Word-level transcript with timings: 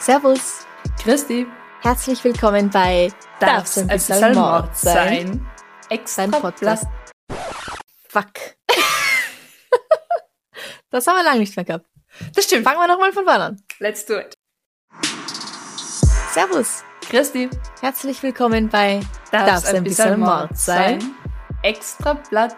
Servus. 0.00 0.66
Christi. 1.00 1.46
Herzlich 1.82 2.24
willkommen 2.24 2.70
bei 2.70 3.12
Darf's 3.38 3.78
ein 3.78 3.86
bisschen 3.86 4.34
Mord 4.34 4.76
sein? 4.76 5.46
Extra 5.88 6.26
Dein 6.26 6.42
Podcast. 6.42 6.86
Fuck. 8.08 8.26
das 10.90 11.06
haben 11.06 11.18
wir 11.18 11.22
lange 11.22 11.38
nicht 11.38 11.54
mehr 11.54 11.64
gehabt. 11.64 11.86
Das 12.34 12.46
stimmt. 12.46 12.64
Fangen 12.64 12.80
wir 12.80 12.88
nochmal 12.88 13.12
von 13.12 13.24
vorne 13.24 13.44
an. 13.44 13.62
Let's 13.78 14.04
do 14.04 14.14
it. 14.14 14.34
Servus. 16.32 16.82
Christi. 17.08 17.48
Herzlich 17.80 18.24
willkommen 18.24 18.68
bei 18.68 18.98
Darf's, 19.30 19.66
ein 19.66 19.84
bisschen 19.84 20.18
Mord 20.18 20.58
sein? 20.58 21.14
Extra 21.68 22.14
Blatt. 22.14 22.56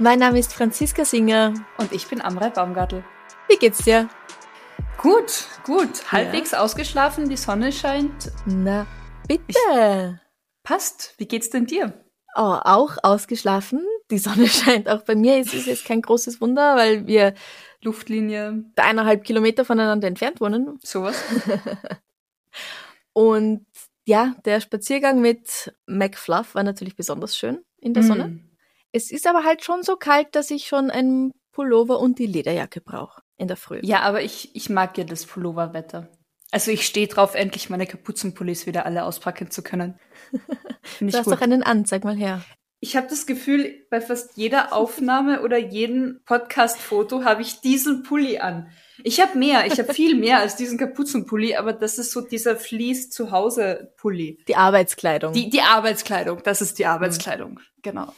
Mein 0.00 0.18
Name 0.18 0.36
ist 0.36 0.52
Franziska 0.52 1.04
Singer. 1.04 1.54
Und 1.78 1.92
ich 1.92 2.08
bin 2.08 2.20
Amrei 2.20 2.50
Baumgartel. 2.50 3.04
Wie 3.48 3.54
geht's 3.54 3.84
dir? 3.84 4.08
Gut, 4.98 5.46
gut. 5.62 6.10
Halbwegs 6.10 6.50
ja. 6.50 6.58
ausgeschlafen, 6.58 7.28
die 7.28 7.36
Sonne 7.36 7.70
scheint. 7.70 8.32
Na, 8.46 8.88
bitte. 9.28 9.44
Ich, 9.46 10.64
passt. 10.64 11.14
Wie 11.18 11.28
geht's 11.28 11.50
denn 11.50 11.66
dir? 11.66 12.04
Oh, 12.34 12.58
auch 12.64 12.96
ausgeschlafen. 13.04 13.86
Die 14.10 14.18
Sonne 14.18 14.48
scheint 14.48 14.88
auch 14.88 15.02
bei 15.02 15.14
mir. 15.14 15.38
Es 15.38 15.54
ist 15.54 15.66
jetzt 15.66 15.84
kein 15.84 16.02
großes 16.02 16.40
Wunder, 16.40 16.74
weil 16.74 17.06
wir 17.06 17.34
Luftlinie 17.82 18.64
eineinhalb 18.74 19.22
Kilometer 19.22 19.64
voneinander 19.64 20.08
entfernt 20.08 20.40
wohnen. 20.40 20.76
Sowas. 20.82 21.22
Und 23.12 23.64
ja, 24.06 24.34
der 24.44 24.60
Spaziergang 24.60 25.20
mit 25.20 25.72
McFluff 25.86 26.56
war 26.56 26.64
natürlich 26.64 26.96
besonders 26.96 27.38
schön 27.38 27.64
in 27.80 27.94
der 27.94 28.02
Sonne. 28.02 28.28
Mm. 28.28 28.50
Es 28.92 29.10
ist 29.10 29.26
aber 29.26 29.44
halt 29.44 29.64
schon 29.64 29.82
so 29.82 29.96
kalt, 29.96 30.34
dass 30.34 30.50
ich 30.50 30.66
schon 30.66 30.90
einen 30.90 31.32
Pullover 31.52 32.00
und 32.00 32.18
die 32.18 32.26
Lederjacke 32.26 32.80
brauche 32.80 33.22
in 33.36 33.48
der 33.48 33.56
Früh. 33.56 33.80
Ja, 33.82 34.00
aber 34.00 34.22
ich, 34.22 34.54
ich 34.54 34.68
mag 34.68 34.96
ja 34.98 35.04
das 35.04 35.26
Pulloverwetter. 35.26 36.08
Also 36.50 36.70
ich 36.70 36.84
stehe 36.84 37.06
drauf, 37.06 37.34
endlich 37.34 37.70
meine 37.70 37.86
Kapuzenpullis 37.86 38.66
wieder 38.66 38.84
alle 38.84 39.04
auspacken 39.04 39.50
zu 39.50 39.62
können. 39.62 39.98
du 41.00 41.12
hast 41.12 41.30
doch 41.30 41.40
einen 41.40 41.62
an, 41.62 41.84
sag 41.84 42.04
mal 42.04 42.16
her. 42.16 42.42
Ich 42.82 42.96
habe 42.96 43.08
das 43.08 43.26
Gefühl, 43.26 43.84
bei 43.90 44.00
fast 44.00 44.38
jeder 44.38 44.72
Aufnahme 44.72 45.42
oder 45.42 45.58
jedem 45.58 46.22
Podcast-Foto 46.24 47.24
habe 47.24 47.42
ich 47.42 47.60
diesen 47.60 48.02
Pulli 48.02 48.38
an. 48.38 48.70
Ich 49.04 49.20
habe 49.20 49.36
mehr, 49.38 49.66
ich 49.66 49.78
habe 49.78 49.92
viel 49.92 50.14
mehr 50.14 50.38
als 50.38 50.56
diesen 50.56 50.78
Kapuzenpulli, 50.78 51.56
aber 51.56 51.74
das 51.74 51.98
ist 51.98 52.10
so 52.10 52.22
dieser 52.22 52.56
Fleece 52.56 53.10
zu 53.10 53.32
Hause 53.32 53.92
Pulli. 53.98 54.42
Die 54.48 54.56
Arbeitskleidung. 54.56 55.34
Die, 55.34 55.50
die 55.50 55.60
Arbeitskleidung, 55.60 56.42
das 56.42 56.62
ist 56.62 56.78
die 56.78 56.86
Arbeitskleidung, 56.86 57.52
mhm. 57.52 57.60
genau. 57.82 58.14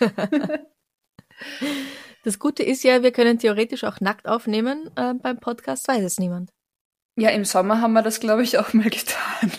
das 2.24 2.38
Gute 2.38 2.62
ist 2.62 2.84
ja, 2.84 3.02
wir 3.02 3.12
können 3.12 3.38
theoretisch 3.38 3.84
auch 3.84 4.00
nackt 4.00 4.26
aufnehmen. 4.26 4.90
Äh, 4.96 5.14
beim 5.20 5.38
Podcast 5.38 5.86
weiß 5.86 6.02
es 6.02 6.18
niemand. 6.18 6.50
Ja, 7.16 7.28
im 7.28 7.44
Sommer 7.44 7.82
haben 7.82 7.92
wir 7.92 8.02
das, 8.02 8.20
glaube 8.20 8.42
ich, 8.42 8.56
auch 8.58 8.72
mal 8.72 8.88
getan. 8.88 9.52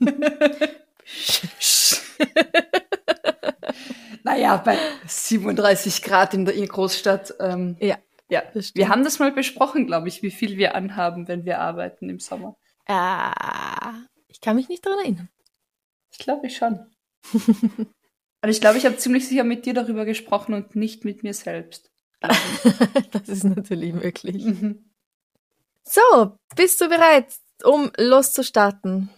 naja, 4.26 4.56
bei 4.56 4.76
37 5.06 6.02
Grad 6.02 6.34
in 6.34 6.44
der 6.44 6.54
Großstadt. 6.54 7.34
Ähm, 7.38 7.76
ja. 7.80 7.96
Ja, 8.28 8.42
wir 8.74 8.88
haben 8.88 9.04
das 9.04 9.20
mal 9.20 9.30
besprochen, 9.30 9.86
glaube 9.86 10.08
ich, 10.08 10.20
wie 10.20 10.32
viel 10.32 10.56
wir 10.56 10.74
anhaben, 10.74 11.28
wenn 11.28 11.44
wir 11.44 11.60
arbeiten 11.60 12.08
im 12.10 12.18
Sommer. 12.18 12.56
Ah, 12.88 13.94
ich 14.26 14.40
kann 14.40 14.56
mich 14.56 14.68
nicht 14.68 14.84
daran 14.84 14.98
erinnern. 14.98 15.28
Ich 16.10 16.18
glaube 16.18 16.48
ich 16.48 16.56
schon. 16.56 16.90
Und 17.32 18.50
ich 18.50 18.60
glaube, 18.60 18.78
ich 18.78 18.84
habe 18.84 18.96
ziemlich 18.96 19.28
sicher 19.28 19.44
mit 19.44 19.64
dir 19.64 19.74
darüber 19.74 20.04
gesprochen 20.04 20.54
und 20.54 20.76
nicht 20.76 21.04
mit 21.04 21.22
mir 21.22 21.34
selbst. 21.34 21.90
das 22.20 23.28
ist 23.28 23.44
natürlich 23.44 23.92
möglich. 23.92 24.44
Mhm. 24.44 24.90
So, 25.82 26.38
bist 26.54 26.80
du 26.80 26.88
bereit, 26.88 27.34
um 27.64 27.90
loszustarten? 27.96 29.08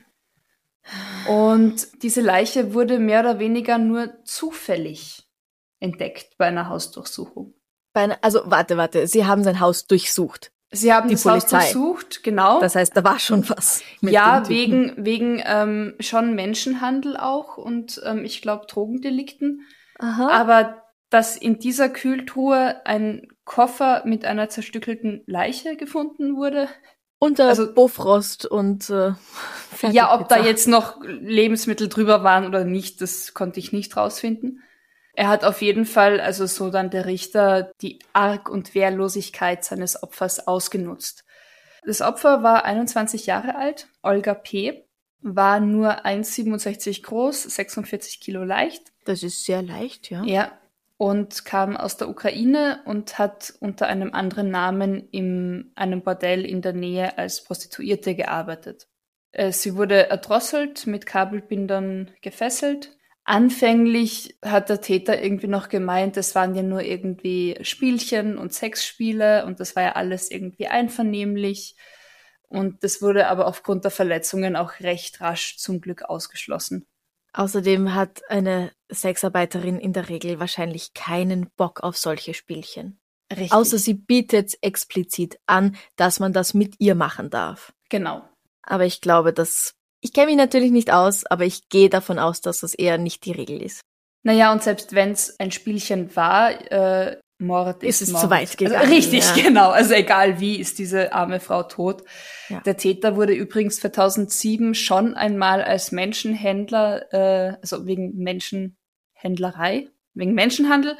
Und 1.27 2.01
diese 2.01 2.21
Leiche 2.21 2.73
wurde 2.73 2.97
mehr 2.97 3.19
oder 3.19 3.37
weniger 3.37 3.77
nur 3.77 4.15
zufällig 4.23 5.29
entdeckt 5.79 6.39
bei 6.39 6.47
einer 6.47 6.69
Hausdurchsuchung. 6.69 7.53
Bei 7.93 8.01
einer, 8.01 8.17
also 8.23 8.41
warte, 8.45 8.77
warte, 8.77 9.05
Sie 9.05 9.27
haben 9.27 9.43
sein 9.43 9.59
Haus 9.59 9.85
durchsucht. 9.85 10.49
Sie 10.73 10.91
haben 10.91 11.07
die 11.07 11.15
das 11.15 11.23
Polizei. 11.23 11.57
Haus 11.57 11.71
durchsucht, 11.71 12.23
genau. 12.23 12.59
Das 12.59 12.75
heißt, 12.75 12.95
da 12.97 13.03
war 13.03 13.19
schon 13.19 13.47
was. 13.49 13.81
ja, 14.01 14.47
wegen 14.49 14.93
wegen 14.97 15.41
ähm, 15.45 15.93
schon 15.99 16.35
Menschenhandel 16.35 17.15
auch 17.15 17.57
und 17.57 18.01
ähm, 18.05 18.25
ich 18.25 18.41
glaube 18.41 18.65
Drogendelikten. 18.67 19.61
Aha. 19.99 20.29
Aber 20.29 20.83
dass 21.09 21.37
in 21.37 21.59
dieser 21.59 21.89
Kühltruhe 21.89 22.85
ein 22.85 23.27
Koffer 23.45 24.01
mit 24.05 24.25
einer 24.25 24.49
zerstückelten 24.49 25.21
Leiche 25.27 25.75
gefunden 25.77 26.35
wurde. 26.35 26.67
Unter 27.19 27.49
also, 27.49 27.71
Bofrost 27.71 28.45
und 28.45 28.89
äh, 28.89 29.13
Ja, 29.91 30.13
ob 30.13 30.27
da 30.27 30.43
jetzt 30.43 30.67
noch 30.67 31.01
Lebensmittel 31.03 31.87
drüber 31.87 32.23
waren 32.23 32.45
oder 32.45 32.65
nicht, 32.65 32.99
das 32.99 33.33
konnte 33.33 33.59
ich 33.59 33.71
nicht 33.71 33.95
rausfinden. 33.95 34.61
Er 35.15 35.27
hat 35.27 35.43
auf 35.45 35.61
jeden 35.61 35.85
Fall, 35.85 36.19
also 36.19 36.47
so 36.47 36.71
dann 36.71 36.89
der 36.89 37.05
Richter, 37.05 37.71
die 37.81 37.99
Arg- 38.13 38.49
und 38.49 38.73
Wehrlosigkeit 38.73 39.63
seines 39.63 40.01
Opfers 40.01 40.47
ausgenutzt. 40.47 41.23
Das 41.85 42.01
Opfer 42.01 42.43
war 42.43 42.65
21 42.65 43.27
Jahre 43.27 43.55
alt, 43.55 43.87
Olga 44.01 44.33
P., 44.33 44.85
war 45.21 45.59
nur 45.59 46.05
1,67 46.05 47.03
groß, 47.03 47.43
46 47.43 48.19
Kilo 48.19 48.43
leicht. 48.43 48.91
Das 49.05 49.23
ist 49.23 49.45
sehr 49.45 49.61
leicht, 49.61 50.09
ja. 50.09 50.23
Ja. 50.23 50.51
Und 50.97 51.45
kam 51.45 51.77
aus 51.77 51.97
der 51.97 52.09
Ukraine 52.09 52.81
und 52.85 53.17
hat 53.19 53.53
unter 53.59 53.87
einem 53.87 54.13
anderen 54.13 54.49
Namen 54.49 55.07
in 55.09 55.71
einem 55.75 56.01
Bordell 56.01 56.45
in 56.45 56.61
der 56.61 56.73
Nähe 56.73 57.17
als 57.17 57.43
Prostituierte 57.43 58.15
gearbeitet. 58.15 58.87
Äh, 59.31 59.51
sie 59.51 59.75
wurde 59.75 60.09
erdrosselt, 60.09 60.87
mit 60.87 61.05
Kabelbindern 61.05 62.11
gefesselt 62.21 62.91
Anfänglich 63.25 64.37
hat 64.43 64.69
der 64.69 64.81
Täter 64.81 65.21
irgendwie 65.21 65.47
noch 65.47 65.69
gemeint, 65.69 66.17
es 66.17 66.35
waren 66.35 66.55
ja 66.55 66.63
nur 66.63 66.81
irgendwie 66.81 67.57
Spielchen 67.61 68.37
und 68.37 68.53
Sexspiele 68.53 69.45
und 69.45 69.61
das 69.61 69.75
war 69.75 69.83
ja 69.83 69.91
alles 69.93 70.29
irgendwie 70.29 70.67
einvernehmlich. 70.67 71.75
Und 72.49 72.83
das 72.83 73.01
wurde 73.01 73.27
aber 73.27 73.47
aufgrund 73.47 73.85
der 73.85 73.91
Verletzungen 73.91 74.55
auch 74.55 74.79
recht 74.81 75.21
rasch 75.21 75.57
zum 75.57 75.79
Glück 75.79 76.03
ausgeschlossen. 76.03 76.85
Außerdem 77.31 77.95
hat 77.95 78.21
eine 78.29 78.71
Sexarbeiterin 78.91 79.79
in 79.79 79.93
der 79.93 80.09
Regel 80.09 80.39
wahrscheinlich 80.39 80.93
keinen 80.93 81.49
Bock 81.55 81.81
auf 81.81 81.97
solche 81.97 82.33
Spielchen. 82.33 82.99
Richtig. 83.31 83.53
Außer 83.53 83.79
sie 83.79 83.95
bietet 83.95 84.53
explizit 84.61 85.39
an, 85.47 85.75
dass 85.95 86.19
man 86.19 86.33
das 86.33 86.53
mit 86.53 86.75
ihr 86.77 86.93
machen 86.93 87.29
darf. 87.29 87.73
Genau. 87.89 88.21
Aber 88.61 88.85
ich 88.85 89.01
glaube, 89.01 89.33
dass 89.33 89.73
ich 90.03 90.11
kenne 90.13 90.27
mich 90.27 90.35
natürlich 90.37 90.71
nicht 90.71 90.91
aus, 90.91 91.25
aber 91.25 91.45
ich 91.45 91.69
gehe 91.69 91.89
davon 91.89 92.19
aus, 92.19 92.41
dass 92.41 92.59
das 92.59 92.73
eher 92.73 92.97
nicht 92.97 93.23
die 93.25 93.31
Regel 93.31 93.61
ist. 93.61 93.81
Naja, 94.23 94.51
und 94.51 94.61
selbst 94.61 94.93
wenn 94.93 95.11
es 95.11 95.39
ein 95.39 95.51
Spielchen 95.51 96.15
war, 96.15 96.51
äh, 96.71 97.17
Mord 97.39 97.83
ist, 97.83 98.01
ist 98.01 98.07
es 98.09 98.11
Mord. 98.13 98.23
zu 98.23 98.29
weit 98.29 98.57
gegangen. 98.57 98.75
Also, 98.81 98.93
richtig, 98.93 99.23
ja. 99.35 99.43
genau. 99.43 99.69
Also 99.71 99.93
egal 99.93 100.39
wie, 100.39 100.57
ist 100.57 100.77
diese 100.79 101.13
arme 101.13 101.39
Frau 101.39 101.63
tot. 101.63 102.03
Ja. 102.49 102.59
Der 102.61 102.77
Täter 102.77 103.15
wurde 103.15 103.33
übrigens 103.33 103.77
2007 103.77 104.75
schon 104.75 105.13
einmal 105.15 105.61
als 105.61 105.91
Menschenhändler, 105.91 107.11
äh, 107.13 107.57
also 107.61 107.85
wegen 107.85 108.13
Menschenhändlerei, 108.17 109.89
wegen 110.13 110.33
Menschenhandel, 110.33 110.91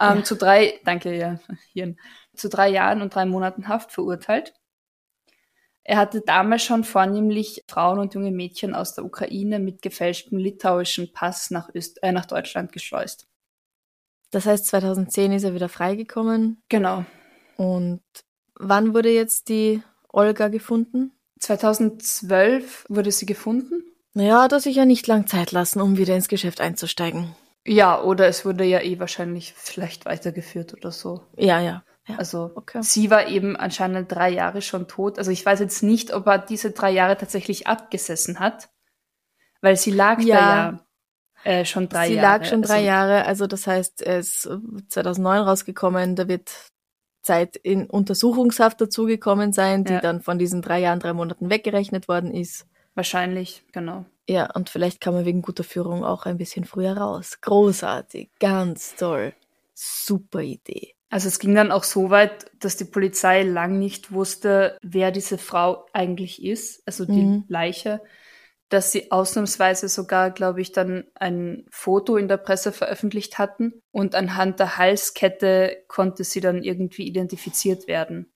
ähm, 0.00 0.18
Ja. 0.18 0.24
zu 0.24 0.36
drei, 0.36 0.80
danke, 0.84 1.16
ja, 1.16 1.38
Hirn, 1.72 1.96
zu 2.34 2.48
drei 2.48 2.68
Jahren 2.68 3.02
und 3.02 3.14
drei 3.14 3.24
Monaten 3.24 3.68
Haft 3.68 3.92
verurteilt. 3.92 4.54
Er 5.84 5.96
hatte 5.96 6.20
damals 6.20 6.62
schon 6.62 6.84
vornehmlich 6.84 7.64
Frauen 7.68 7.98
und 7.98 8.14
junge 8.14 8.30
Mädchen 8.30 8.74
aus 8.74 8.94
der 8.94 9.04
Ukraine 9.04 9.58
mit 9.58 9.82
gefälschtem 9.82 10.38
litauischen 10.38 11.12
Pass 11.12 11.50
nach, 11.50 11.74
Öst 11.74 12.02
äh, 12.02 12.12
nach 12.12 12.26
Deutschland 12.26 12.72
geschleust. 12.72 13.26
Das 14.30 14.46
heißt, 14.46 14.66
2010 14.66 15.32
ist 15.32 15.44
er 15.44 15.54
wieder 15.54 15.68
freigekommen. 15.68 16.62
Genau. 16.68 17.04
Und 17.56 18.02
wann 18.54 18.94
wurde 18.94 19.10
jetzt 19.10 19.48
die 19.48 19.82
Olga 20.08 20.48
gefunden? 20.48 21.12
2012 21.40 22.86
wurde 22.88 23.10
sie 23.10 23.26
gefunden. 23.26 23.82
Naja, 24.14 24.42
hat 24.42 24.52
er 24.52 24.60
sich 24.60 24.76
ja 24.76 24.84
nicht 24.84 25.06
lang 25.06 25.26
Zeit 25.26 25.52
lassen, 25.52 25.80
um 25.80 25.96
wieder 25.96 26.14
ins 26.14 26.28
Geschäft 26.28 26.60
einzusteigen. 26.60 27.34
Ja, 27.66 28.02
oder 28.02 28.26
es 28.26 28.44
wurde 28.44 28.64
ja 28.64 28.80
eh 28.80 28.98
wahrscheinlich 28.98 29.54
vielleicht 29.54 30.04
weitergeführt 30.04 30.74
oder 30.74 30.90
so. 30.90 31.22
Ja, 31.36 31.60
ja. 31.60 31.84
Ja. 32.08 32.16
Also 32.18 32.50
Okay. 32.54 32.82
sie 32.82 33.10
war 33.10 33.28
eben 33.28 33.56
anscheinend 33.56 34.10
drei 34.12 34.30
Jahre 34.30 34.62
schon 34.62 34.88
tot. 34.88 35.18
Also 35.18 35.30
ich 35.30 35.44
weiß 35.44 35.60
jetzt 35.60 35.82
nicht, 35.82 36.12
ob 36.12 36.26
er 36.26 36.38
diese 36.38 36.72
drei 36.72 36.90
Jahre 36.90 37.16
tatsächlich 37.16 37.66
abgesessen 37.66 38.38
hat, 38.40 38.68
weil 39.60 39.76
sie 39.76 39.90
lag 39.92 40.20
Ja. 40.20 40.36
da 40.36 40.46
ja 40.46 40.80
äh, 41.44 41.64
schon 41.64 41.88
drei 41.88 42.08
Sie 42.08 42.14
Jahre. 42.14 42.38
lag 42.40 42.44
schon 42.48 42.62
drei 42.62 42.74
also, 42.76 42.86
Jahre, 42.86 43.24
also 43.26 43.46
das 43.48 43.66
heißt, 43.66 44.02
er 44.02 44.18
ist 44.20 44.46
äh, 44.46 44.58
2009 44.88 45.40
rausgekommen, 45.42 46.14
da 46.16 46.28
wird 46.28 46.52
Zeit 47.22 47.56
in 47.56 47.88
Untersuchungshaft 47.90 48.80
dazugekommen 48.80 49.52
sein, 49.52 49.84
die 49.84 49.92
Ja. 49.94 50.00
dann 50.00 50.20
von 50.22 50.38
diesen 50.38 50.62
drei 50.62 50.80
Jahren, 50.80 51.00
drei 51.00 51.12
Monaten 51.12 51.50
weggerechnet 51.50 52.08
worden 52.08 52.32
ist. 52.32 52.66
Wahrscheinlich, 52.94 53.64
genau. 53.72 54.04
Ja, 54.28 54.50
und 54.54 54.70
vielleicht 54.70 55.00
kann 55.00 55.14
man 55.14 55.24
wegen 55.24 55.42
guter 55.42 55.64
Führung 55.64 56.04
auch 56.04 56.26
ein 56.26 56.38
bisschen 56.38 56.64
früher 56.64 56.96
raus. 56.96 57.40
Großartig, 57.40 58.30
ganz 58.38 58.94
toll. 58.94 59.32
Super 59.74 60.40
Idee. 60.42 60.94
Also 61.12 61.28
es 61.28 61.38
ging 61.38 61.54
dann 61.54 61.72
auch 61.72 61.84
so 61.84 62.08
weit, 62.08 62.50
dass 62.58 62.78
die 62.78 62.86
Polizei 62.86 63.42
lang 63.42 63.78
nicht 63.78 64.12
wusste, 64.12 64.78
wer 64.80 65.10
diese 65.10 65.36
Frau 65.36 65.84
eigentlich 65.92 66.42
ist, 66.42 66.82
also 66.86 67.04
die 67.04 67.12
Mhm. 67.26 67.44
Leiche, 67.48 68.00
dass 68.70 68.92
sie 68.92 69.12
ausnahmsweise 69.12 69.90
sogar, 69.90 70.30
glaube 70.30 70.62
ich, 70.62 70.72
dann 70.72 71.04
ein 71.14 71.66
Foto 71.70 72.16
in 72.16 72.28
der 72.28 72.38
Presse 72.38 72.72
veröffentlicht 72.72 73.38
hatten 73.38 73.82
und 73.90 74.14
anhand 74.14 74.58
der 74.58 74.78
Halskette 74.78 75.84
konnte 75.86 76.24
sie 76.24 76.40
dann 76.40 76.62
irgendwie 76.62 77.06
identifiziert 77.06 77.88
werden. 77.88 78.32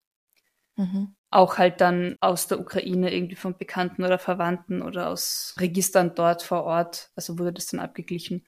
Mhm. 0.76 1.16
Auch 1.30 1.56
halt 1.56 1.80
dann 1.80 2.16
aus 2.20 2.46
der 2.46 2.60
Ukraine 2.60 3.14
irgendwie 3.14 3.36
von 3.36 3.56
Bekannten 3.56 4.04
oder 4.04 4.18
Verwandten 4.18 4.82
oder 4.82 5.08
aus 5.08 5.54
Registern 5.58 6.14
dort 6.14 6.42
vor 6.42 6.64
Ort. 6.64 7.10
Also 7.16 7.38
wurde 7.38 7.54
das 7.54 7.66
dann 7.68 7.80
abgeglichen. 7.80 8.46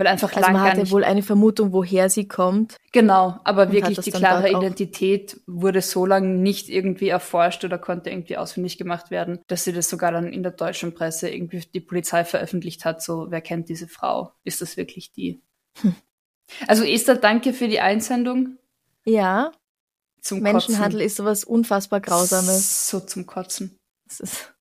Weil 0.00 0.06
einfach 0.06 0.34
Also 0.34 0.50
man 0.50 0.62
hatte 0.62 0.90
wohl 0.92 1.04
eine 1.04 1.22
Vermutung, 1.22 1.74
woher 1.74 2.08
sie 2.08 2.26
kommt. 2.26 2.78
Genau, 2.90 3.38
aber 3.44 3.70
wirklich 3.70 4.00
die 4.00 4.10
klare 4.10 4.48
Identität 4.48 5.38
wurde 5.46 5.82
so 5.82 6.06
lange 6.06 6.28
nicht 6.28 6.70
irgendwie 6.70 7.08
erforscht 7.08 7.66
oder 7.66 7.76
konnte 7.76 8.08
irgendwie 8.08 8.38
ausfindig 8.38 8.78
gemacht 8.78 9.10
werden, 9.10 9.40
dass 9.48 9.64
sie 9.64 9.74
das 9.74 9.90
sogar 9.90 10.10
dann 10.10 10.32
in 10.32 10.42
der 10.42 10.52
deutschen 10.52 10.94
Presse 10.94 11.28
irgendwie 11.28 11.60
die 11.60 11.80
Polizei 11.80 12.24
veröffentlicht 12.24 12.86
hat, 12.86 13.02
so 13.02 13.26
wer 13.28 13.42
kennt 13.42 13.68
diese 13.68 13.88
Frau? 13.88 14.32
Ist 14.42 14.62
das 14.62 14.78
wirklich 14.78 15.12
die? 15.12 15.42
Hm. 15.82 15.94
Also 16.66 16.82
Esther, 16.82 17.16
danke 17.16 17.52
für 17.52 17.68
die 17.68 17.80
Einsendung 17.80 18.56
Ja, 19.04 19.52
zum 20.22 20.40
Menschenhandel 20.40 21.00
Kotzen. 21.00 21.06
ist 21.06 21.16
sowas 21.16 21.44
unfassbar 21.44 22.00
Grausames. 22.00 22.88
So 22.88 23.00
zum 23.00 23.26
Kotzen. 23.26 23.76
Das 24.08 24.20
ist, 24.20 24.54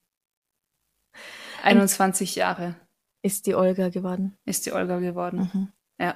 21 1.64 2.36
Jahre 2.36 2.76
ist 3.22 3.46
die 3.48 3.56
Olga 3.56 3.90
geworden. 3.90 4.38
ist 4.46 4.66
die 4.66 4.74
Olga 4.74 5.00
geworden. 5.00 5.50
Mhm. 5.54 5.68
Ja, 6.00 6.12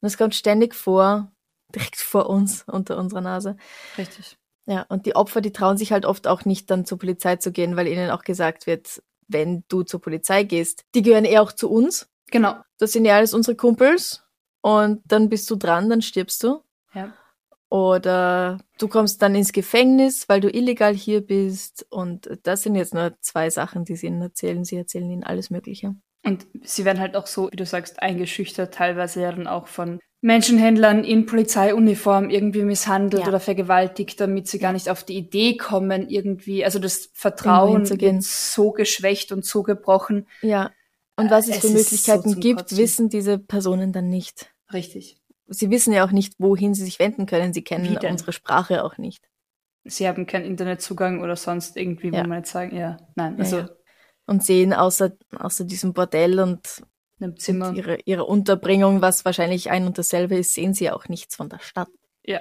Und 0.00 0.06
es 0.06 0.16
kommt 0.16 0.34
ständig 0.34 0.74
vor, 0.74 1.32
direkt 1.74 1.96
vor 1.96 2.28
uns, 2.30 2.64
unter 2.66 2.98
unserer 2.98 3.20
Nase. 3.20 3.56
richtig. 3.98 4.38
Ja, 4.66 4.82
und 4.88 5.04
die 5.04 5.14
Opfer, 5.14 5.42
die 5.42 5.52
trauen 5.52 5.76
sich 5.76 5.92
halt 5.92 6.06
oft 6.06 6.26
auch 6.26 6.46
nicht 6.46 6.70
dann 6.70 6.86
zur 6.86 6.98
Polizei 6.98 7.36
zu 7.36 7.52
gehen, 7.52 7.76
weil 7.76 7.86
ihnen 7.86 8.10
auch 8.10 8.22
gesagt 8.22 8.66
wird, 8.66 9.02
wenn 9.28 9.62
du 9.68 9.82
zur 9.82 10.00
Polizei 10.00 10.44
gehst, 10.44 10.84
die 10.94 11.02
gehören 11.02 11.26
eh 11.26 11.38
auch 11.38 11.52
zu 11.52 11.70
uns. 11.70 12.08
Genau. 12.30 12.56
Das 12.78 12.92
sind 12.92 13.04
ja 13.04 13.14
alles 13.16 13.34
unsere 13.34 13.56
Kumpels. 13.56 14.22
Und 14.62 15.02
dann 15.04 15.28
bist 15.28 15.50
du 15.50 15.56
dran, 15.56 15.90
dann 15.90 16.00
stirbst 16.00 16.42
du. 16.42 16.62
Ja. 16.94 17.12
Oder 17.68 18.58
du 18.78 18.88
kommst 18.88 19.20
dann 19.20 19.34
ins 19.34 19.52
Gefängnis, 19.52 20.28
weil 20.28 20.40
du 20.40 20.48
illegal 20.48 20.94
hier 20.94 21.20
bist. 21.20 21.86
Und 21.90 22.30
das 22.44 22.62
sind 22.62 22.74
jetzt 22.76 22.94
nur 22.94 23.16
zwei 23.20 23.50
Sachen, 23.50 23.84
die 23.84 23.96
sie 23.96 24.06
ihnen 24.06 24.22
erzählen. 24.22 24.64
Sie 24.64 24.76
erzählen 24.76 25.10
ihnen 25.10 25.24
alles 25.24 25.50
Mögliche. 25.50 25.94
Und 26.24 26.46
sie 26.62 26.84
werden 26.84 27.00
halt 27.00 27.16
auch 27.16 27.26
so, 27.26 27.50
wie 27.52 27.56
du 27.56 27.66
sagst, 27.66 28.00
eingeschüchtert, 28.02 28.72
teilweise 28.74 29.20
ja 29.22 29.30
dann 29.32 29.46
auch 29.46 29.66
von 29.68 30.00
Menschenhändlern 30.22 31.04
in 31.04 31.26
Polizeiuniform 31.26 32.30
irgendwie 32.30 32.62
misshandelt 32.62 33.24
Ja. 33.24 33.28
oder 33.28 33.40
vergewaltigt, 33.40 34.18
damit 34.20 34.48
sie 34.48 34.58
gar 34.58 34.72
nicht 34.72 34.88
auf 34.88 35.04
die 35.04 35.18
Idee 35.18 35.58
kommen, 35.58 36.08
irgendwie. 36.08 36.64
Also 36.64 36.78
das 36.78 37.10
Vertrauen 37.12 37.88
wird 38.00 38.22
so 38.22 38.70
geschwächt 38.72 39.32
und 39.32 39.44
so 39.44 39.62
gebrochen. 39.62 40.26
Ja. 40.40 40.70
Und 41.16 41.30
was 41.30 41.46
es, 41.46 41.56
Es 41.56 41.60
für 41.60 41.68
Möglichkeiten 41.76 42.30
so 42.30 42.40
gibt, 42.40 42.60
Kotzen. 42.60 42.78
wissen 42.78 43.08
diese 43.10 43.38
Personen 43.38 43.92
dann 43.92 44.08
nicht. 44.08 44.50
Richtig. 44.72 45.18
Sie 45.46 45.70
wissen 45.70 45.92
ja 45.92 46.06
auch 46.06 46.10
nicht, 46.10 46.32
wohin 46.38 46.72
sie 46.72 46.84
sich 46.84 46.98
wenden 46.98 47.26
können. 47.26 47.52
Sie 47.52 47.62
kennen 47.62 47.98
unsere 47.98 48.32
Sprache 48.32 48.82
auch 48.82 48.96
nicht. 48.96 49.22
Sie 49.84 50.08
haben 50.08 50.26
keinen 50.26 50.46
Internetzugang 50.46 51.20
oder 51.22 51.36
sonst 51.36 51.76
irgendwie, 51.76 52.10
wo 52.10 52.16
Ja. 52.16 52.26
man 52.26 52.38
jetzt 52.38 52.50
sagen, 52.50 52.74
ja, 52.74 52.96
nein, 53.14 53.34
Ja, 53.36 53.44
also 53.44 53.58
ja. 53.58 53.68
Und 54.26 54.42
sehen 54.42 54.72
außer, 54.72 55.12
außer 55.38 55.64
diesem 55.64 55.92
Bordell 55.92 56.40
und, 56.40 56.82
und 57.20 57.48
ihre, 57.74 57.98
ihre 58.04 58.24
Unterbringung, 58.24 59.02
was 59.02 59.24
wahrscheinlich 59.24 59.70
ein 59.70 59.86
und 59.86 59.98
dasselbe 59.98 60.36
ist, 60.36 60.54
sehen 60.54 60.74
sie 60.74 60.90
auch 60.90 61.08
nichts 61.08 61.36
von 61.36 61.48
der 61.48 61.58
Stadt 61.60 61.90
Ja, 62.24 62.40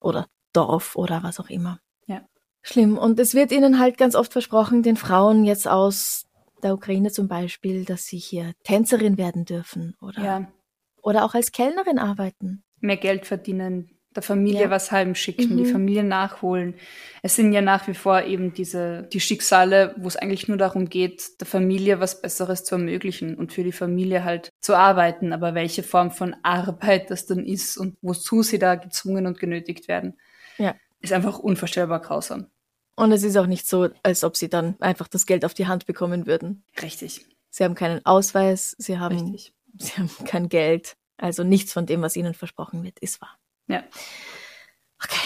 oder 0.00 0.26
Dorf 0.52 0.96
oder 0.96 1.22
was 1.22 1.38
auch 1.40 1.50
immer. 1.50 1.80
Ja. 2.06 2.22
Schlimm. 2.62 2.96
Und 2.96 3.18
es 3.20 3.34
wird 3.34 3.52
ihnen 3.52 3.78
halt 3.78 3.98
ganz 3.98 4.14
oft 4.14 4.32
versprochen, 4.32 4.82
den 4.82 4.96
Frauen 4.96 5.44
jetzt 5.44 5.68
aus 5.68 6.26
der 6.62 6.74
Ukraine 6.74 7.10
zum 7.10 7.28
Beispiel, 7.28 7.84
dass 7.84 8.06
sie 8.06 8.18
hier 8.18 8.52
Tänzerin 8.64 9.18
werden 9.18 9.44
dürfen 9.44 9.96
oder, 10.00 10.22
ja. 10.22 10.52
oder 11.02 11.24
auch 11.24 11.34
als 11.34 11.52
Kellnerin 11.52 11.98
arbeiten. 11.98 12.64
mehr 12.80 12.96
Geld 12.96 13.26
verdienen, 13.26 13.97
der 14.18 14.22
Familie 14.24 14.62
Ja. 14.62 14.70
was 14.70 14.90
heimschicken, 14.90 15.56
die 15.56 15.62
Mhm. 15.62 15.70
Familie 15.72 16.02
nachholen. 16.02 16.74
Es 17.22 17.36
sind 17.36 17.52
ja 17.52 17.60
nach 17.60 17.86
wie 17.86 17.94
vor 17.94 18.22
eben 18.24 18.52
diese, 18.52 19.04
die 19.12 19.20
Schicksale, 19.20 19.94
wo 19.96 20.08
es 20.08 20.16
eigentlich 20.16 20.48
nur 20.48 20.56
darum 20.56 20.88
geht, 20.88 21.40
der 21.40 21.46
Familie 21.46 22.00
was 22.00 22.20
Besseres 22.20 22.64
zu 22.64 22.74
ermöglichen 22.74 23.36
und 23.36 23.52
für 23.52 23.62
die 23.62 23.70
Familie 23.72 24.24
halt 24.24 24.50
zu 24.60 24.74
arbeiten. 24.76 25.32
Aber 25.32 25.54
welche 25.54 25.84
Form 25.84 26.10
von 26.10 26.34
Arbeit 26.42 27.10
das 27.10 27.26
dann 27.26 27.46
ist 27.46 27.76
und 27.78 27.96
wozu 28.02 28.42
sie 28.42 28.58
da 28.58 28.74
gezwungen 28.74 29.26
und 29.26 29.38
genötigt 29.38 29.86
werden, 29.86 30.18
Ja. 30.58 30.74
ist 31.00 31.12
einfach 31.12 31.38
unvorstellbar 31.38 32.00
grausam. 32.00 32.46
Und 32.96 33.12
es 33.12 33.22
ist 33.22 33.36
auch 33.36 33.46
nicht 33.46 33.68
so, 33.68 33.88
als 34.02 34.24
ob 34.24 34.36
sie 34.36 34.48
dann 34.48 34.74
einfach 34.80 35.06
das 35.06 35.24
Geld 35.26 35.44
auf 35.44 35.54
die 35.54 35.68
Hand 35.68 35.86
bekommen 35.86 36.26
würden. 36.26 36.64
Richtig, 36.82 37.24
Sie 37.50 37.62
haben 37.64 37.76
keinen 37.76 38.04
Ausweis, 38.04 38.74
sie 38.78 38.98
haben, 38.98 39.16
richtig. 39.16 39.52
sie 39.78 39.92
haben 39.92 40.10
kein 40.26 40.48
Geld. 40.48 40.96
Also 41.16 41.42
nichts 41.44 41.72
von 41.72 41.86
dem, 41.86 42.02
was 42.02 42.14
ihnen 42.14 42.34
versprochen 42.34 42.82
wird, 42.84 42.98
ist 43.00 43.20
wahr. 43.20 43.36
Ja. 43.68 43.84
Okay. 45.02 45.16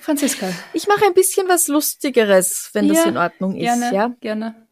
Franziska, 0.00 0.52
Ich 0.72 0.86
mache 0.86 1.04
ein 1.04 1.14
bisschen 1.14 1.48
was 1.48 1.68
Lustigeres, 1.68 2.70
wenn 2.72 2.88
das 2.88 2.98
Ja, 2.98 3.04
in 3.04 3.16
Ordnung 3.16 3.56
ist. 3.56 3.62
gerne, 3.64 3.94
Ja? 3.94 4.08
gerne. 4.20 4.66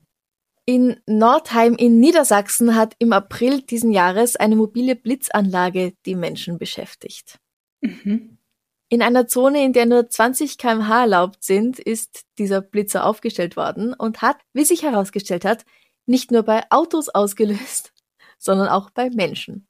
In 0.67 1.01
Nordheim 1.07 1.75
in 1.75 2.01
Niedersachsen 2.01 2.75
hat 2.75 2.95
im 2.99 3.13
April 3.13 3.61
diesen 3.61 3.91
Jahres 3.91 4.37
eine 4.37 4.57
mobile 4.57 4.97
Blitzanlage 4.97 5.93
die 6.07 6.15
Menschen 6.15 6.57
beschäftigt. 6.59 7.39
Mhm. 7.83 8.39
In 8.89 9.03
einer 9.03 9.27
Zone, 9.27 9.63
in 9.65 9.73
der 9.73 9.87
nur 9.87 10.09
20 10.09 10.57
kmh 10.57 11.01
erlaubt 11.03 11.43
sind, 11.43 11.79
ist 11.79 12.25
dieser 12.39 12.61
Blitzer 12.61 13.05
aufgestellt 13.05 13.57
worden 13.57 13.93
und 13.93 14.23
hat, 14.23 14.39
wie 14.53 14.65
sich 14.65 14.83
herausgestellt 14.85 15.45
hat, 15.45 15.65
nicht 16.07 16.31
nur 16.31 16.45
bei 16.45 16.63
Autos 16.71 17.09
ausgelöst, 17.09 17.93
sondern 18.39 18.69
auch 18.69 18.91
bei 18.91 19.11
Menschen. 19.11 19.67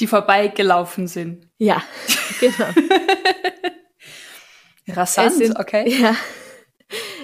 Die 0.00 0.06
vorbeigelaufen 0.06 1.06
sind. 1.06 1.48
Ja, 1.58 1.82
genau. 2.40 2.66
Rasant, 4.88 5.34
sind, 5.34 5.58
okay. 5.58 5.88
Ja. 6.00 6.14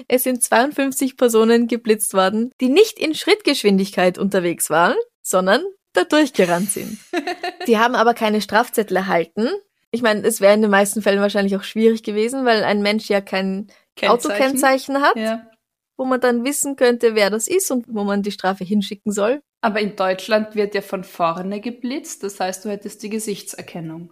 Es 0.07 0.23
sind 0.23 0.43
52 0.43 1.15
Personen 1.15 1.67
geblitzt 1.67 2.13
worden, 2.13 2.51
die 2.59 2.69
nicht 2.69 2.99
in 2.99 3.15
Schrittgeschwindigkeit 3.15 4.17
unterwegs 4.17 4.69
waren, 4.69 4.95
sondern 5.21 5.63
da 5.93 6.03
durchgerannt 6.03 6.69
sind. 6.71 6.97
Die 7.67 7.77
haben 7.77 7.95
aber 7.95 8.13
keine 8.13 8.41
Strafzettel 8.41 8.97
erhalten. 8.97 9.47
Ich 9.91 10.01
meine, 10.01 10.27
es 10.27 10.41
wäre 10.41 10.53
in 10.55 10.61
den 10.61 10.71
meisten 10.71 11.01
Fällen 11.01 11.21
wahrscheinlich 11.21 11.55
auch 11.55 11.63
schwierig 11.63 12.03
gewesen, 12.03 12.45
weil 12.45 12.63
ein 12.63 12.81
Mensch 12.81 13.07
ja 13.07 13.21
kein 13.21 13.67
Kennzeichen. 13.95 14.09
Autokennzeichen 14.31 15.01
hat, 15.01 15.15
Ja. 15.15 15.47
wo 15.95 16.03
man 16.03 16.19
dann 16.19 16.43
wissen 16.43 16.75
könnte, 16.75 17.15
wer 17.15 17.29
das 17.29 17.47
ist 17.47 17.71
und 17.71 17.85
wo 17.87 18.03
man 18.03 18.23
die 18.23 18.31
Strafe 18.31 18.65
hinschicken 18.65 19.13
soll. 19.13 19.41
Aber 19.63 19.79
in 19.79 19.95
Deutschland 19.95 20.55
wird 20.55 20.75
ja 20.75 20.81
von 20.81 21.05
vorne 21.05 21.61
geblitzt, 21.61 22.21
das 22.23 22.37
heißt, 22.37 22.65
du 22.65 22.69
hättest 22.69 23.01
die 23.01 23.09
Gesichtserkennung. 23.09 24.11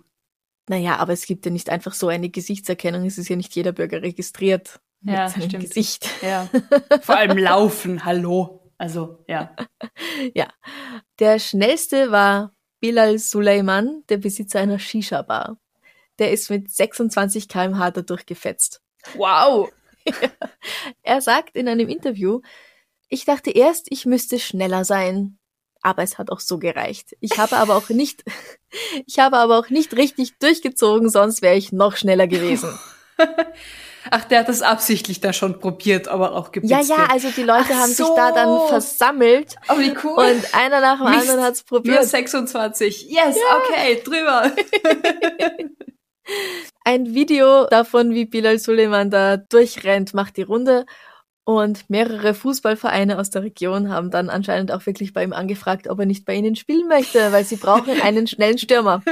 Naja, 0.69 0.95
aber 0.95 1.11
es 1.11 1.25
gibt 1.25 1.45
ja 1.45 1.51
nicht 1.51 1.69
einfach 1.69 1.93
so 1.93 2.07
eine 2.07 2.29
Gesichtserkennung. 2.29 3.05
Es 3.05 3.17
ist 3.17 3.27
ja 3.27 3.35
nicht 3.35 3.53
jeder 3.53 3.73
Bürger 3.73 4.01
registriert 4.01 4.79
mit 5.01 5.15
Ja, 5.15 5.27
seinem 5.27 5.49
stimmt. 5.49 5.65
Gesicht. 5.65 6.09
Ja. 6.21 6.47
Vor 7.01 7.17
allem 7.17 7.37
laufen, 7.37 8.05
hallo. 8.05 8.71
Also, 8.77 9.25
ja. 9.27 9.53
Der 11.19 11.37
schnellste 11.37 12.11
war 12.11 12.53
Bilal 12.79 13.19
Suleiman, 13.19 14.03
der 14.07 14.19
Besitzer 14.19 14.61
einer 14.61 14.79
Shisha-Bar. 14.79 15.57
Der 16.17 16.31
ist 16.31 16.49
mit 16.49 16.71
26 16.71 17.49
kmh 17.49 17.91
da 17.91 18.01
durchgefetzt. 18.01 18.81
Wow. 19.15 19.69
Er 21.03 21.19
sagt 21.19 21.57
in 21.57 21.67
einem 21.67 21.89
Interview, 21.89 22.39
ich 23.09 23.25
dachte 23.25 23.51
erst, 23.51 23.87
ich 23.89 24.05
müsste 24.05 24.39
schneller 24.39 24.85
sein. 24.85 25.37
Aber 25.81 26.03
es 26.03 26.17
hat 26.17 26.29
auch 26.31 26.39
so 26.39 26.59
gereicht. 26.59 27.15
Ich 27.19 27.39
habe 27.39 27.57
aber 27.57 27.75
auch 27.75 27.89
nicht, 27.89 28.23
ich 29.05 29.19
habe 29.19 29.37
aber 29.37 29.57
auch 29.57 29.69
nicht 29.69 29.95
richtig 29.95 30.37
durchgezogen, 30.39 31.09
sonst 31.09 31.41
wäre 31.41 31.55
ich 31.55 31.71
noch 31.71 31.95
schneller 31.97 32.27
gewesen. 32.27 32.77
Ach, 34.09 34.23
der 34.25 34.39
hat 34.39 34.49
das 34.49 34.63
absichtlich 34.63 35.21
da 35.21 35.31
schon 35.31 35.59
probiert, 35.59 36.07
aber 36.07 36.33
auch 36.33 36.51
geblitzt. 36.51 36.89
Ja, 36.89 36.97
ja, 36.97 37.05
also 37.11 37.29
die 37.29 37.43
Leute 37.43 37.67
Ach 37.71 37.81
haben 37.81 37.91
sich 37.91 38.03
so. 38.05 38.15
da 38.15 38.31
dann 38.31 38.67
versammelt 38.67 39.55
Oh, 39.69 39.77
wie 39.77 39.93
cool. 40.03 40.17
und 40.17 40.55
einer 40.55 40.81
nach 40.81 40.97
dem 40.97 41.09
Mist. 41.11 41.29
anderen 41.29 41.43
hat's 41.45 41.63
Nur 41.69 41.81
probiert. 41.81 42.03
26. 42.05 43.09
Yes, 43.11 43.37
okay, 43.67 44.01
drüber. 44.03 44.51
Ein 46.83 47.13
Video 47.13 47.65
davon, 47.67 48.13
wie 48.13 48.25
Bilal 48.25 48.57
Suleiman 48.57 49.11
da 49.11 49.37
durchrennt, 49.37 50.13
macht 50.13 50.37
die 50.37 50.41
Runde. 50.43 50.85
Und 51.51 51.89
mehrere 51.89 52.33
Fußballvereine 52.33 53.19
aus 53.19 53.29
der 53.29 53.43
Region 53.43 53.89
haben 53.89 54.09
dann 54.09 54.29
anscheinend 54.29 54.71
auch 54.71 54.85
wirklich 54.85 55.11
bei 55.11 55.23
ihm 55.23 55.33
angefragt, 55.33 55.89
ob 55.89 55.99
er 55.99 56.05
nicht 56.05 56.25
bei 56.25 56.35
ihnen 56.35 56.55
spielen 56.55 56.87
möchte, 56.87 57.31
weil 57.33 57.43
sie 57.43 57.57
brauchen 57.57 58.01
einen 58.01 58.25
schnellen 58.25 58.57
Stürmer. 58.57 59.03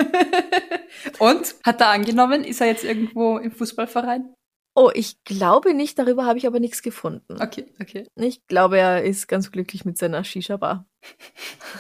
Und? 1.20 1.56
Hat 1.66 1.82
er 1.82 1.90
angenommen? 1.90 2.46
Ist 2.46 2.62
er 2.62 2.68
jetzt 2.68 2.86
irgendwo 2.86 3.38
im 3.38 3.52
Fußballverein? 3.52 4.34
Oh, 4.76 4.90
ich 4.94 5.22
glaube 5.26 5.74
nicht, 5.74 6.00
darüber 6.00 6.26
habe 6.26 6.38
ich 6.38 6.48
aber 6.48 6.62
nichts 6.62 6.82
gefunden. 6.82 7.42
Okay, 7.42 7.66
okay. 7.82 8.08
Ich 8.16 8.48
glaube, 8.48 8.78
er 8.78 9.04
ist 9.04 9.28
ganz 9.28 9.52
glücklich 9.52 9.84
mit 9.84 9.98
seiner 9.98 10.24
Shisha-Bar. 10.24 10.86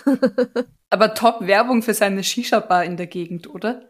Aber 0.89 1.13
Top-Werbung 1.13 1.81
für 1.81 1.93
seine 1.93 2.23
Shisha-Bar 2.23 2.83
in 2.83 2.97
der 2.97 3.07
Gegend, 3.07 3.49
oder? 3.49 3.88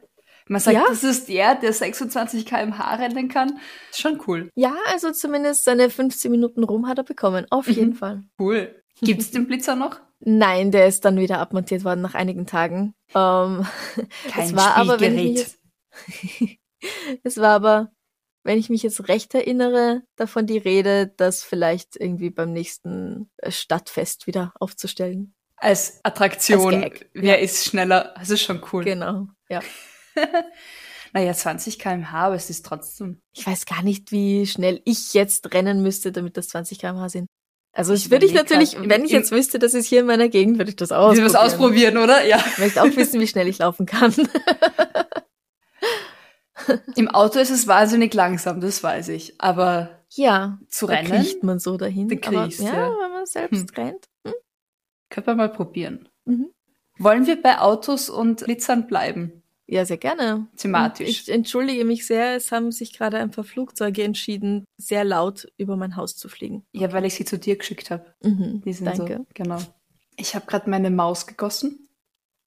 Man 0.50 0.60
sagt, 0.60 0.76
Ja. 0.76 0.84
das 0.90 1.04
ist 1.04 1.30
der, 1.30 1.56
der 1.56 1.72
26 1.72 2.46
km/h 2.46 2.96
rennen 2.96 3.30
kann. 3.30 3.60
Ist 3.92 4.02
schon 4.02 4.20
cool. 4.28 4.50
Ja, 4.56 4.76
also 4.88 5.12
zumindest 5.12 5.64
seine 5.64 5.90
15 5.90 6.30
Minuten 6.32 6.64
rum 6.64 6.88
hat 6.88 6.98
er 6.98 7.04
bekommen. 7.04 7.46
Auf 7.52 7.68
Mhm. 7.68 7.74
jeden 7.74 7.94
Fall. 7.94 8.24
Cool. 8.40 8.76
Gibt's 9.02 9.32
den 9.32 9.48
Blitzer 9.48 9.76
noch? 9.76 10.00
Nein, 10.20 10.72
der 10.72 10.88
ist 10.88 11.06
dann 11.06 11.18
wieder 11.18 11.40
abmontiert 11.40 11.86
worden 11.86 12.02
nach 12.02 12.16
einigen 12.16 12.46
Tagen. 12.46 12.94
Ähm, 13.16 13.66
Kein 14.30 14.46
es 14.48 14.56
war 14.56 14.76
aber, 14.76 15.00
wenn 15.00 15.18
ich 15.18 15.24
mich 15.24 15.40
Spielgerät. 15.48 15.58
jetzt, 16.42 16.60
es 17.24 17.38
war 17.38 17.52
aber, 17.52 17.92
wenn 18.44 18.58
ich 18.58 18.70
mich 18.70 18.84
jetzt 18.84 19.08
recht 19.08 19.34
erinnere, 19.36 20.02
davon 20.16 20.48
die 20.48 20.58
Rede, 20.58 21.14
das 21.18 21.44
vielleicht 21.44 21.96
irgendwie 21.96 22.30
beim 22.32 22.52
nächsten 22.54 23.30
äh, 23.38 23.52
Stadtfest 23.52 24.28
wieder 24.28 24.54
aufzustellen. 24.60 25.34
Als 25.58 26.00
Attraktion. 26.04 26.74
Als 26.84 26.94
Gag, 26.94 27.10
Wer 27.14 27.40
ist 27.40 27.66
schneller? 27.66 28.14
Das 28.18 28.30
ist 28.30 28.42
schon 28.42 28.62
cool. 28.74 28.84
Genau, 28.84 29.28
ja. 29.50 29.60
Naja, 31.12 31.34
20 31.34 31.80
km/h, 31.80 32.14
aber 32.28 32.36
es 32.36 32.52
ist 32.52 32.64
trotzdem. 32.68 33.20
Ich 33.34 33.48
weiß 33.48 33.66
gar 33.66 33.82
nicht, 33.82 34.12
wie 34.12 34.46
schnell 34.46 34.80
ich 34.86 35.16
jetzt 35.16 35.56
rennen 35.56 35.82
müsste, 35.82 36.12
damit 36.12 36.38
das 36.38 36.50
20 36.50 36.78
km/h 36.78 37.10
sind. 37.10 37.26
Also 37.74 37.96
Ich 37.96 38.12
würde 38.12 38.28
ich 38.28 38.34
natürlich, 38.36 38.76
im- 38.76 38.88
wenn 38.92 39.06
ich 39.06 39.10
jetzt 39.12 39.32
wüsste, 39.32 39.58
dass 39.58 39.74
es 39.74 39.88
hier 39.88 40.02
in 40.02 40.06
meiner 40.06 40.30
Gegend, 40.30 40.60
würde 40.60 40.70
ich 40.70 40.76
das 40.76 40.92
ausprobieren. 40.92 41.26
was 41.26 41.34
ausprobieren, 41.36 41.98
oder? 41.98 42.24
Ja. 42.26 42.38
Ich 42.52 42.60
möchte 42.60 42.84
auch 42.84 42.96
wissen, 42.96 43.20
wie 43.20 43.26
schnell 43.28 43.48
ich 43.48 43.58
laufen 43.58 43.88
kann. 43.88 44.14
Im 46.96 47.08
Auto 47.08 47.40
ist 47.40 47.52
es 47.52 47.68
wahnsinnig 47.68 48.14
langsam, 48.14 48.60
das 48.60 48.84
weiß 48.84 49.10
ich. 49.10 49.40
Aber 49.40 49.90
ja, 50.10 50.60
zu 50.68 50.88
da 50.88 50.94
rennen, 50.94 51.10
kriecht 51.10 51.44
man 51.44 51.60
so 51.60 51.78
dahin. 51.78 52.10
Da 52.10 52.16
aber, 52.28 52.44
kriechst, 52.44 52.60
ja, 52.62 52.74
ja. 52.74 52.96
wenn 53.02 53.12
man 53.12 53.26
selbst 53.26 53.78
rennt. 53.78 54.06
Hm? 54.26 54.34
können 55.10 55.28
wir 55.28 55.36
mal 55.36 55.50
probieren. 55.50 56.10
Mhm. 56.26 56.50
Wollen 57.00 57.26
wir 57.26 57.42
bei 57.42 57.60
Autos 57.60 58.10
und 58.10 58.44
Blitzern 58.44 58.88
bleiben? 58.88 59.39
Ja, 59.72 59.86
sehr 59.86 59.98
gerne. 59.98 60.48
Thematisch. 60.58 61.06
Und 61.06 61.12
Ich 61.12 61.30
entschuldige 61.30 61.86
mich 61.86 62.08
sehr, 62.08 62.36
es 62.36 62.52
haben 62.52 62.72
sich 62.72 62.92
gerade 62.92 63.18
ein 63.20 63.30
paar 63.30 63.44
Flugzeuge 63.44 64.02
entschieden, 64.04 64.66
sehr 64.78 65.04
laut 65.04 65.48
über 65.58 65.78
mein 65.78 65.96
Haus 65.96 66.16
zu 66.16 66.28
fliegen. 66.28 66.66
Ja, 66.72 66.92
weil 66.92 67.06
ich 67.06 67.14
sie 67.14 67.24
zu 67.24 67.38
dir 67.38 67.56
geschickt 67.56 67.92
habe. 67.92 68.12
Mhm, 68.24 68.62
Die 68.66 68.74
sind 68.74 68.88
danke. 68.88 69.18
so, 69.18 69.28
genau. 69.36 69.60
Ich 70.18 70.34
habe 70.34 70.48
gerade 70.48 70.68
meine 70.72 70.90
Maus 70.90 71.28
gegossen 71.28 71.88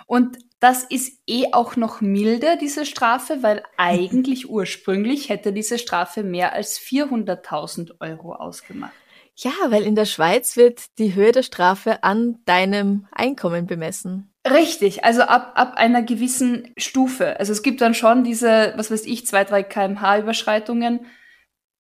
Und 0.05 0.37
das 0.59 0.83
ist 0.83 1.21
eh 1.27 1.53
auch 1.53 1.75
noch 1.75 2.01
milder, 2.01 2.55
diese 2.55 2.85
Strafe, 2.85 3.43
weil 3.43 3.63
eigentlich 3.77 4.49
ursprünglich 4.49 5.29
hätte 5.29 5.53
diese 5.53 5.77
Strafe 5.77 6.23
mehr 6.23 6.53
als 6.53 6.79
400.000 6.79 7.95
Euro 7.99 8.33
ausgemacht. 8.33 8.93
Ja, 9.35 9.51
weil 9.69 9.83
in 9.83 9.93
der 9.93 10.05
Schweiz 10.05 10.57
wird 10.57 10.97
die 10.97 11.13
Höhe 11.13 11.31
der 11.31 11.43
Strafe 11.43 12.03
an 12.03 12.39
deinem 12.45 13.05
Einkommen 13.11 13.67
bemessen. 13.67 14.31
Richtig, 14.49 15.03
also 15.03 15.21
ab, 15.21 15.51
ab 15.53 15.73
einer 15.75 16.01
gewissen 16.01 16.73
Stufe. 16.75 17.39
Also 17.39 17.51
es 17.51 17.61
gibt 17.61 17.81
dann 17.81 17.93
schon 17.93 18.23
diese, 18.23 18.73
was 18.77 18.89
weiß 18.89 19.05
ich, 19.05 19.27
zwei, 19.27 19.43
drei 19.43 19.61
kmh 19.61 20.19
Überschreitungen. 20.19 21.05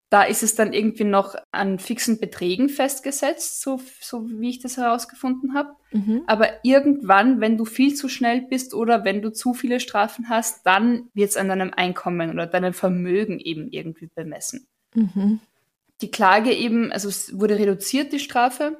Da 0.08 0.22
ist 0.22 0.44
es 0.44 0.54
dann 0.54 0.72
irgendwie 0.72 1.04
noch 1.04 1.34
an 1.50 1.80
fixen 1.80 2.20
Beträgen 2.20 2.68
festgesetzt, 2.68 3.60
so, 3.60 3.80
so 4.00 4.28
wie 4.38 4.50
ich 4.50 4.60
das 4.60 4.76
herausgefunden 4.76 5.54
habe. 5.54 5.70
Mhm. 5.90 6.22
Aber 6.28 6.64
irgendwann, 6.64 7.40
wenn 7.40 7.56
du 7.56 7.64
viel 7.64 7.94
zu 7.94 8.08
schnell 8.08 8.42
bist 8.42 8.72
oder 8.72 9.04
wenn 9.04 9.20
du 9.20 9.32
zu 9.32 9.52
viele 9.52 9.80
Strafen 9.80 10.28
hast, 10.28 10.64
dann 10.64 11.08
wird 11.12 11.30
es 11.30 11.36
an 11.36 11.48
deinem 11.48 11.72
Einkommen 11.74 12.30
oder 12.30 12.46
deinem 12.46 12.72
Vermögen 12.72 13.40
eben 13.40 13.68
irgendwie 13.72 14.08
bemessen. 14.14 14.68
Mhm. 14.94 15.40
Die 16.00 16.10
Klage 16.10 16.52
eben, 16.52 16.92
also 16.92 17.08
es 17.08 17.36
wurde 17.38 17.58
reduziert, 17.58 18.12
die 18.12 18.20
Strafe, 18.20 18.76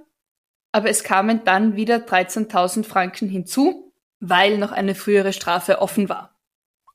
aber 0.71 0.91
es 0.91 1.03
kamen 1.03 1.41
dann 1.45 1.75
wieder 1.75 1.97
13.000 1.97 2.85
Franken 2.85 3.29
hinzu, 3.29 3.93
weil 4.21 4.59
noch 4.59 4.73
eine 4.73 4.95
frühere 4.95 5.33
Strafe 5.33 5.81
offen 5.81 6.09
war. 6.09 6.39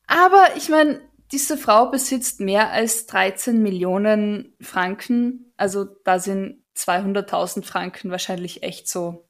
Aber 0.08 0.56
ich 0.56 0.70
meine, 0.70 1.02
diese 1.32 1.58
Frau 1.58 1.90
besitzt 1.90 2.40
mehr 2.40 2.72
als 2.72 3.06
13 3.08 3.62
Millionen 3.62 4.56
Franken, 4.62 5.54
also 5.58 5.86
da 6.04 6.20
sind 6.20 6.64
200.000 6.78 7.64
Franken 7.64 8.12
wahrscheinlich 8.12 8.64
echt 8.64 8.88
so 8.88 9.28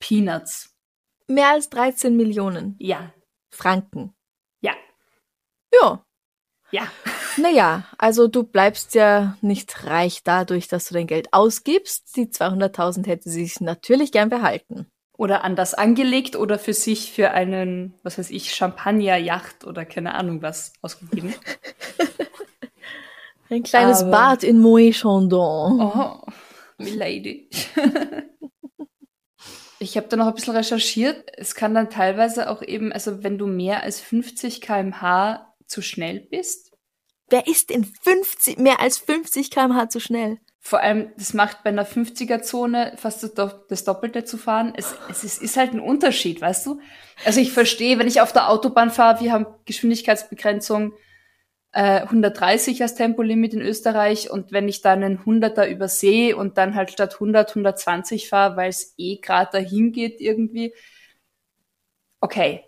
Peanuts. 0.00 0.74
Mehr 1.28 1.50
als 1.50 1.68
13 1.70 2.16
Millionen 2.16 2.76
Ja, 2.78 3.12
Franken. 3.52 4.14
ja, 4.60 4.74
Ja. 5.72 6.04
ja. 6.72 6.86
Naja, 7.36 7.84
also 7.96 8.26
du 8.26 8.42
bleibst 8.42 8.94
ja 8.94 9.36
nicht 9.40 9.84
reich 9.84 10.22
dadurch, 10.24 10.66
dass 10.66 10.88
du 10.88 10.94
dein 10.94 11.06
Geld 11.06 11.32
ausgibst. 11.32 12.16
Die 12.16 12.26
200.000 12.26 13.06
hätte 13.06 13.30
sie 13.30 13.44
sich 13.44 13.60
natürlich 13.60 14.10
gern 14.10 14.28
behalten. 14.30 14.90
Oder 15.20 15.44
anders 15.44 15.74
angelegt 15.74 16.34
oder 16.34 16.58
für 16.58 16.72
sich 16.72 17.12
für 17.12 17.32
einen, 17.32 17.92
was 18.02 18.16
weiß 18.16 18.30
ich, 18.30 18.54
Champagner-Yacht 18.54 19.66
oder 19.66 19.84
keine 19.84 20.14
Ahnung 20.14 20.40
was 20.40 20.72
ausgegeben. 20.80 21.34
Ein 23.50 23.62
kleines 23.62 24.00
Aber- 24.00 24.12
Bad 24.12 24.44
in 24.44 24.62
Moët 24.62 24.94
Chandon. 24.94 25.78
Oh, 25.78 26.22
Milady. 26.78 27.50
ich 29.78 29.98
habe 29.98 30.08
da 30.08 30.16
noch 30.16 30.28
ein 30.28 30.34
bisschen 30.34 30.56
recherchiert. 30.56 31.22
Es 31.36 31.54
kann 31.54 31.74
dann 31.74 31.90
teilweise 31.90 32.48
auch 32.48 32.62
eben, 32.62 32.90
also 32.90 33.22
wenn 33.22 33.36
du 33.36 33.46
mehr 33.46 33.82
als 33.82 34.00
50 34.00 34.62
km/h 34.62 35.54
zu 35.66 35.82
schnell 35.82 36.20
bist, 36.20 36.72
Wer 37.28 37.46
ist 37.46 37.68
denn 37.68 37.84
50, 37.84 38.58
mehr 38.58 38.80
als 38.80 38.96
50 38.96 39.50
km/h 39.50 39.90
zu 39.90 40.00
schnell? 40.00 40.38
Vor 40.62 40.80
allem, 40.80 41.10
das 41.16 41.32
macht 41.32 41.64
bei 41.64 41.70
einer 41.70 41.86
50er-Zone 41.86 42.92
fast 42.96 43.22
das 43.22 43.34
Do- 43.34 43.64
das 43.68 43.84
Doppelte 43.84 44.24
zu 44.24 44.36
fahren. 44.36 44.72
Es, 44.76 44.94
es 45.08 45.24
ist, 45.24 45.42
ist 45.42 45.56
halt 45.56 45.72
ein 45.72 45.80
Unterschied, 45.80 46.40
weißt 46.40 46.66
du? 46.66 46.80
Also 47.24 47.40
ich 47.40 47.52
verstehe, 47.52 47.98
wenn 47.98 48.06
ich 48.06 48.20
auf 48.20 48.32
der 48.32 48.50
Autobahn 48.50 48.90
fahre, 48.90 49.20
wir 49.22 49.32
haben 49.32 49.46
Geschwindigkeitsbegrenzung 49.64 50.92
äh, 51.72 52.00
130 52.02 52.82
als 52.82 52.94
Tempolimit 52.94 53.54
in 53.54 53.62
Österreich 53.62 54.30
und 54.30 54.52
wenn 54.52 54.68
ich 54.68 54.82
dann 54.82 55.02
einen 55.02 55.18
100er 55.24 55.66
übersehe 55.66 56.36
und 56.36 56.58
dann 56.58 56.74
halt 56.74 56.90
statt 56.90 57.14
100 57.14 57.50
120 57.50 58.28
fahre, 58.28 58.56
weil 58.56 58.68
es 58.70 58.94
eh 58.98 59.16
gerade 59.16 59.50
dahin 59.52 59.92
geht 59.92 60.20
irgendwie, 60.20 60.74
okay. 62.20 62.64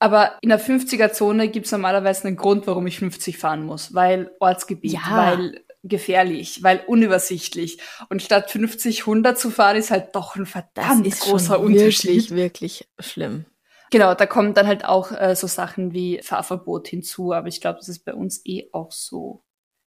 Aber 0.00 0.32
in 0.42 0.48
der 0.50 0.60
50er-Zone 0.60 1.48
gibt 1.48 1.66
es 1.66 1.72
normalerweise 1.72 2.26
einen 2.26 2.36
Grund, 2.36 2.66
warum 2.66 2.86
ich 2.86 2.98
50 2.98 3.38
fahren 3.38 3.64
muss, 3.64 3.94
weil 3.94 4.32
Ortsgebiet, 4.40 4.92
Ja. 4.92 5.00
weil 5.28 5.60
gefährlich, 5.84 6.62
weil 6.62 6.82
unübersichtlich. 6.86 7.78
Und 8.08 8.22
statt 8.22 8.50
50 8.50 9.00
100 9.02 9.38
zu 9.38 9.50
fahren, 9.50 9.76
ist 9.76 9.90
halt 9.90 10.14
doch 10.16 10.34
ein 10.36 10.46
verdammt 10.46 11.08
großer 11.20 11.60
Unterschied. 11.60 12.30
wirklich, 12.30 12.30
wirklich 12.30 12.88
schlimm. 12.98 13.44
Genau, 13.90 14.14
da 14.14 14.26
kommen 14.26 14.54
dann 14.54 14.66
halt 14.66 14.84
auch 14.84 15.12
äh, 15.12 15.36
so 15.36 15.46
Sachen 15.46 15.92
wie 15.92 16.20
Fahrverbot 16.22 16.88
hinzu, 16.88 17.32
aber 17.32 17.46
ich 17.48 17.60
glaube, 17.60 17.78
das 17.78 17.88
ist 17.88 18.04
bei 18.04 18.14
uns 18.14 18.40
eh 18.44 18.68
auch 18.72 18.90
so. 18.90 19.44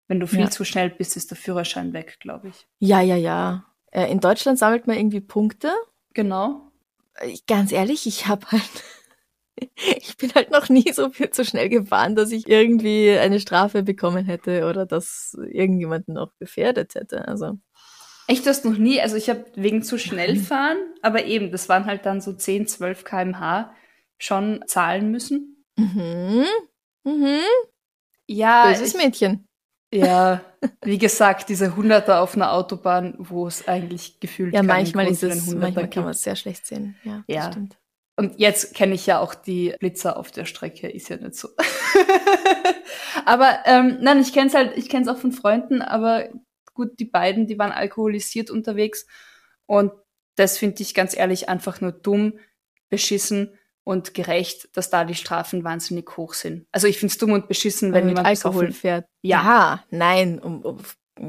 Wenn 0.07 0.21
du 0.21 0.27
viel 0.27 0.41
Ja. 0.41 0.49
zu 0.49 0.63
schnell 0.63 0.89
bist, 0.89 1.17
ist 1.17 1.31
der 1.31 1.37
Führerschein 1.37 1.91
weg, 1.91 2.17
glaube 2.21 2.47
ich. 2.49 2.67
Ja, 2.79 3.01
ja, 3.01 3.17
ja. 3.17 3.65
Äh, 3.91 4.09
In 4.09 4.21
Deutschland 4.21 4.57
sammelt 4.59 4.87
man 4.87 4.95
irgendwie 4.97 5.19
Punkte. 5.19 5.73
Genau. 6.13 6.71
Ich, 7.25 7.45
ganz 7.47 7.71
ehrlich, 7.73 8.07
ich 8.07 8.27
habe 8.27 8.45
halt, 8.51 8.61
ich 9.97 10.17
bin 10.17 10.33
halt 10.33 10.51
noch 10.51 10.69
nie 10.69 10.91
so 10.91 11.09
viel 11.09 11.29
zu 11.29 11.43
schnell 11.45 11.69
gefahren, 11.69 12.15
dass 12.15 12.31
ich 12.31 12.47
irgendwie 12.47 13.11
eine 13.11 13.39
Strafe 13.39 13.83
bekommen 13.83 14.25
hätte 14.25 14.67
oder 14.69 14.85
dass 14.85 15.37
irgendjemanden 15.51 16.13
noch 16.15 16.31
gefährdet 16.39 16.95
hätte. 16.95 17.27
Also 17.27 17.57
Echt 18.27 18.45
das 18.45 18.63
noch 18.63 18.77
nie? 18.77 18.99
Also 19.01 19.15
ich 19.15 19.29
habe 19.29 19.45
wegen 19.55 19.83
zu 19.83 19.97
schnell 19.97 20.35
fahren, 20.35 20.77
aber 21.01 21.25
eben, 21.25 21.51
das 21.51 21.69
waren 21.69 21.85
halt 21.85 22.05
dann 22.05 22.19
so 22.19 22.33
10, 22.33 22.67
12 22.67 23.05
kmh 23.05 23.73
schon 24.17 24.63
zahlen 24.67 25.11
müssen. 25.11 25.63
mhm, 25.77 26.43
mhm, 27.03 27.39
Ja, 28.27 28.67
böses 28.67 28.93
ich, 28.95 29.01
Mädchen. 29.01 29.47
ja, 29.93 30.41
wie 30.83 30.97
gesagt, 30.97 31.47
diese 31.49 31.75
Hunderter 31.77 32.21
auf 32.21 32.35
einer 32.35 32.51
Autobahn, 32.51 33.15
wo 33.17 33.47
es 33.47 33.67
eigentlich 33.67 34.19
gefühlt 34.19 34.53
Ja, 34.53 34.63
manchmal 34.63 35.07
ist 35.07 35.23
es, 35.23 35.47
manchmal 35.47 35.89
kann 35.89 36.03
man 36.03 36.11
es 36.11 36.21
sehr 36.21 36.35
schlecht 36.35 36.65
sehen. 36.65 36.95
Ja, 37.03 37.23
Ja. 37.27 37.45
das 37.45 37.53
stimmt. 37.53 37.77
Und 38.19 38.39
jetzt 38.39 38.73
kenne 38.73 38.95
ich 38.95 39.05
ja 39.05 39.19
auch 39.19 39.35
die 39.35 39.75
Blitzer 39.79 40.17
auf 40.17 40.31
der 40.31 40.45
Strecke, 40.45 40.89
ist 40.89 41.09
ja 41.09 41.17
nicht 41.17 41.35
so. 41.35 41.49
aber 43.25 43.59
ähm, 43.65 43.99
nein, 44.01 44.19
ich 44.19 44.33
kenne 44.33 44.47
es 44.47 44.55
halt, 44.55 44.75
ich 44.75 44.89
kenne 44.89 45.03
es 45.03 45.07
auch 45.07 45.19
von 45.19 45.31
Freunden, 45.31 45.83
aber 45.83 46.29
gut, 46.73 46.99
die 46.99 47.05
beiden, 47.05 47.45
die 47.45 47.59
waren 47.59 47.71
alkoholisiert 47.71 48.49
unterwegs 48.49 49.05
und 49.67 49.91
das 50.35 50.57
finde 50.57 50.81
ich 50.81 50.95
ganz 50.95 51.15
ehrlich 51.15 51.47
einfach 51.47 51.79
nur 51.79 51.91
dumm, 51.91 52.39
beschissen 52.89 53.53
und 53.83 54.13
gerecht, 54.13 54.69
dass 54.75 54.89
da 54.89 55.05
die 55.05 55.15
Strafen 55.15 55.63
wahnsinnig 55.63 56.17
hoch 56.17 56.33
sind. 56.33 56.65
Also 56.71 56.87
ich 56.87 56.97
finde 56.97 57.11
es 57.11 57.17
dumm 57.19 57.31
und 57.33 57.47
beschissen, 57.47 57.93
wenn 57.93 58.01
Wenn 58.01 58.05
mit 58.07 58.17
jemand 58.17 58.27
Alkohol 58.27 58.71
fährt. 58.71 59.05
Ja. 59.21 59.43
ja 59.43 59.83
nein. 59.91 60.39
Um, 60.39 60.61
um, 60.63 60.77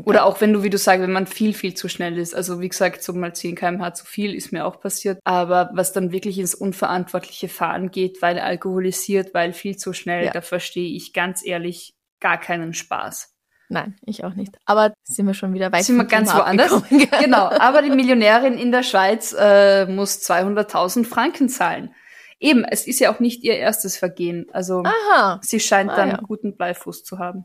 Oder 0.05 0.25
auch 0.25 0.41
wenn 0.41 0.53
du, 0.53 0.63
wie 0.63 0.71
du 0.71 0.79
sagst, 0.79 1.03
wenn 1.03 1.13
man 1.13 1.27
viel, 1.27 1.55
viel 1.55 1.75
zu 1.75 1.89
schnell 1.89 2.19
ist. 2.19 2.35
Also 2.35 2.61
wie 2.61 2.69
gesagt, 2.69 3.03
so 3.03 3.13
mal 3.13 3.35
10 3.35 3.55
kmh 3.57 3.95
zu 3.95 4.05
viel 4.07 4.35
ist 4.35 4.53
mir 4.53 4.67
auch 4.67 4.81
passiert. 4.81 5.19
Aber 5.25 5.71
was 5.75 5.93
dann 5.93 6.13
wirklich 6.13 6.39
ins 6.39 6.55
unverantwortliche 6.55 7.49
Fahren 7.49 7.91
geht, 7.91 8.21
weil 8.23 8.39
alkoholisiert, 8.39 9.35
weil 9.35 9.53
viel 9.53 9.77
zu 9.77 9.93
schnell, 9.93 10.27
Ja. 10.27 10.33
da 10.33 10.41
verstehe 10.41 10.95
ich 10.97 11.13
ganz 11.13 11.45
ehrlich 11.45 11.95
gar 12.21 12.39
keinen 12.39 12.75
Spaß. 12.75 13.35
Nein, 13.71 13.97
ich 14.07 14.25
auch 14.25 14.35
nicht. 14.35 14.57
Aber 14.65 14.95
sind 15.05 15.27
wir 15.27 15.35
schon 15.35 15.53
wieder 15.53 15.71
weit 15.73 15.85
Sind 15.85 15.97
wir 15.97 16.05
ganz 16.05 16.31
Thema 16.31 16.45
woanders? 16.45 16.83
genau, 17.21 17.51
aber 17.51 17.83
die 17.83 17.91
Millionärin 17.91 18.57
in 18.57 18.73
der 18.73 18.83
Schweiz 18.83 19.35
äh, 19.39 19.85
muss 19.87 20.19
200.000 20.29 21.05
Franken 21.05 21.49
zahlen. 21.51 21.95
Eben, 22.41 22.65
es 22.65 22.87
ist 22.87 22.99
ja 23.01 23.13
auch 23.13 23.21
nicht 23.21 23.43
ihr 23.45 23.57
erstes 23.57 23.97
Vergehen. 23.99 24.47
Also 24.53 24.85
Aha. 24.85 25.41
sie 25.43 25.61
scheint 25.61 25.91
Ah, 25.91 25.97
dann 25.97 26.09
ja. 26.11 26.15
einen 26.17 26.27
guten 26.27 26.57
Bleifuß 26.57 27.05
zu 27.05 27.19
haben. 27.19 27.45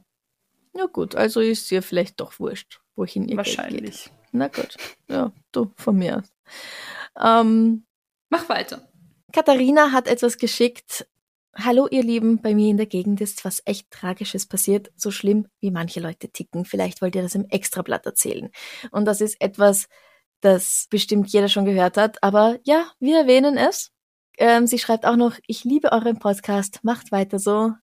Ja 0.73 0.87
gut, 0.87 1.15
also 1.15 1.39
ist 1.39 1.71
ihr 1.71 1.83
vielleicht 1.83 2.19
doch 2.19 2.39
wurscht, 2.39 2.81
wohin 2.95 3.27
ihr 3.27 3.35
Geld 3.35 3.45
geht. 3.45 3.57
Wahrscheinlich. 3.57 4.11
Na 4.31 4.47
gut. 4.47 4.75
Ja, 5.07 5.31
du, 5.51 5.71
von 5.77 5.97
mir 5.97 6.17
aus. 6.17 6.33
Ähm, 7.19 7.85
Mach 8.29 8.49
weiter. 8.49 8.87
Katharina 9.31 9.91
hat 9.91 10.07
etwas 10.07 10.37
geschickt. 10.37 11.07
Hallo 11.55 11.87
ihr 11.89 12.01
Lieben, 12.01 12.41
bei 12.41 12.55
mir 12.55 12.71
in 12.71 12.77
der 12.77 12.87
Gegend 12.87 13.21
ist 13.21 13.45
was 13.45 13.61
echt 13.65 13.91
Tragisches 13.91 14.47
passiert, 14.47 14.91
so 14.95 15.11
schlimm 15.11 15.47
wie 15.59 15.69
manche 15.69 15.99
Leute 15.99 16.29
ticken. 16.29 16.65
Vielleicht 16.65 17.03
wollt 17.03 17.15
ihr 17.15 17.21
das 17.21 17.35
im 17.35 17.47
Extrablatt 17.49 18.07
erzählen. 18.07 18.49
Und 18.89 19.05
das 19.05 19.21
ist 19.21 19.39
etwas, 19.39 19.87
das 20.41 20.87
bestimmt 20.89 21.31
jeder 21.31 21.49
schon 21.49 21.65
gehört 21.65 21.97
hat, 21.97 22.23
aber 22.23 22.57
ja, 22.63 22.91
wir 22.99 23.19
erwähnen 23.19 23.57
es. 23.57 23.91
Ähm, 24.39 24.65
sie 24.65 24.79
schreibt 24.79 25.05
auch 25.05 25.15
noch, 25.15 25.37
ich 25.45 25.63
liebe 25.63 25.91
euren 25.91 26.17
Podcast, 26.17 26.79
macht 26.81 27.11
weiter 27.11 27.37
so. 27.37 27.73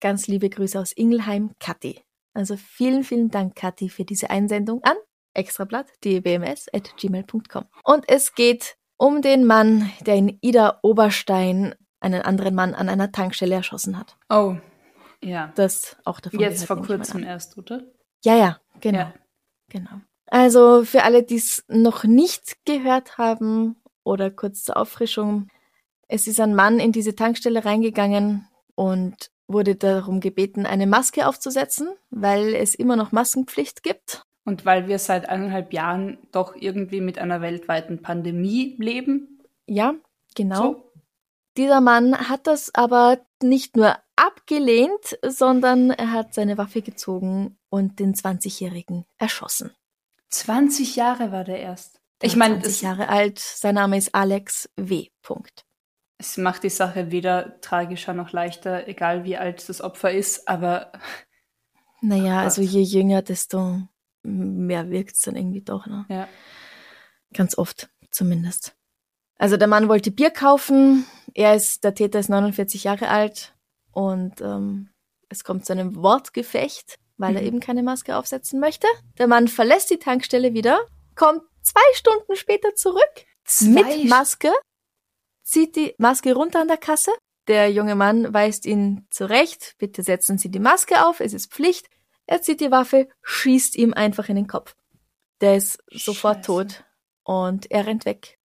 Ganz 0.00 0.26
liebe 0.26 0.48
Grüße 0.48 0.80
aus 0.80 0.92
Ingelheim, 0.92 1.52
Kathi. 1.58 2.00
Also 2.38 2.56
vielen, 2.56 3.02
vielen 3.02 3.30
Dank, 3.30 3.56
Kathi, 3.56 3.88
für 3.88 4.04
diese 4.04 4.30
Einsendung 4.30 4.80
an 4.84 4.94
extrablatt, 5.34 5.88
dbms.gmail.com. 6.04 7.64
Und 7.82 8.08
es 8.08 8.36
geht 8.36 8.76
um 8.96 9.22
den 9.22 9.44
Mann, 9.44 9.90
der 10.06 10.14
in 10.14 10.38
Ida 10.40 10.78
Oberstein 10.82 11.74
einen 11.98 12.22
anderen 12.22 12.54
Mann 12.54 12.74
an 12.74 12.88
einer 12.88 13.10
Tankstelle 13.10 13.56
erschossen 13.56 13.98
hat. 13.98 14.16
Oh, 14.30 14.56
ja. 15.20 15.52
Das 15.56 15.96
auch 16.04 16.20
davon 16.20 16.38
Jetzt 16.38 16.68
gehört, 16.68 16.86
vor 16.86 16.86
kurzem 16.86 17.24
erst, 17.24 17.58
oder? 17.58 17.82
Ja, 18.24 18.36
ja, 18.36 18.60
genau. 18.80 18.98
Ja. 18.98 19.14
Genau. 19.68 20.00
Also 20.26 20.84
für 20.84 21.02
alle, 21.02 21.24
die 21.24 21.36
es 21.36 21.64
noch 21.66 22.04
nicht 22.04 22.64
gehört 22.64 23.18
haben 23.18 23.82
oder 24.04 24.30
kurz 24.30 24.62
zur 24.62 24.76
Auffrischung, 24.76 25.48
es 26.06 26.28
ist 26.28 26.38
ein 26.38 26.54
Mann 26.54 26.78
in 26.78 26.92
diese 26.92 27.16
Tankstelle 27.16 27.64
reingegangen 27.64 28.46
und 28.76 29.32
wurde 29.48 29.74
darum 29.74 30.20
gebeten, 30.20 30.66
eine 30.66 30.86
Maske 30.86 31.26
aufzusetzen, 31.26 31.88
weil 32.10 32.54
es 32.54 32.74
immer 32.74 32.96
noch 32.96 33.12
Maskenpflicht 33.12 33.82
gibt. 33.82 34.22
Und 34.44 34.64
weil 34.64 34.88
wir 34.88 34.98
seit 34.98 35.28
eineinhalb 35.28 35.72
Jahren 35.72 36.18
doch 36.32 36.54
irgendwie 36.54 37.00
mit 37.00 37.18
einer 37.18 37.40
weltweiten 37.40 38.00
Pandemie 38.00 38.76
leben. 38.78 39.40
Ja, 39.66 39.94
genau. 40.34 40.56
So. 40.56 40.92
Dieser 41.56 41.80
Mann 41.80 42.16
hat 42.28 42.46
das 42.46 42.74
aber 42.74 43.18
nicht 43.42 43.76
nur 43.76 43.96
abgelehnt, 44.16 45.18
sondern 45.26 45.90
er 45.90 46.12
hat 46.12 46.34
seine 46.34 46.56
Waffe 46.56 46.82
gezogen 46.82 47.58
und 47.68 47.98
den 47.98 48.14
20-Jährigen 48.14 49.04
erschossen. 49.18 49.72
20 50.30 50.96
Jahre 50.96 51.32
war 51.32 51.44
der 51.44 51.58
erst. 51.58 52.00
Ich 52.22 52.36
meine, 52.36 52.54
20 52.54 52.72
das, 52.72 52.80
Jahre 52.82 53.08
alt, 53.08 53.38
sein 53.38 53.74
Name 53.74 53.96
ist 53.96 54.14
Alex 54.14 54.68
W. 54.76 55.08
Punkt. 55.22 55.64
Es 56.18 56.36
macht 56.36 56.62
die 56.64 56.70
Sache 56.70 57.10
weder 57.10 57.60
tragischer 57.60 58.12
noch 58.12 58.32
leichter, 58.32 58.88
egal 58.88 59.24
wie 59.24 59.36
alt 59.36 59.68
das 59.68 59.80
Opfer 59.80 60.10
ist, 60.12 60.48
aber 60.48 60.92
Naja, 62.00 62.36
Gott. 62.36 62.44
also 62.44 62.62
je 62.62 62.82
jünger, 62.82 63.22
desto 63.22 63.82
mehr 64.22 64.90
wirkt's 64.90 65.22
dann 65.22 65.36
irgendwie 65.36 65.62
doch, 65.62 65.86
ne? 65.86 66.04
ja. 66.08 66.28
Ganz 67.34 67.58
oft 67.58 67.88
zumindest. 68.10 68.74
Also 69.38 69.56
der 69.56 69.68
Mann 69.68 69.88
wollte 69.88 70.10
Bier 70.10 70.30
kaufen, 70.30 71.04
er 71.34 71.54
ist, 71.54 71.84
der 71.84 71.94
Täter 71.94 72.18
ist 72.20 72.28
49 72.28 72.84
Jahre 72.84 73.08
alt 73.08 73.54
und 73.92 74.40
ähm, 74.40 74.90
es 75.28 75.44
kommt 75.44 75.66
zu 75.66 75.72
einem 75.72 75.94
Wortgefecht, 75.96 76.98
weil 77.16 77.36
er 77.36 77.42
Mhm. 77.42 77.48
eben 77.48 77.60
keine 77.60 77.82
Maske 77.82 78.16
aufsetzen 78.16 78.60
möchte. 78.60 78.86
Der 79.18 79.26
Mann 79.26 79.46
verlässt 79.48 79.90
die 79.90 79.98
Tankstelle 79.98 80.54
wieder, 80.54 80.80
kommt 81.14 81.42
zwei 81.62 81.80
Stunden 81.94 82.34
später 82.36 82.74
zurück 82.74 83.02
mit 83.62 84.08
Maske, 84.08 84.52
zieht 85.48 85.76
die 85.76 85.94
Maske 85.98 86.34
runter 86.34 86.60
an 86.60 86.68
der 86.68 86.76
Kasse. 86.76 87.10
Der 87.48 87.70
junge 87.72 87.94
Mann 87.94 88.34
weist 88.34 88.66
ihn 88.66 89.06
zurecht, 89.10 89.74
bitte 89.78 90.02
setzen 90.02 90.36
Sie 90.36 90.50
die 90.50 90.58
Maske 90.58 91.06
auf, 91.06 91.20
es 91.20 91.32
ist 91.32 91.50
Pflicht. 91.52 91.88
Er 92.26 92.42
zieht 92.42 92.60
die 92.60 92.70
Waffe, 92.70 93.08
schießt 93.22 93.76
ihm 93.76 93.94
einfach 93.94 94.28
in 94.28 94.36
den 94.36 94.46
Kopf. 94.46 94.76
Der 95.40 95.56
ist 95.56 95.82
sofort 95.90 96.38
Scheiße. 96.38 96.46
tot 96.46 96.84
und 97.24 97.70
er 97.70 97.86
rennt 97.86 98.04
weg. 98.04 98.38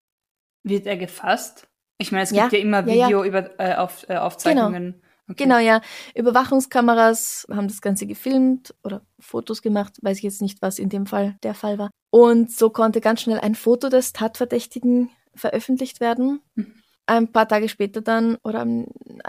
Wird 0.64 0.86
er 0.86 0.96
gefasst? 0.96 1.68
Ich 1.98 2.12
meine, 2.14 2.24
es 2.24 2.32
Ja, 2.32 2.44
gibt 2.44 2.54
ja 2.54 2.60
immer 2.60 2.88
ja, 2.88 2.94
ja. 2.94 3.08
Video 3.08 3.24
über 3.26 3.60
äh, 3.60 3.76
auf, 3.76 4.08
äh, 4.08 4.16
Aufzeichnungen. 4.16 5.02
Okay. 5.30 5.44
Genau, 5.44 5.58
ja. 5.58 5.82
Überwachungskameras 6.16 7.46
haben 7.50 7.68
das 7.68 7.82
Ganze 7.82 8.06
gefilmt 8.08 8.74
oder 8.84 9.06
Fotos 9.20 9.62
gemacht. 9.62 9.98
Weiß 10.02 10.18
ich 10.18 10.24
jetzt 10.24 10.42
nicht, 10.42 10.62
was 10.62 10.80
in 10.80 10.90
dem 10.90 11.06
Fall 11.08 11.38
der 11.44 11.54
Fall 11.54 11.78
war. 11.78 11.90
Und 12.10 12.52
so 12.52 12.70
konnte 12.70 13.02
ganz 13.02 13.22
schnell 13.22 13.40
ein 13.40 13.56
Foto 13.56 13.90
des 13.90 14.14
Tatverdächtigen 14.14 15.10
veröffentlicht 15.36 16.00
werden. 16.00 16.42
Mhm. 16.56 16.83
Ein 17.06 17.32
paar 17.32 17.48
Tage 17.48 17.70
später 17.70 18.02
dann, 18.02 18.38
oder 18.44 18.62
am, 18.62 18.86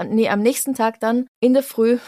nee, 0.09 0.29
am 0.29 0.41
nächsten 0.41 0.75
Tag 0.75 1.01
dann, 1.01 1.27
in 1.41 1.55
der 1.55 1.63
Früh, 1.63 1.99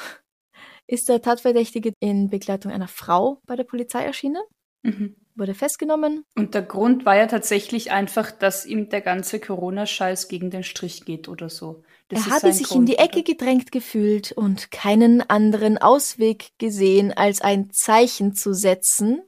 ist 0.87 1.09
der 1.09 1.23
Tatverdächtige 1.23 1.93
in 2.01 2.31
Begleitung 2.31 2.73
einer 2.73 2.89
Frau 2.89 3.41
bei 3.47 3.57
der 3.57 3.65
Polizei 3.65 4.05
erschienen. 4.05 4.43
Mhm. 4.83 5.17
Wurde 5.35 5.55
festgenommen. 5.55 6.25
Und 6.35 6.55
der 6.55 6.63
Grund 6.63 7.05
war 7.05 7.17
ja 7.17 7.27
tatsächlich 7.27 7.91
einfach, 7.91 8.31
dass 8.31 8.65
ihm 8.65 8.89
der 8.89 9.03
ganze 9.03 9.39
Corona-Scheiß 9.39 10.29
gegen 10.29 10.51
den 10.51 10.63
Strich 10.63 11.05
geht 11.05 11.29
oder 11.29 11.51
so. 11.51 11.83
Das 12.09 12.27
er 12.27 12.33
hatte 12.33 12.53
sich 12.53 12.69
Grund, 12.69 12.83
in 12.83 12.87
die 12.87 12.99
Ecke 12.99 13.19
oder? 13.19 13.25
gedrängt 13.25 13.73
gefühlt 13.73 14.33
und 14.33 14.71
keinen 14.71 15.29
anderen 15.29 15.77
Ausweg 15.77 16.51
gesehen, 16.59 17.13
als 17.13 17.43
ein 17.43 17.71
Zeichen 17.71 18.35
zu 18.35 18.55
setzen, 18.55 19.23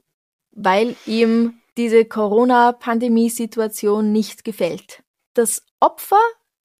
weil 0.51 0.95
ihm 1.05 1.59
diese 1.77 2.05
Corona-Pandemie-Situation 2.05 4.11
nicht 4.11 4.43
gefällt. 4.43 5.03
Das 5.33 5.63
Opfer 5.79 6.21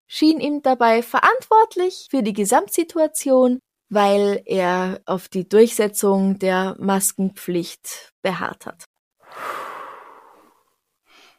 schien 0.07 0.39
ihm 0.39 0.61
dabei 0.61 1.01
verantwortlich 1.03 2.07
für 2.09 2.23
die 2.23 2.33
Gesamtsituation, 2.33 3.59
weil 3.89 4.41
er 4.45 5.01
auf 5.05 5.29
die 5.29 5.47
Durchsetzung 5.47 6.39
der 6.39 6.75
Maskenpflicht 6.79 8.11
beharrt 8.21 8.65
hat. 8.65 8.85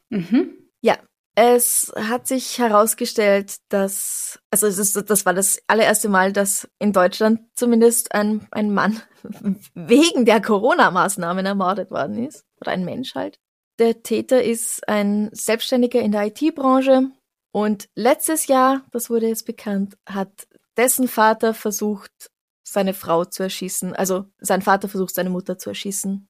Mhm. 0.09 0.71
Ja, 0.81 0.99
es 1.35 1.93
hat 1.97 2.27
sich 2.27 2.59
herausgestellt, 2.59 3.57
dass, 3.69 4.41
also 4.51 4.67
ist, 4.67 4.97
das 5.09 5.27
war 5.27 5.35
das 5.35 5.63
allererste 5.69 6.09
Mal, 6.09 6.33
dass 6.33 6.69
in 6.79 6.93
Deutschland 6.93 7.41
zumindest 7.55 8.13
ein, 8.13 8.47
ein 8.51 8.73
Mann 8.73 9.01
wegen 9.75 10.25
der 10.25 10.41
Corona-Maßnahmen 10.41 11.47
ermordet 11.47 11.91
worden 11.91 12.27
ist. 12.27 12.45
Oder 12.61 12.73
ein 12.73 12.85
Mensch 12.85 13.15
halt. 13.15 13.39
Der 13.79 14.03
Täter 14.03 14.43
ist 14.43 14.87
ein 14.89 15.31
Selbstständiger 15.33 16.01
in 16.01 16.13
der 16.13 16.27
IT-Branche 16.27 17.11
und 17.53 17.89
letztes 17.95 18.47
Jahr, 18.47 18.85
das 18.93 19.11
wurde 19.11 19.29
jetzt 19.29 19.47
bekannt, 19.47 19.97
hat 20.07 20.47
dessen 20.77 21.09
Vater 21.09 21.55
versucht, 21.55 22.31
seine 22.63 22.95
Frau 22.95 23.25
zu 23.25 23.43
erschießen. 23.43 23.95
Also 23.95 24.27
sein 24.39 24.63
Vater 24.63 24.89
versucht, 24.89 25.15
seine 25.15 25.31
Mutter 25.31 25.59
zu 25.59 25.71
erschießen. 25.71 26.29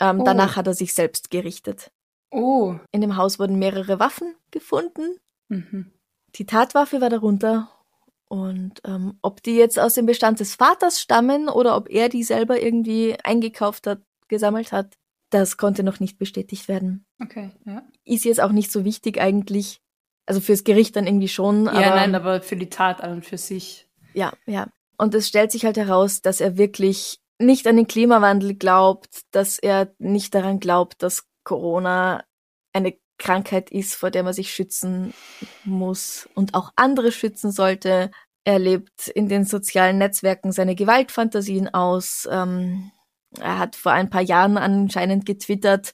Ähm, 0.00 0.20
oh. 0.20 0.24
Danach 0.24 0.56
hat 0.56 0.66
er 0.66 0.74
sich 0.74 0.94
selbst 0.94 1.30
gerichtet. 1.30 1.90
Oh. 2.30 2.76
In 2.90 3.02
dem 3.02 3.16
Haus 3.16 3.38
wurden 3.38 3.58
mehrere 3.58 3.98
Waffen 3.98 4.34
gefunden. 4.50 5.16
Mhm. 5.48 5.92
Die 6.34 6.46
Tatwaffe 6.46 7.00
war 7.00 7.10
darunter. 7.10 7.68
Und 8.28 8.80
ähm, 8.84 9.18
ob 9.20 9.42
die 9.42 9.56
jetzt 9.56 9.78
aus 9.78 9.92
dem 9.92 10.06
Bestand 10.06 10.40
des 10.40 10.54
Vaters 10.54 11.00
stammen 11.00 11.50
oder 11.50 11.76
ob 11.76 11.90
er 11.90 12.08
die 12.08 12.22
selber 12.22 12.62
irgendwie 12.62 13.14
eingekauft 13.22 13.86
hat, 13.86 14.00
gesammelt 14.28 14.72
hat, 14.72 14.96
das 15.28 15.58
konnte 15.58 15.82
noch 15.82 16.00
nicht 16.00 16.18
bestätigt 16.18 16.68
werden. 16.68 17.04
Okay, 17.20 17.50
ja. 17.66 17.82
Ist 18.04 18.24
jetzt 18.24 18.40
auch 18.40 18.52
nicht 18.52 18.72
so 18.72 18.86
wichtig 18.86 19.20
eigentlich. 19.20 19.82
Also 20.26 20.40
fürs 20.40 20.64
Gericht 20.64 20.96
dann 20.96 21.06
irgendwie 21.06 21.28
schon. 21.28 21.66
Ja, 21.66 21.72
aber, 21.72 21.96
nein, 21.96 22.14
aber 22.14 22.42
für 22.42 22.56
die 22.56 22.70
Tat 22.70 23.00
an 23.02 23.12
und 23.12 23.26
für 23.26 23.38
sich. 23.38 23.88
Ja, 24.14 24.32
ja. 24.46 24.68
Und 24.96 25.14
es 25.14 25.28
stellt 25.28 25.50
sich 25.50 25.64
halt 25.64 25.76
heraus, 25.76 26.22
dass 26.22 26.40
er 26.40 26.56
wirklich 26.56 27.18
nicht 27.38 27.66
an 27.66 27.76
den 27.76 27.88
Klimawandel 27.88 28.54
glaubt, 28.54 29.22
dass 29.32 29.58
er 29.58 29.92
nicht 29.98 30.34
daran 30.34 30.60
glaubt, 30.60 31.02
dass 31.02 31.26
Corona 31.44 32.24
eine 32.72 32.96
Krankheit 33.18 33.70
ist, 33.70 33.94
vor 33.94 34.10
der 34.10 34.22
man 34.22 34.32
sich 34.32 34.52
schützen 34.52 35.12
muss 35.64 36.28
und 36.34 36.54
auch 36.54 36.72
andere 36.76 37.12
schützen 37.12 37.50
sollte. 37.50 38.10
Er 38.44 38.58
lebt 38.58 39.08
in 39.08 39.28
den 39.28 39.44
sozialen 39.44 39.98
Netzwerken 39.98 40.52
seine 40.52 40.74
Gewaltfantasien 40.74 41.72
aus. 41.72 42.28
Ähm, 42.30 42.90
er 43.40 43.58
hat 43.58 43.76
vor 43.76 43.92
ein 43.92 44.10
paar 44.10 44.22
Jahren 44.22 44.58
anscheinend 44.58 45.26
getwittert, 45.26 45.92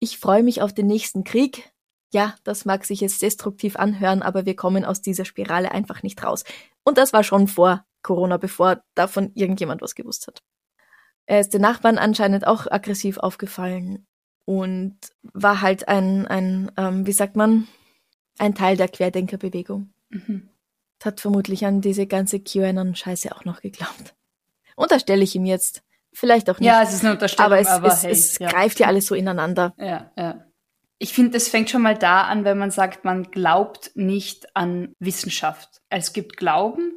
ich 0.00 0.18
freue 0.18 0.42
mich 0.42 0.60
auf 0.60 0.74
den 0.74 0.86
nächsten 0.86 1.24
Krieg. 1.24 1.72
Ja, 2.14 2.36
das 2.44 2.64
mag 2.64 2.84
sich 2.84 3.00
jetzt 3.00 3.22
destruktiv 3.22 3.74
anhören, 3.74 4.22
aber 4.22 4.46
wir 4.46 4.54
kommen 4.54 4.84
aus 4.84 5.02
dieser 5.02 5.24
Spirale 5.24 5.72
einfach 5.72 6.04
nicht 6.04 6.22
raus. 6.22 6.44
Und 6.84 6.96
das 6.96 7.12
war 7.12 7.24
schon 7.24 7.48
vor 7.48 7.84
Corona, 8.02 8.36
bevor 8.36 8.84
davon 8.94 9.32
irgendjemand 9.34 9.82
was 9.82 9.96
gewusst 9.96 10.28
hat. 10.28 10.44
Er 11.26 11.40
ist 11.40 11.54
den 11.54 11.62
Nachbarn 11.62 11.98
anscheinend 11.98 12.46
auch 12.46 12.70
aggressiv 12.70 13.18
aufgefallen 13.18 14.06
und 14.44 14.96
war 15.22 15.60
halt 15.60 15.88
ein, 15.88 16.28
ein 16.28 16.70
ähm, 16.76 17.04
wie 17.04 17.12
sagt 17.12 17.34
man, 17.34 17.66
ein 18.38 18.54
Teil 18.54 18.76
der 18.76 18.88
Querdenkerbewegung. 18.88 19.92
Mhm. 20.10 20.50
Hat 21.02 21.20
vermutlich 21.20 21.66
an 21.66 21.80
diese 21.80 22.06
ganze 22.06 22.38
QAnon-Scheiße 22.38 23.34
auch 23.34 23.44
noch 23.44 23.60
geglaubt. 23.60 24.14
Unterstelle 24.76 25.24
ich 25.24 25.34
ihm 25.34 25.46
jetzt. 25.46 25.82
Vielleicht 26.12 26.48
auch 26.48 26.60
nicht. 26.60 26.68
Ja, 26.68 26.80
es 26.82 26.94
ist 26.94 27.02
eine 27.02 27.14
Unterstellung, 27.14 27.52
aber 27.52 27.60
es, 27.60 27.66
aber 27.66 27.88
es, 27.88 28.04
hey, 28.04 28.12
es 28.12 28.38
ja. 28.38 28.48
greift 28.48 28.78
ja 28.78 28.86
alles 28.86 29.06
so 29.06 29.16
ineinander. 29.16 29.74
Ja, 29.78 30.12
ja. 30.16 30.43
Ich 31.04 31.12
finde, 31.12 31.36
es 31.36 31.50
fängt 31.50 31.68
schon 31.68 31.82
mal 31.82 31.98
da 31.98 32.22
an, 32.22 32.46
wenn 32.46 32.56
man 32.56 32.70
sagt, 32.70 33.04
man 33.04 33.30
glaubt 33.30 33.90
nicht 33.94 34.56
an 34.56 34.94
Wissenschaft. 35.00 35.82
Es 35.90 36.14
gibt 36.14 36.38
Glauben, 36.38 36.94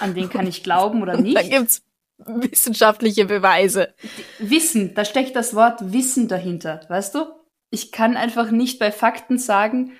an 0.00 0.14
den 0.14 0.30
kann 0.30 0.46
ich 0.46 0.62
glauben 0.62 1.02
oder 1.02 1.16
nicht. 1.20 1.36
da 1.36 1.42
gibt's 1.42 1.82
wissenschaftliche 2.16 3.26
Beweise. 3.26 3.94
Wissen, 4.38 4.94
da 4.94 5.04
steckt 5.04 5.36
das 5.36 5.54
Wort 5.54 5.92
Wissen 5.92 6.28
dahinter, 6.28 6.80
weißt 6.88 7.14
du? 7.14 7.26
Ich 7.68 7.92
kann 7.92 8.16
einfach 8.16 8.50
nicht 8.50 8.78
bei 8.78 8.90
Fakten 8.90 9.36
sagen, 9.36 9.98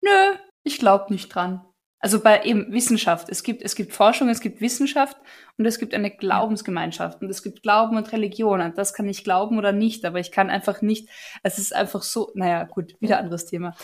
nö, 0.00 0.34
ich 0.64 0.78
glaube 0.78 1.12
nicht 1.12 1.28
dran. 1.28 1.64
Also 2.02 2.20
bei 2.20 2.42
eben 2.44 2.70
Wissenschaft. 2.72 3.28
Es 3.30 3.42
gibt, 3.42 3.62
es 3.62 3.74
gibt 3.74 3.94
Forschung, 3.94 4.28
es 4.28 4.40
gibt 4.40 4.60
Wissenschaft 4.60 5.16
und 5.56 5.64
es 5.64 5.78
gibt 5.78 5.94
eine 5.94 6.10
Glaubensgemeinschaft 6.10 7.22
und 7.22 7.30
es 7.30 7.42
gibt 7.42 7.62
Glauben 7.62 7.96
und 7.96 8.12
Religion. 8.12 8.60
Und 8.60 8.76
das 8.76 8.92
kann 8.92 9.08
ich 9.08 9.24
glauben 9.24 9.56
oder 9.56 9.72
nicht, 9.72 10.04
aber 10.04 10.18
ich 10.18 10.32
kann 10.32 10.50
einfach 10.50 10.82
nicht, 10.82 11.08
es 11.42 11.58
ist 11.58 11.74
einfach 11.74 12.02
so, 12.02 12.30
naja, 12.34 12.64
gut, 12.64 12.94
wieder 13.00 13.18
anderes 13.18 13.46
Thema. 13.46 13.74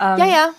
Ähm, 0.00 0.18
ja, 0.18 0.26
ja. 0.26 0.50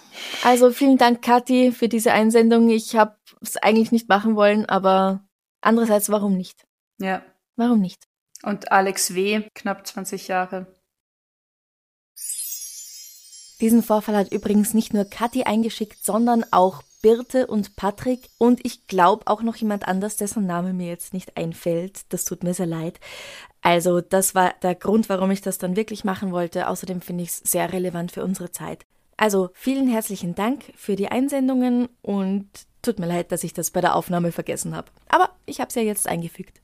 Also 0.44 0.72
vielen 0.72 0.98
Dank, 0.98 1.24
Kathi, 1.24 1.72
für 1.72 1.88
diese 1.88 2.12
Einsendung. 2.12 2.70
Ich 2.70 2.96
habe 2.96 3.16
es 3.42 3.58
eigentlich 3.58 3.92
nicht 3.92 4.10
machen 4.10 4.36
wollen, 4.36 4.66
aber 4.66 5.26
Andererseits, 5.66 6.10
warum 6.10 6.38
nicht? 6.38 6.68
Ja. 7.00 7.24
Warum 7.56 7.82
nicht? 7.82 8.08
Und 8.44 8.72
Alex 8.72 9.16
W., 9.16 9.50
knapp 9.56 9.88
20 9.88 10.28
Jahre. 10.28 10.68
Diesen 13.60 13.82
Vorfall 13.82 14.16
hat 14.16 14.32
übrigens 14.32 14.76
nicht 14.76 14.94
nur 14.94 15.06
Kathi 15.06 15.46
eingeschickt, 15.46 16.06
sondern 16.06 16.46
auch 16.52 16.84
Birte 17.06 17.46
und 17.46 17.76
Patrick 17.76 18.32
und 18.40 18.66
ich 18.66 18.88
glaube 18.88 19.28
auch 19.28 19.44
noch 19.44 19.56
jemand 19.58 19.88
anders, 19.88 20.18
dessen 20.18 20.48
Name 20.48 20.74
mir 20.74 20.88
jetzt 20.88 21.14
nicht 21.14 21.38
einfällt. 21.38 22.12
Das 22.12 22.26
tut 22.26 22.44
mir 22.44 22.56
sehr 22.56 22.66
leid. 22.66 23.00
Also 23.62 24.02
das 24.02 24.34
war 24.34 24.56
der 24.64 24.74
Grund, 24.74 25.08
warum 25.08 25.30
ich 25.30 25.44
das 25.44 25.60
dann 25.60 25.76
wirklich 25.76 26.04
machen 26.04 26.32
wollte. 26.32 26.68
Außerdem 26.68 27.02
finde 27.02 27.22
ich 27.22 27.30
es 27.30 27.38
sehr 27.38 27.72
relevant 27.72 28.12
für 28.12 28.24
unsere 28.24 28.50
Zeit. 28.50 28.88
Also 29.18 29.52
vielen 29.54 29.88
herzlichen 29.88 30.34
Dank 30.34 30.74
für 30.76 30.96
die 30.96 31.10
Einsendungen 31.10 31.90
und 32.02 32.50
tut 32.82 32.98
mir 32.98 33.06
leid, 33.06 33.32
dass 33.32 33.44
ich 33.44 33.54
das 33.54 33.70
bei 33.70 33.82
der 33.82 33.94
Aufnahme 33.94 34.32
vergessen 34.32 34.76
habe. 34.76 34.90
Aber 35.08 35.30
ich 35.46 35.60
habe 35.60 35.70
es 35.70 35.76
ja 35.76 35.84
jetzt 35.84 36.08
eingefügt. 36.08 36.60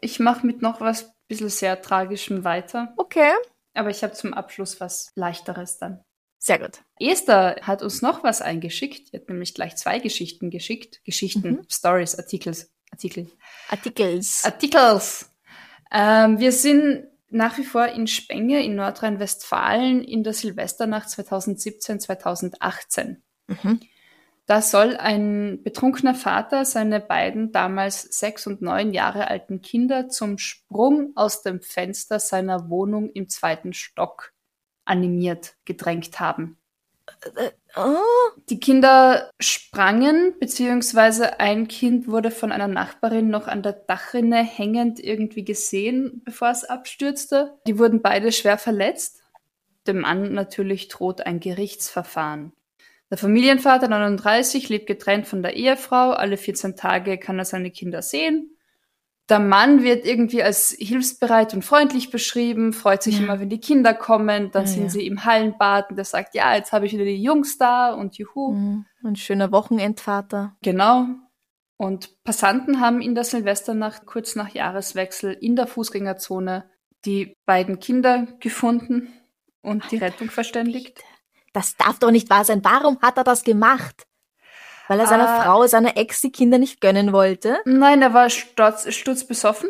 Ich 0.00 0.18
mache 0.18 0.46
mit 0.46 0.62
noch 0.62 0.80
was 0.80 1.12
bisschen 1.28 1.50
sehr 1.50 1.82
Tragischem 1.82 2.42
weiter. 2.42 2.94
Okay. 2.96 3.32
Aber 3.74 3.90
ich 3.90 4.02
habe 4.02 4.14
zum 4.14 4.32
Abschluss 4.32 4.80
was 4.80 5.12
Leichteres 5.14 5.76
dann. 5.76 6.05
Sehr 6.46 6.60
gut. 6.60 6.84
Esther 7.00 7.56
hat 7.62 7.82
uns 7.82 8.02
noch 8.02 8.22
was 8.22 8.40
eingeschickt. 8.40 9.12
Die 9.12 9.16
hat 9.16 9.28
nämlich 9.28 9.52
gleich 9.52 9.74
zwei 9.74 9.98
Geschichten 9.98 10.48
geschickt. 10.50 11.04
Geschichten, 11.04 11.48
mhm. 11.48 11.66
Stories, 11.68 12.14
Artikels. 12.14 12.70
Artikel. 12.92 13.28
Artikels. 13.68 14.44
Artikels. 14.44 15.28
Ähm, 15.90 16.38
wir 16.38 16.52
sind 16.52 17.08
nach 17.30 17.58
wie 17.58 17.64
vor 17.64 17.88
in 17.88 18.06
Spenge 18.06 18.64
in 18.64 18.76
Nordrhein-Westfalen 18.76 20.04
in 20.04 20.22
der 20.22 20.34
Silvesternacht 20.34 21.10
2017, 21.10 21.98
2018. 21.98 23.24
Mhm. 23.48 23.80
Da 24.46 24.62
soll 24.62 24.96
ein 24.96 25.64
betrunkener 25.64 26.14
Vater 26.14 26.64
seine 26.64 27.00
beiden 27.00 27.50
damals 27.50 28.02
sechs 28.02 28.46
und 28.46 28.62
neun 28.62 28.92
Jahre 28.92 29.26
alten 29.26 29.62
Kinder 29.62 30.08
zum 30.08 30.38
Sprung 30.38 31.10
aus 31.16 31.42
dem 31.42 31.60
Fenster 31.60 32.20
seiner 32.20 32.70
Wohnung 32.70 33.10
im 33.10 33.28
zweiten 33.28 33.72
Stock 33.72 34.32
animiert 34.86 35.54
gedrängt 35.64 36.18
haben. 36.20 36.56
Äh, 37.36 37.50
oh. 37.76 37.96
Die 38.48 38.60
Kinder 38.60 39.30
sprangen, 39.40 40.34
beziehungsweise 40.38 41.40
ein 41.40 41.68
Kind 41.68 42.08
wurde 42.08 42.30
von 42.30 42.52
einer 42.52 42.68
Nachbarin 42.68 43.28
noch 43.28 43.48
an 43.48 43.62
der 43.62 43.72
Dachrinne 43.72 44.42
hängend 44.42 45.00
irgendwie 45.00 45.44
gesehen, 45.44 46.22
bevor 46.24 46.50
es 46.50 46.64
abstürzte. 46.64 47.58
Die 47.66 47.78
wurden 47.78 48.02
beide 48.02 48.32
schwer 48.32 48.58
verletzt. 48.58 49.20
Dem 49.86 50.00
Mann 50.00 50.32
natürlich 50.32 50.88
droht 50.88 51.26
ein 51.26 51.40
Gerichtsverfahren. 51.40 52.52
Der 53.10 53.18
Familienvater 53.18 53.86
39 53.86 54.68
lebt 54.68 54.86
getrennt 54.86 55.28
von 55.28 55.42
der 55.42 55.54
Ehefrau. 55.54 56.10
Alle 56.10 56.36
14 56.36 56.74
Tage 56.74 57.18
kann 57.18 57.38
er 57.38 57.44
seine 57.44 57.70
Kinder 57.70 58.02
sehen. 58.02 58.55
Der 59.28 59.40
Mann 59.40 59.82
wird 59.82 60.06
irgendwie 60.06 60.42
als 60.42 60.70
hilfsbereit 60.78 61.52
und 61.52 61.64
freundlich 61.64 62.10
beschrieben, 62.10 62.72
freut 62.72 63.02
sich 63.02 63.18
ja. 63.18 63.24
immer, 63.24 63.40
wenn 63.40 63.48
die 63.48 63.60
Kinder 63.60 63.92
kommen. 63.92 64.50
Dann 64.52 64.64
ja, 64.64 64.68
sind 64.68 64.82
ja. 64.84 64.88
sie 64.90 65.06
im 65.06 65.24
Hallenbad 65.24 65.90
und 65.90 65.98
er 65.98 66.04
sagt, 66.04 66.34
ja, 66.34 66.54
jetzt 66.54 66.72
habe 66.72 66.86
ich 66.86 66.92
wieder 66.92 67.04
die 67.04 67.22
Jungs 67.22 67.58
da 67.58 67.92
und 67.92 68.16
juhu. 68.18 68.52
Mhm. 68.52 68.86
Ein 69.04 69.16
schöner 69.16 69.50
Wochenendvater. 69.50 70.56
Genau. 70.62 71.06
Und 71.76 72.22
Passanten 72.24 72.80
haben 72.80 73.00
in 73.00 73.14
der 73.14 73.24
Silvesternacht 73.24 74.06
kurz 74.06 74.36
nach 74.36 74.50
Jahreswechsel 74.50 75.32
in 75.32 75.56
der 75.56 75.66
Fußgängerzone 75.66 76.70
die 77.04 77.36
beiden 77.44 77.78
Kinder 77.78 78.26
gefunden 78.40 79.08
und 79.62 79.90
die 79.90 79.98
Rettung 79.98 80.30
verständigt. 80.30 81.02
Das 81.52 81.76
darf 81.76 81.98
doch 81.98 82.10
nicht 82.10 82.30
wahr 82.30 82.44
sein. 82.44 82.64
Warum 82.64 83.00
hat 83.00 83.16
er 83.16 83.24
das 83.24 83.42
gemacht? 83.42 84.05
Weil 84.88 85.00
er 85.00 85.06
seiner 85.06 85.28
Ah. 85.28 85.42
Frau, 85.42 85.66
seiner 85.66 85.96
Ex 85.96 86.20
die 86.20 86.32
Kinder 86.32 86.58
nicht 86.58 86.80
gönnen 86.80 87.12
wollte? 87.12 87.58
Nein, 87.64 88.02
er 88.02 88.14
war 88.14 88.30
sturz, 88.30 88.92
sturzbesoffen. 88.92 89.68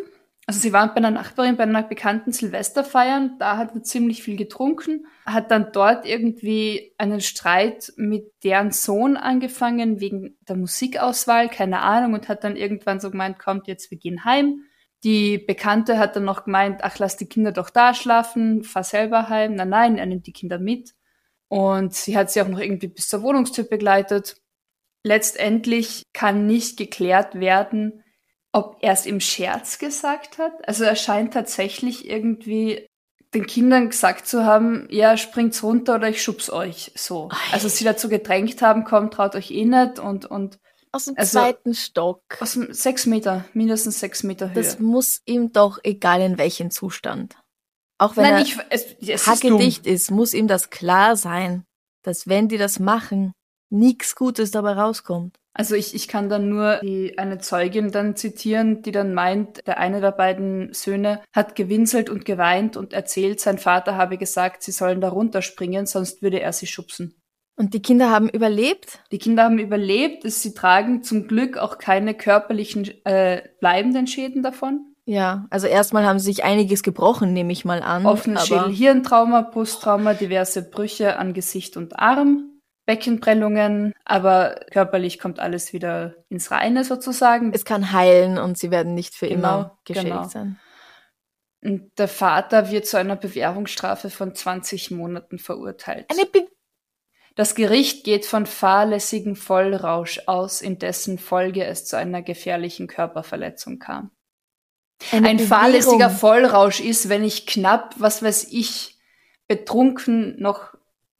Also 0.48 0.60
sie 0.60 0.72
waren 0.72 0.90
bei 0.90 0.96
einer 0.96 1.10
Nachbarin 1.10 1.56
bei 1.56 1.64
einer 1.64 1.82
bekannten 1.82 2.30
Silvester 2.32 2.84
feiern. 2.84 3.36
Da 3.40 3.56
hat 3.56 3.74
er 3.74 3.82
ziemlich 3.82 4.22
viel 4.22 4.36
getrunken. 4.36 5.06
Hat 5.26 5.50
dann 5.50 5.72
dort 5.72 6.06
irgendwie 6.06 6.94
einen 6.98 7.20
Streit 7.20 7.92
mit 7.96 8.30
deren 8.44 8.70
Sohn 8.70 9.16
angefangen 9.16 9.98
wegen 9.98 10.38
der 10.48 10.54
Musikauswahl, 10.56 11.48
keine 11.48 11.80
Ahnung, 11.80 12.14
und 12.14 12.28
hat 12.28 12.44
dann 12.44 12.54
irgendwann 12.54 13.00
so 13.00 13.10
gemeint, 13.10 13.40
kommt 13.40 13.66
jetzt, 13.66 13.90
wir 13.90 13.98
gehen 13.98 14.24
heim. 14.24 14.60
Die 15.02 15.38
Bekannte 15.38 15.98
hat 15.98 16.14
dann 16.14 16.24
noch 16.24 16.44
gemeint, 16.44 16.84
ach, 16.84 16.96
lass 17.00 17.16
die 17.16 17.26
Kinder 17.28 17.50
doch 17.50 17.70
da 17.70 17.92
schlafen, 17.92 18.62
fahr 18.62 18.84
selber 18.84 19.28
heim. 19.28 19.54
Nein, 19.56 19.68
nein, 19.68 19.98
er 19.98 20.06
nimmt 20.06 20.28
die 20.28 20.32
Kinder 20.32 20.60
mit. 20.60 20.94
Und 21.48 21.92
sie 21.92 22.16
hat 22.16 22.30
sie 22.30 22.40
auch 22.40 22.48
noch 22.48 22.60
irgendwie 22.60 22.88
bis 22.88 23.08
zur 23.08 23.22
Wohnungstür 23.22 23.64
begleitet. 23.64 24.36
Letztendlich 25.06 26.02
kann 26.12 26.46
nicht 26.48 26.76
geklärt 26.76 27.38
werden, 27.38 28.02
ob 28.50 28.78
er 28.80 28.92
es 28.92 29.06
im 29.06 29.20
Scherz 29.20 29.78
gesagt 29.78 30.38
hat. 30.38 30.66
Also 30.66 30.82
er 30.82 30.96
scheint 30.96 31.32
tatsächlich 31.32 32.08
irgendwie 32.10 32.88
den 33.32 33.46
Kindern 33.46 33.88
gesagt 33.90 34.26
zu 34.26 34.44
haben, 34.44 34.88
ja, 34.90 35.16
springt's 35.16 35.62
runter 35.62 35.94
oder 35.94 36.08
ich 36.08 36.20
schub's 36.20 36.50
euch. 36.50 36.90
So. 36.96 37.28
Ei. 37.30 37.52
Also 37.52 37.68
sie 37.68 37.84
dazu 37.84 38.08
gedrängt 38.08 38.60
haben, 38.62 38.82
kommt, 38.82 39.14
traut 39.14 39.36
euch 39.36 39.52
eh 39.52 39.64
nicht 39.64 40.00
und, 40.00 40.26
und 40.26 40.58
Aus 40.90 41.04
dem 41.04 41.16
Also- 41.16 41.38
zweiten 41.38 41.74
Stock. 41.74 42.22
aus 42.40 42.54
dem 42.54 42.72
sechs 42.72 43.06
Meter, 43.06 43.44
mindestens 43.52 44.00
sechs 44.00 44.24
Meter 44.24 44.48
Höhe. 44.48 44.54
Das 44.54 44.80
muss 44.80 45.20
ihm 45.24 45.52
doch 45.52 45.78
egal 45.84 46.20
in 46.20 46.36
welchem 46.36 46.72
Zustand. 46.72 47.36
Auch 47.98 48.16
wenn 48.16 48.24
Nein, 48.24 48.34
er 48.34 48.42
ich, 48.42 48.56
es, 48.70 48.86
es 49.00 49.26
ist 49.46 49.86
ist, 49.86 50.10
muss 50.10 50.34
ihm 50.34 50.48
das 50.48 50.70
klar 50.70 51.14
sein, 51.14 51.64
dass 52.02 52.26
wenn 52.26 52.48
die 52.48 52.58
das 52.58 52.80
machen, 52.80 53.32
nichts 53.70 54.14
Gutes 54.14 54.50
dabei 54.50 54.72
rauskommt. 54.72 55.38
Also 55.58 55.74
ich, 55.74 55.94
ich 55.94 56.06
kann 56.06 56.28
dann 56.28 56.50
nur 56.50 56.80
die, 56.82 57.16
eine 57.16 57.38
Zeugin 57.38 57.90
dann 57.90 58.14
zitieren, 58.14 58.82
die 58.82 58.92
dann 58.92 59.14
meint, 59.14 59.66
der 59.66 59.78
eine 59.78 60.02
der 60.02 60.12
beiden 60.12 60.74
Söhne 60.74 61.22
hat 61.32 61.56
gewinselt 61.56 62.10
und 62.10 62.26
geweint 62.26 62.76
und 62.76 62.92
erzählt, 62.92 63.40
sein 63.40 63.56
Vater 63.56 63.96
habe 63.96 64.18
gesagt, 64.18 64.62
sie 64.62 64.72
sollen 64.72 65.00
da 65.00 65.08
runterspringen, 65.08 65.86
sonst 65.86 66.20
würde 66.20 66.40
er 66.40 66.52
sie 66.52 66.66
schubsen. 66.66 67.14
Und 67.58 67.72
die 67.72 67.80
Kinder 67.80 68.10
haben 68.10 68.28
überlebt. 68.28 68.98
Die 69.12 69.18
Kinder 69.18 69.44
haben 69.44 69.58
überlebt, 69.58 70.30
sie 70.30 70.52
tragen 70.52 71.02
zum 71.02 71.26
Glück 71.26 71.56
auch 71.56 71.78
keine 71.78 72.12
körperlichen 72.12 72.90
äh, 73.06 73.40
bleibenden 73.58 74.06
Schäden 74.06 74.42
davon. 74.42 74.94
Ja, 75.06 75.46
also 75.48 75.68
erstmal 75.68 76.04
haben 76.04 76.18
sie 76.18 76.26
sich 76.26 76.44
einiges 76.44 76.82
gebrochen, 76.82 77.32
nehme 77.32 77.52
ich 77.52 77.64
mal 77.64 77.82
an. 77.82 78.04
Offenes 78.04 78.50
aber 78.50 78.64
Schädel-Hirntrauma, 78.64 79.40
Brusttrauma, 79.40 80.12
diverse 80.12 80.68
Brüche 80.68 81.16
an 81.18 81.32
Gesicht 81.32 81.78
und 81.78 81.98
Arm, 81.98 82.55
Beckenprellungen, 82.86 83.92
aber 84.04 84.60
körperlich 84.70 85.18
kommt 85.18 85.40
alles 85.40 85.72
wieder 85.72 86.14
ins 86.28 86.50
Reine 86.50 86.84
sozusagen. 86.84 87.52
es 87.52 87.64
kann 87.64 87.92
heilen 87.92 88.38
und 88.38 88.56
sie 88.56 88.70
werden 88.70 88.94
nicht 88.94 89.14
für 89.14 89.28
Genau, 89.28 89.38
immer 89.38 89.78
geschädigt 89.84 90.12
genau. 90.12 90.28
sein. 90.28 90.60
Und 91.62 91.90
der 91.98 92.08
Vater 92.08 92.70
wird 92.70 92.86
zu 92.86 92.96
einer 92.96 93.16
Bewährungsstrafe 93.16 94.08
von 94.08 94.34
20 94.34 94.92
Monaten 94.92 95.38
verurteilt. 95.38 96.06
Eine 96.10 96.26
Be 96.26 96.46
das 97.34 97.54
Gericht 97.54 98.04
geht 98.04 98.24
von 98.24 98.46
fahrlässigem 98.46 99.36
Vollrausch 99.36 100.22
aus, 100.24 100.62
in 100.62 100.78
dessen 100.78 101.18
Folge 101.18 101.64
es 101.66 101.84
zu 101.84 101.98
einer 101.98 102.22
gefährlichen 102.22 102.86
Körperverletzung 102.86 103.78
kam. 103.78 104.10
eine 105.12 105.28
Ein 105.28 105.36
Bewährung. 105.36 105.46
fahrlässiger 105.46 106.08
Vollrausch 106.08 106.80
ist, 106.80 107.10
wenn 107.10 107.22
ich 107.22 107.46
knapp, 107.46 107.94
was 107.98 108.22
weiß 108.22 108.44
ich, 108.52 108.98
betrunken 109.48 110.40
noch 110.40 110.75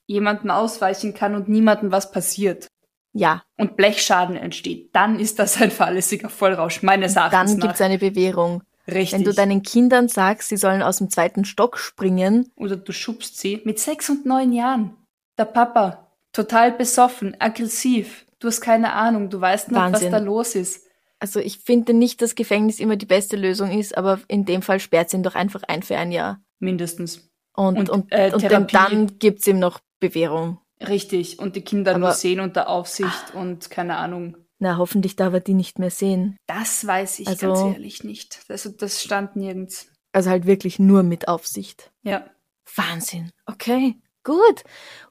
jemanden 0.07 0.51
ausweichen 0.51 1.15
kann 1.15 1.35
und 1.35 1.49
niemandem 1.49 1.91
was 1.93 2.11
passiert 2.11 2.69
Ja, 3.13 3.43
und 3.57 3.77
Blechschaden 3.77 4.37
entsteht, 4.37 4.91
dann 4.95 5.19
ist 5.19 5.39
das 5.39 5.61
ein 5.61 5.71
fahrlässiger 5.71 6.29
Vollrausch, 6.29 6.83
meines 6.83 7.17
Erachtens 7.17 7.51
dann 7.53 7.59
nach. 7.59 7.67
gibt's 7.67 7.81
eine 7.81 7.99
Bewährung. 7.99 8.63
Richtig. 8.89 9.13
Wenn 9.19 9.25
du 9.25 9.33
deinen 9.35 9.63
Kindern 9.63 10.09
sagst, 10.09 10.49
sie 10.49 10.57
sollen 10.57 10.81
aus 10.81 10.99
dem 10.99 11.11
zweiten 11.11 11.45
Stock 11.45 11.77
springen, 11.77 12.53
Oder 12.57 12.77
du 12.77 12.93
schubst 12.93 13.37
sie 13.39 13.61
mit 13.65 13.81
sechs 13.81 14.09
und 14.09 14.27
neun 14.27 14.53
Jahren. 14.53 14.97
Der 15.39 15.45
Papa, 15.47 16.07
total 16.33 16.71
besoffen, 16.73 17.37
aggressiv. 17.41 18.27
Du 18.39 18.47
hast 18.49 18.61
keine 18.61 18.93
Ahnung, 18.93 19.29
du 19.29 19.41
weißt 19.41 19.71
nicht, 19.73 19.81
Wahnsinn. 19.81 20.13
was 20.13 20.19
da 20.21 20.25
los 20.25 20.55
ist. 20.55 20.87
also 21.19 21.41
ich 21.41 21.59
finde 21.59 21.95
nicht, 21.95 22.23
dass 22.23 22.35
Gefängnis 22.37 22.79
immer 22.79 22.95
die 22.97 23.07
beste 23.07 23.37
Lösung 23.37 23.77
ist, 23.77 23.97
aber 23.99 24.21
in 24.29 24.45
dem 24.45 24.63
Fall 24.63 24.79
sperrt 24.79 25.11
sie 25.11 25.17
ihn 25.17 25.23
doch 25.25 25.35
einfach 25.35 25.63
ein 25.67 25.83
für 25.83 25.97
ein 25.97 26.13
Jahr. 26.13 26.41
Mindestens. 26.61 27.29
Und, 27.57 27.79
Und, 27.79 27.91
und, 27.91 28.13
äh, 28.13 28.31
und 28.33 28.73
dann 28.75 29.19
gibt's 29.19 29.47
ihm 29.47 29.59
noch 29.59 29.81
Bewährung. 30.01 30.59
Richtig. 30.87 31.39
Und 31.39 31.57
die 31.57 31.63
Kinder 31.63 31.97
nur 31.99 32.09
Aber- 32.09 32.17
sehen 32.17 32.41
unter 32.41 32.69
Aufsicht 32.69 33.35
und 33.35 33.71
keine 33.71 33.97
Ahnung. 33.97 34.37
Na, 34.59 34.79
hoffentlich 34.79 35.17
darf 35.17 35.33
er 35.35 35.41
die 35.41 35.55
nicht 35.55 35.79
mehr 35.79 35.91
sehen. 35.91 36.37
Das 36.47 36.87
weiß 36.87 37.19
ich 37.21 37.29
Also- 37.29 37.53
ganz 37.53 37.75
ehrlich 37.75 38.05
nicht. 38.05 38.41
Also 38.49 38.71
das 38.71 39.03
stand 39.03 39.37
nirgends. 39.37 39.89
Also 40.13 40.31
halt 40.31 40.47
wirklich 40.47 40.79
nur 40.79 41.03
mit 41.03 41.29
Aufsicht. 41.29 41.91
Ja. 42.03 42.27
Wahnsinn. 42.75 43.31
Okay, 43.47 43.97
gut. 44.25 44.65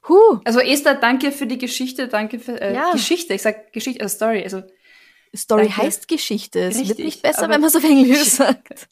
Huh. 0.08 0.40
Also 0.44 0.60
Esther, 0.60 0.94
danke 0.96 1.30
für 1.32 1.46
die 1.46 1.58
Geschichte, 1.58 2.08
danke 2.08 2.38
für 2.38 2.60
äh, 2.60 2.74
Ja. 2.74 2.90
Geschichte. 2.92 3.34
Ich 3.34 3.42
sag 3.42 3.72
Geschichte, 3.72 4.02
also 4.02 4.14
Story. 4.16 4.42
Also 4.42 4.62
Story 5.34 5.64
Danke. 5.64 5.76
heißt 5.78 6.08
Geschichte. 6.08 6.60
Es 6.60 6.76
wird 6.76 6.90
Richtig, 6.90 7.04
nicht 7.04 7.22
besser, 7.22 7.42
wenn 7.48 7.60
man 7.60 7.64
es 7.64 7.76
auf 7.76 7.84
Englisch 7.84 8.24
sagt. 8.24 8.88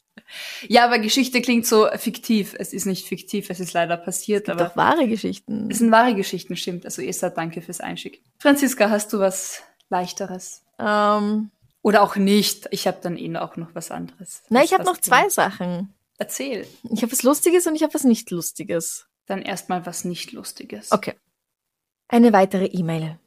ja, 0.67 0.85
aber 0.85 0.99
Geschichte 0.99 1.41
klingt 1.41 1.65
so 1.65 1.87
fiktiv. 1.95 2.55
Es 2.57 2.73
ist 2.73 2.85
nicht 2.85 3.07
fiktiv, 3.07 3.49
es 3.49 3.59
ist 3.59 3.73
leider 3.73 3.97
passiert, 3.97 4.49
aber 4.49 4.65
Doch 4.65 4.75
wahre 4.75 5.07
Geschichten. 5.07 5.69
Es 5.71 5.79
sind 5.79 5.91
wahre 5.91 6.15
Geschichten, 6.15 6.55
stimmt. 6.55 6.85
Also 6.85 7.01
Esther, 7.01 7.29
danke 7.29 7.61
fürs 7.61 7.79
Einschicken. 7.81 8.23
Franziska, 8.39 8.89
hast 8.89 9.13
du 9.13 9.19
was 9.19 9.63
leichteres? 9.89 10.63
Ähm, 10.79 11.51
Oder 11.81 12.01
auch 12.01 12.15
nicht? 12.15 12.67
Ich 12.71 12.87
habe 12.87 12.97
dann 13.01 13.17
eh 13.17 13.35
auch 13.37 13.55
noch 13.57 13.73
was 13.73 13.91
anderes. 13.91 14.43
na, 14.49 14.63
ich 14.63 14.73
habe 14.73 14.83
noch 14.83 14.97
zwei 14.97 15.29
Sachen. 15.29 15.93
Erzähl. 16.17 16.65
Ich 16.91 17.01
habe 17.01 17.11
was 17.11 17.23
Lustiges 17.23 17.67
und 17.67 17.75
ich 17.75 17.83
habe 17.83 17.93
was 17.93 18.03
nicht 18.03 18.31
Lustiges. 18.31 19.07
Dann 19.25 19.41
erstmal 19.41 19.85
was 19.85 20.05
nicht 20.05 20.31
Lustiges. 20.31 20.91
Okay. 20.91 21.13
Eine 22.07 22.31
weitere 22.33 22.65
E-Mail. 22.65 23.19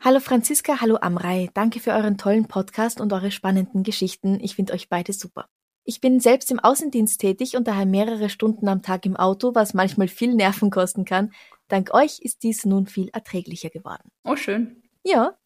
Hallo 0.00 0.20
Franziska, 0.20 0.80
hallo 0.80 0.96
Amrei. 1.00 1.48
Danke 1.54 1.80
für 1.80 1.92
euren 1.92 2.18
tollen 2.18 2.46
Podcast 2.46 3.00
und 3.00 3.12
eure 3.12 3.30
spannenden 3.30 3.82
Geschichten. 3.82 4.38
Ich 4.40 4.54
finde 4.56 4.72
euch 4.74 4.88
beide 4.88 5.12
super. 5.12 5.48
Ich 5.84 6.00
bin 6.00 6.20
selbst 6.20 6.50
im 6.50 6.60
Außendienst 6.60 7.20
tätig 7.20 7.56
und 7.56 7.68
daher 7.68 7.86
mehrere 7.86 8.30
Stunden 8.30 8.68
am 8.68 8.82
Tag 8.82 9.04
im 9.06 9.16
Auto, 9.16 9.54
was 9.54 9.74
manchmal 9.74 10.08
viel 10.08 10.34
Nerven 10.34 10.70
kosten 10.70 11.04
kann. 11.04 11.32
Dank 11.68 11.92
euch 11.92 12.20
ist 12.20 12.42
dies 12.42 12.64
nun 12.64 12.86
viel 12.86 13.08
erträglicher 13.10 13.70
geworden. 13.70 14.10
Oh, 14.24 14.36
schön. 14.36 14.82
Ja. 15.02 15.36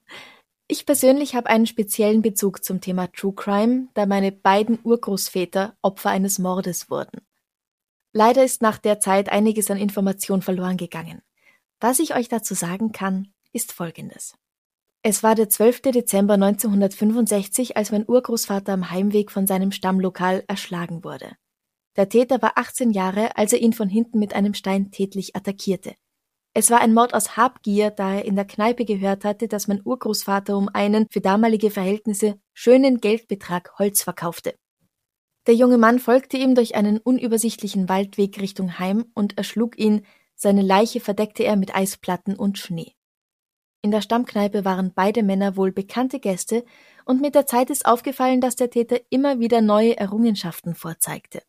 Ich 0.69 0.87
persönlich 0.87 1.35
habe 1.35 1.49
einen 1.49 1.67
speziellen 1.67 2.23
Bezug 2.23 2.65
zum 2.65 2.81
Thema 2.81 3.09
True 3.09 3.33
Crime, 3.35 3.89
da 3.95 4.07
meine 4.07 4.31
beiden 4.31 4.79
Urgroßväter 4.83 5.77
Opfer 5.83 6.11
eines 6.11 6.39
Mordes 6.39 6.91
wurden. 6.91 7.21
Leider 8.13 8.45
ist 8.45 8.63
nach 8.63 8.79
der 8.79 9.01
Zeit 9.01 9.31
einiges 9.31 9.71
an 9.71 9.79
Information 9.79 10.43
verloren 10.43 10.77
gegangen. 10.77 11.23
Was 11.81 12.01
ich 12.01 12.15
euch 12.15 12.29
dazu 12.29 12.55
sagen 12.55 12.93
kann, 12.93 13.33
ist 13.53 13.73
Folgendes. 13.73 14.35
Es 15.03 15.23
war 15.23 15.35
der 15.35 15.49
12. 15.49 15.83
Dezember 15.83 16.35
1965, 16.35 17.77
als 17.77 17.93
mein 17.93 18.09
Urgroßvater 18.09 18.73
am 18.73 18.91
Heimweg 18.91 19.31
von 19.31 19.47
seinem 19.47 19.73
Stammlokal 19.73 20.45
erschlagen 20.49 21.05
wurde. 21.05 21.37
Der 21.97 22.09
Täter 22.09 22.43
war 22.43 22.53
18 22.57 22.91
Jahre, 22.91 23.37
als 23.37 23.53
er 23.53 23.61
ihn 23.61 23.73
von 23.73 23.89
hinten 23.89 24.19
mit 24.19 24.35
einem 24.35 24.55
Stein 24.55 24.91
tätlich 24.91 25.35
attackierte. 25.37 25.95
Es 26.55 26.71
war 26.71 26.81
ein 26.81 26.95
Mord 26.95 27.15
aus 27.15 27.37
Habgier, 27.37 27.91
da 27.91 28.15
er 28.15 28.25
in 28.25 28.35
der 28.35 28.45
Kneipe 28.45 28.85
gehört 28.85 29.25
hatte, 29.25 29.47
dass 29.47 29.69
mein 29.69 29.81
Urgroßvater 29.85 30.57
um 30.57 30.69
einen 30.69 31.07
für 31.11 31.21
damalige 31.21 31.71
Verhältnisse 31.71 32.41
schönen 32.53 33.01
Geldbetrag 33.01 33.79
Holz 33.79 34.03
verkaufte. 34.03 34.55
Der 35.47 35.55
junge 35.55 35.79
Mann 35.79 35.99
folgte 35.99 36.37
ihm 36.37 36.55
durch 36.55 36.75
einen 36.75 36.99
unübersichtlichen 36.99 37.89
Waldweg 37.89 38.41
Richtung 38.41 38.79
Heim 38.79 39.07
und 39.15 39.39
erschlug 39.39 39.79
ihn, 39.79 40.05
seine 40.35 40.63
Leiche 40.63 41.01
verdeckte 41.01 41.45
er 41.45 41.57
mit 41.57 41.75
Eisplatten 41.75 42.37
und 42.37 42.59
Schnee. 42.59 42.98
In 43.81 43.91
der 43.91 44.03
Stammkneipe 44.03 44.65
waren 44.65 44.93
beide 44.93 45.23
Männer 45.23 45.57
wohl 45.57 45.73
bekannte 45.73 46.19
Gäste, 46.21 46.65
und 47.05 47.21
mit 47.23 47.35
der 47.35 47.47
Zeit 47.47 47.71
ist 47.71 47.87
aufgefallen, 47.87 48.41
dass 48.41 48.57
der 48.57 48.71
Täter 48.71 49.01
immer 49.09 49.39
wieder 49.39 49.63
neue 49.63 49.97
Errungenschaften 49.97 50.75
vorzeigte. 50.75 51.43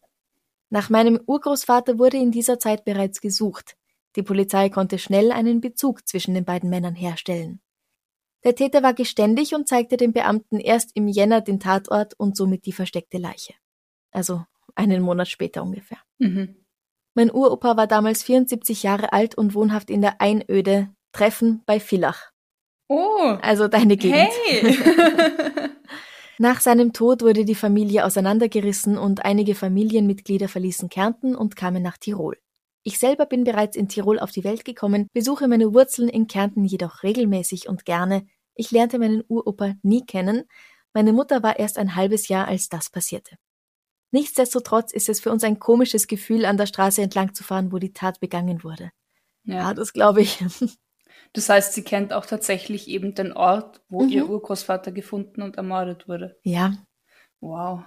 Nach 0.69 0.89
meinem 0.89 1.19
Urgroßvater 1.25 1.97
wurde 1.97 2.17
in 2.17 2.31
dieser 2.31 2.59
Zeit 2.59 2.85
bereits 2.85 3.19
gesucht. 3.19 3.75
Die 4.15 4.23
Polizei 4.23 4.69
konnte 4.69 4.99
schnell 4.99 5.31
einen 5.31 5.59
Bezug 5.59 6.07
zwischen 6.07 6.33
den 6.33 6.45
beiden 6.45 6.69
Männern 6.69 6.95
herstellen. 6.95 7.61
Der 8.43 8.55
Täter 8.55 8.83
war 8.83 8.93
geständig 8.93 9.53
und 9.53 9.67
zeigte 9.67 9.97
den 9.97 10.13
Beamten 10.13 10.59
erst 10.59 10.91
im 10.95 11.07
Jänner 11.07 11.41
den 11.41 11.59
Tatort 11.59 12.13
und 12.17 12.37
somit 12.37 12.65
die 12.65 12.71
versteckte 12.71 13.17
Leiche. 13.17 13.53
Also 14.11 14.45
einen 14.75 15.01
Monat 15.01 15.27
später 15.27 15.61
ungefähr. 15.61 15.97
Mhm. 16.19 16.55
Mein 17.15 17.31
Uropa 17.31 17.75
war 17.75 17.87
damals 17.87 18.23
74 18.23 18.83
Jahre 18.83 19.11
alt 19.11 19.35
und 19.35 19.55
wohnhaft 19.55 19.89
in 19.89 20.01
der 20.01 20.21
Einöde, 20.21 20.89
Treffen 21.11 21.63
bei 21.65 21.79
Villach. 21.79 22.31
Oh. 22.87 23.37
Also 23.41 23.67
deine 23.67 23.97
Gegend. 23.97 24.29
Hey. 24.45 24.77
Nach 26.41 26.61
seinem 26.61 26.93
Tod 26.93 27.21
wurde 27.21 27.43
die 27.43 27.53
Familie 27.53 28.05
auseinandergerissen 28.05 28.97
und 28.97 29.25
einige 29.25 29.55
Familienmitglieder 29.55 30.47
verließen 30.47 30.89
Kärnten 30.89 31.35
und 31.35 31.57
kamen 31.57 31.83
nach 31.83 31.97
Tirol. 31.97 32.37
Ich 32.83 32.97
selber 32.97 33.25
bin 33.25 33.43
bereits 33.43 33.75
in 33.75 33.89
Tirol 33.89 34.19
auf 34.19 34.31
die 34.31 34.45
Welt 34.45 34.63
gekommen, 34.63 35.07
besuche 35.11 35.49
meine 35.49 35.73
Wurzeln 35.73 36.07
in 36.07 36.27
Kärnten 36.27 36.63
jedoch 36.63 37.03
regelmäßig 37.03 37.67
und 37.67 37.83
gerne. 37.83 38.25
Ich 38.55 38.71
lernte 38.71 38.99
meinen 38.99 39.21
Uropa 39.27 39.73
nie 39.83 40.05
kennen. 40.05 40.45
Meine 40.93 41.11
Mutter 41.11 41.43
war 41.43 41.59
erst 41.59 41.77
ein 41.77 41.95
halbes 41.95 42.29
Jahr, 42.29 42.47
als 42.47 42.69
das 42.69 42.89
passierte. 42.89 43.35
Nichtsdestotrotz 44.11 44.93
ist 44.93 45.09
es 45.09 45.19
für 45.19 45.31
uns 45.31 45.43
ein 45.43 45.59
komisches 45.59 46.07
Gefühl, 46.07 46.45
an 46.45 46.55
der 46.55 46.67
Straße 46.67 47.01
entlang 47.01 47.33
zu 47.33 47.43
fahren, 47.43 47.73
wo 47.73 47.79
die 47.79 47.93
Tat 47.93 48.21
begangen 48.21 48.63
wurde. 48.63 48.91
Ja, 49.43 49.55
ja 49.55 49.73
das 49.73 49.91
glaube 49.91 50.21
ich. 50.21 50.39
Das 51.33 51.49
heißt, 51.49 51.73
sie 51.73 51.83
kennt 51.83 52.13
auch 52.13 52.25
tatsächlich 52.25 52.87
eben 52.87 53.13
den 53.13 53.33
Ort, 53.33 53.81
wo 53.89 54.03
mhm. 54.03 54.09
ihr 54.09 54.29
Urgroßvater 54.29 54.91
gefunden 54.91 55.41
und 55.41 55.57
ermordet 55.57 56.07
wurde. 56.07 56.37
Ja. 56.43 56.73
Wow. 57.39 57.81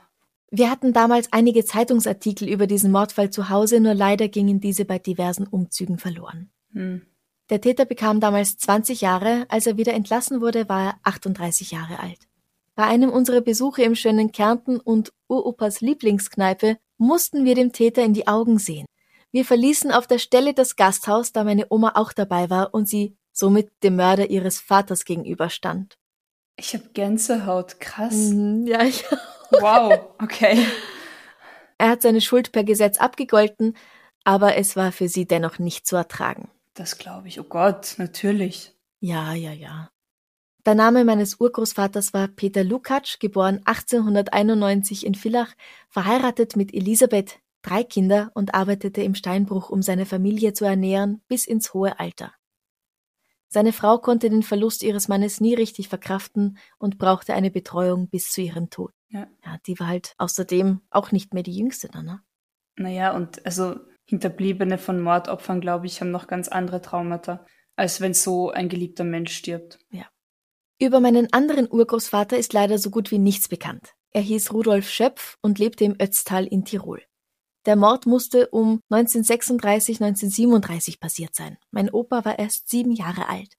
Wir 0.51 0.71
hatten 0.71 0.92
damals 0.92 1.33
einige 1.33 1.64
Zeitungsartikel 1.64 2.49
über 2.49 2.66
diesen 2.66 2.92
Mordfall 2.92 3.31
zu 3.31 3.49
Hause, 3.49 3.81
nur 3.81 3.95
leider 3.95 4.29
gingen 4.29 4.61
diese 4.61 4.85
bei 4.85 4.99
diversen 4.99 5.47
Umzügen 5.47 5.99
verloren. 5.99 6.51
Hm. 6.73 7.07
Der 7.51 7.61
Täter 7.61 7.85
bekam 7.85 8.21
damals 8.21 8.57
20 8.59 9.01
Jahre, 9.01 9.47
als 9.49 9.66
er 9.66 9.77
wieder 9.77 9.95
entlassen 9.95 10.40
wurde, 10.40 10.68
war 10.68 10.85
er 10.85 10.95
38 11.03 11.71
Jahre 11.71 11.99
alt. 11.99 12.29
Bei 12.75 12.85
einem 12.85 13.11
unserer 13.11 13.40
Besuche 13.40 13.83
im 13.83 13.95
schönen 13.95 14.33
Kärnten 14.33 14.81
und 14.81 15.12
Uropas 15.29 15.81
Lieblingskneipe 15.81 16.79
mussten 16.97 17.45
wir 17.45 17.55
dem 17.55 17.73
Täter 17.73 18.03
in 18.03 18.14
die 18.14 18.27
Augen 18.27 18.59
sehen. 18.59 18.87
Wir 19.31 19.45
verließen 19.45 19.90
auf 19.90 20.07
der 20.07 20.18
Stelle 20.18 20.55
das 20.55 20.77
Gasthaus, 20.77 21.33
da 21.33 21.45
meine 21.45 21.66
Oma 21.71 21.92
auch 21.95 22.12
dabei 22.12 22.51
war 22.51 22.75
und 22.75 22.88
sie 22.88 23.16
somit 23.33 23.71
dem 23.83 23.97
Mörder 23.97 24.31
ihres 24.31 24.61
Vaters 24.61 25.05
gegenüberstand. 25.05 25.99
Ich 26.57 26.75
hab 26.75 26.95
Gänsehaut, 26.95 27.81
krass. 27.81 28.14
Mhm, 28.14 28.66
ja, 28.66 28.83
ich 28.83 29.05
Wow, 29.61 30.14
okay. 30.23 30.66
Er 31.79 31.90
hat 31.90 32.03
seine 32.03 32.21
Schuld 32.21 32.53
per 32.53 32.64
Gesetz 32.64 32.99
abgegolten, 32.99 33.77
aber 34.25 34.57
es 34.57 34.77
war 34.77 34.92
für 34.92 35.09
sie 35.09 35.27
dennoch 35.27 35.59
nicht 35.59 35.87
zu 35.87 35.97
ertragen. 35.97 36.49
Das 36.75 36.97
glaube 36.97 37.29
ich. 37.29 37.40
Oh 37.40 37.45
Gott, 37.45 37.95
natürlich. 37.99 38.73
Ja, 39.01 39.35
ja, 39.35 39.53
ja. 39.53 39.90
Der 40.64 40.75
Name 40.77 41.05
meines 41.05 41.40
Urgroßvaters 41.40 42.14
war 42.14 42.29
Peter 42.29 42.62
Lukacs, 42.62 43.18
geboren 43.18 43.61
1891 43.64 45.05
in 45.05 45.14
Villach, 45.14 45.55
verheiratet 45.88 46.55
mit 46.55 46.73
Elisabeth, 46.73 47.40
drei 47.62 47.83
Kinder 47.83 48.31
und 48.35 48.55
arbeitete 48.55 49.03
im 49.03 49.16
Steinbruch, 49.16 49.71
um 49.71 49.83
seine 49.83 50.07
Familie 50.07 50.53
zu 50.53 50.64
ernähren, 50.64 51.21
bis 51.27 51.47
ins 51.47 51.75
hohe 51.75 51.99
Alter. 51.99 52.33
Seine 53.53 53.75
Frau 53.75 53.99
konnte 53.99 54.31
den 54.31 54.43
Verlust 54.43 54.83
ihres 54.83 55.09
Mannes 55.09 55.38
nie 55.38 55.53
richtig 55.53 55.88
verkraften 55.88 56.57
und 56.79 56.97
brauchte 56.97 57.35
eine 57.35 57.51
Betreuung 57.51 58.09
bis 58.09 58.31
zu 58.31 58.41
ihrem 58.41 58.71
Tod. 58.71 58.95
Ja. 59.11 59.27
ja, 59.45 59.59
die 59.67 59.79
war 59.79 59.88
halt 59.88 60.15
außerdem 60.17 60.81
auch 60.88 61.12
nicht 61.12 61.35
mehr 61.35 61.43
die 61.43 61.55
jüngste 61.55 61.88
dann, 61.88 62.07
ne? 62.07 62.23
Naja, 62.77 63.15
und 63.15 63.45
also 63.45 63.77
Hinterbliebene 64.07 64.79
von 64.79 65.03
Mordopfern, 65.03 65.61
glaube 65.61 65.85
ich, 65.85 66.01
haben 66.01 66.11
noch 66.11 66.29
ganz 66.29 66.49
andere 66.49 66.81
Traumata, 66.81 67.45
als 67.77 68.01
wenn 68.01 68.15
so 68.15 68.51
ein 68.51 68.71
geliebter 68.71 69.05
Mensch 69.05 69.37
stirbt. 69.37 69.79
Ja. 69.91 70.07
Über 70.81 71.01
meinen 71.01 71.31
anderen 71.35 71.71
Urgroßvater 71.71 72.38
ist 72.38 72.55
leider 72.55 72.79
so 72.79 72.88
gut 72.88 73.11
wie 73.11 73.19
nichts 73.19 73.49
bekannt. 73.49 73.93
Er 74.12 74.23
hieß 74.23 74.55
Rudolf 74.55 74.88
Schöpf 74.88 75.37
und 75.43 75.59
lebte 75.59 75.85
im 75.85 75.97
Ötztal 76.01 76.47
in 76.47 76.65
Tirol. 76.65 77.03
Der 77.64 77.77
Mord 77.77 78.07
musste 78.07 78.48
um 78.48 78.81
1936, 78.90 80.01
1937 80.01 80.98
passiert 80.98 81.35
sein. 81.35 81.59
Mein 81.70 81.90
Opa 81.90 82.25
war 82.25 82.38
erst 82.38 82.68
sieben 82.68 82.92
Jahre 82.92 83.29
alt. 83.29 83.55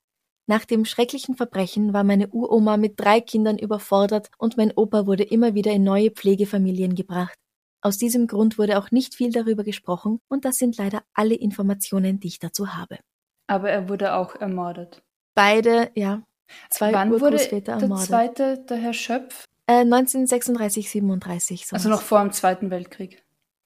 Nach 0.45 0.65
dem 0.65 0.83
schrecklichen 0.83 1.35
Verbrechen 1.35 1.93
war 1.93 2.03
meine 2.03 2.27
Uroma 2.27 2.75
mit 2.75 2.99
drei 2.99 3.21
Kindern 3.21 3.57
überfordert 3.57 4.29
und 4.37 4.57
mein 4.57 4.73
Opa 4.75 5.05
wurde 5.05 5.23
immer 5.23 5.53
wieder 5.53 5.71
in 5.71 5.83
neue 5.85 6.11
Pflegefamilien 6.11 6.95
gebracht. 6.95 7.37
Aus 7.81 7.97
diesem 7.97 8.27
Grund 8.27 8.57
wurde 8.57 8.77
auch 8.77 8.91
nicht 8.91 9.15
viel 9.15 9.31
darüber 9.31 9.63
gesprochen 9.63 10.19
und 10.27 10.43
das 10.43 10.57
sind 10.57 10.77
leider 10.77 11.03
alle 11.13 11.35
Informationen, 11.35 12.19
die 12.19 12.27
ich 12.27 12.39
dazu 12.39 12.75
habe. 12.75 12.99
Aber 13.47 13.69
er 13.69 13.87
wurde 13.87 14.15
auch 14.15 14.35
ermordet. 14.35 15.01
Beide, 15.33 15.91
ja. 15.95 16.23
Zwei 16.69 16.91
Wann 16.91 17.11
wurde 17.11 17.37
der 17.37 17.67
ermordet. 17.67 18.05
zweite, 18.05 18.57
der 18.69 18.77
Herr 18.77 18.93
Schöpf? 18.93 19.45
Äh, 19.67 19.81
1936, 19.81 20.89
37. 20.89 21.67
Sowas. 21.67 21.73
Also 21.73 21.89
noch 21.89 22.01
vor 22.01 22.21
dem 22.21 22.33
Zweiten 22.33 22.69
Weltkrieg. 22.69 23.23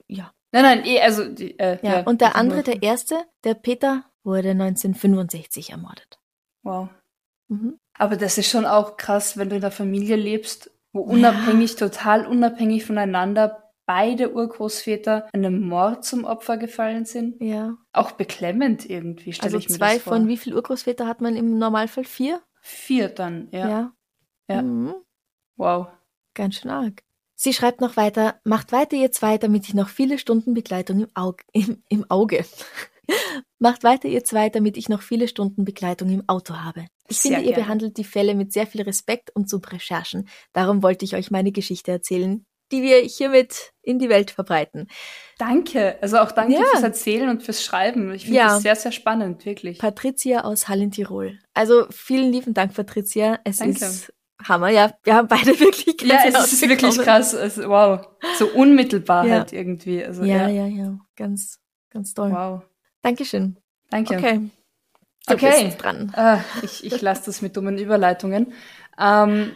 Ja. 0.07 0.33
Nein, 0.51 0.63
nein, 0.63 0.85
eh, 0.85 1.01
also 1.01 1.25
die, 1.25 1.57
äh, 1.59 1.77
ja, 1.81 1.97
ja. 1.97 2.03
Und 2.03 2.21
der 2.21 2.35
andere, 2.35 2.63
der 2.63 2.81
erste, 2.81 3.15
der 3.43 3.53
Peter, 3.53 4.05
wurde 4.23 4.51
1965 4.51 5.71
ermordet. 5.71 6.19
Wow. 6.63 6.89
Mhm. 7.47 7.79
Aber 7.93 8.17
das 8.17 8.37
ist 8.37 8.49
schon 8.49 8.65
auch 8.65 8.97
krass, 8.97 9.37
wenn 9.37 9.49
du 9.49 9.55
in 9.55 9.63
einer 9.63 9.71
Familie 9.71 10.15
lebst, 10.15 10.71
wo 10.93 11.01
unabhängig, 11.01 11.71
ja. 11.71 11.87
total 11.87 12.27
unabhängig 12.27 12.85
voneinander 12.85 13.63
beide 13.85 14.33
Urgroßväter 14.33 15.29
einem 15.33 15.61
Mord 15.61 16.03
zum 16.03 16.25
Opfer 16.25 16.57
gefallen 16.57 17.05
sind. 17.05 17.41
Ja. 17.41 17.77
Auch 17.93 18.11
beklemmend 18.11 18.87
irgendwie, 18.87 19.33
stelle 19.33 19.55
also 19.55 19.57
ich 19.57 19.69
mir 19.69 19.75
zwei 19.75 19.99
von 19.99 20.27
wie 20.27 20.37
viel 20.37 20.53
Urgroßväter 20.53 21.07
hat 21.07 21.21
man 21.21 21.35
im 21.35 21.57
Normalfall? 21.57 22.03
Vier? 22.03 22.41
Vier 22.61 23.07
dann, 23.07 23.47
ja. 23.51 23.69
Ja. 23.69 23.93
ja. 24.49 24.61
Mhm. 24.61 24.95
Wow. 25.55 25.87
Ganz 26.33 26.55
schön 26.55 26.69
arg. 26.69 27.01
Sie 27.39 27.53
schreibt 27.53 27.81
noch 27.81 27.97
weiter, 27.97 28.41
macht 28.43 28.71
weiter 28.71 28.97
ihr 28.97 29.11
zwei, 29.11 29.37
damit 29.37 29.67
ich 29.67 29.75
noch 29.75 29.89
viele 29.89 30.17
Stunden 30.17 30.53
Begleitung 30.53 31.01
im 31.01 31.07
Auge, 31.13 31.43
im, 31.53 31.83
im 31.87 32.05
Auge 32.09 32.43
Macht 33.59 33.83
weiter 33.83 34.07
ihr 34.07 34.23
zwei, 34.23 34.49
damit 34.49 34.77
ich 34.77 34.89
noch 34.89 35.01
viele 35.01 35.27
Stunden 35.27 35.65
Begleitung 35.65 36.09
im 36.09 36.27
Auto 36.27 36.55
habe. 36.55 36.87
Ich 37.07 37.19
sehr 37.19 37.37
finde, 37.37 37.49
ihr 37.49 37.55
behandelt 37.55 37.97
die 37.97 38.03
Fälle 38.03 38.35
mit 38.35 38.51
sehr 38.51 38.67
viel 38.67 38.81
Respekt 38.81 39.31
und 39.33 39.49
zum 39.49 39.61
Recherchen. 39.61 40.27
Darum 40.53 40.83
wollte 40.83 41.05
ich 41.05 41.15
euch 41.15 41.31
meine 41.31 41.51
Geschichte 41.51 41.91
erzählen, 41.91 42.45
die 42.71 42.81
wir 42.81 42.97
hiermit 42.97 43.71
in 43.81 43.97
die 43.97 44.09
Welt 44.09 44.31
verbreiten. 44.31 44.89
Danke. 45.37 45.97
Also 46.01 46.17
auch 46.17 46.31
danke 46.31 46.55
ja. 46.55 46.65
fürs 46.71 46.83
Erzählen 46.83 47.29
und 47.29 47.43
fürs 47.43 47.63
Schreiben. 47.63 48.13
Ich 48.13 48.25
finde 48.25 48.39
ja. 48.39 48.47
das 48.47 48.61
sehr, 48.61 48.75
sehr 48.75 48.91
spannend, 48.91 49.45
wirklich. 49.45 49.77
Patricia 49.77 50.41
aus 50.41 50.67
Hallen 50.67 50.91
Tirol. 50.91 51.39
Also 51.53 51.87
vielen 51.91 52.31
lieben 52.31 52.53
Dank, 52.53 52.73
Patricia. 52.73 53.39
Es 53.45 53.57
danke. 53.57 53.85
ist 53.85 54.13
Hammer, 54.43 54.69
ja. 54.69 54.93
Wir 55.03 55.15
haben 55.15 55.27
beide 55.27 55.47
wirklich 55.59 56.01
Ja, 56.01 56.21
es 56.25 56.53
ist 56.53 56.67
wirklich 56.67 56.97
krass. 56.99 57.33
Es, 57.33 57.57
wow. 57.57 58.07
So 58.37 58.47
unmittelbar 58.47 59.25
ja. 59.25 59.39
halt 59.39 59.53
irgendwie. 59.53 60.03
Also, 60.03 60.23
ja, 60.23 60.47
ja, 60.47 60.65
ja, 60.65 60.67
ja. 60.67 60.99
Ganz, 61.15 61.59
ganz 61.89 62.13
toll. 62.13 62.31
Wow. 62.31 62.63
Dankeschön. 63.01 63.57
Danke. 63.89 64.15
Okay. 64.15 64.49
Du 65.27 65.33
okay. 65.33 65.73
dran. 65.77 66.11
Ah, 66.15 66.39
ich 66.61 66.85
ich 66.85 67.01
lasse 67.01 67.25
das 67.25 67.41
mit 67.41 67.57
dummen 67.57 67.77
Überleitungen. 67.77 68.53
Ähm, 68.97 69.55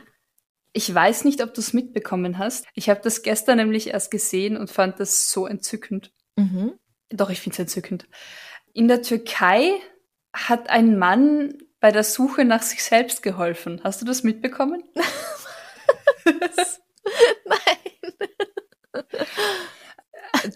ich 0.74 0.94
weiß 0.94 1.26
nicht, 1.26 1.41
ob 1.41 1.54
du 1.54 1.62
es 1.62 1.74
mitbekommen 1.74 2.38
hast. 2.38 2.65
Ich 2.76 2.89
habe 2.89 3.02
das 3.02 3.24
gestern 3.24 3.58
nämlich 3.58 3.88
erst 3.88 4.12
gesehen 4.12 4.58
und 4.58 4.70
fand 4.70 5.00
das 5.00 5.30
so 5.30 5.48
entzückend. 5.48 6.12
Mhm. 6.36 6.74
Doch, 7.10 7.30
ich 7.30 7.41
finde 7.41 7.56
es 7.56 7.60
entzückend. 7.60 8.08
In 8.74 8.88
der 8.88 9.02
Türkei 9.02 9.72
hat 10.34 10.70
ein 10.70 10.98
Mann 10.98 11.58
bei 11.82 11.91
der 11.91 12.06
Suche 12.06 12.46
nach 12.46 12.62
sich 12.62 12.84
selbst 12.84 13.22
geholfen. 13.22 13.82
Hast 13.84 14.02
du 14.02 14.06
das 14.06 14.24
mitbekommen? 14.24 14.84
Nein 16.24 17.82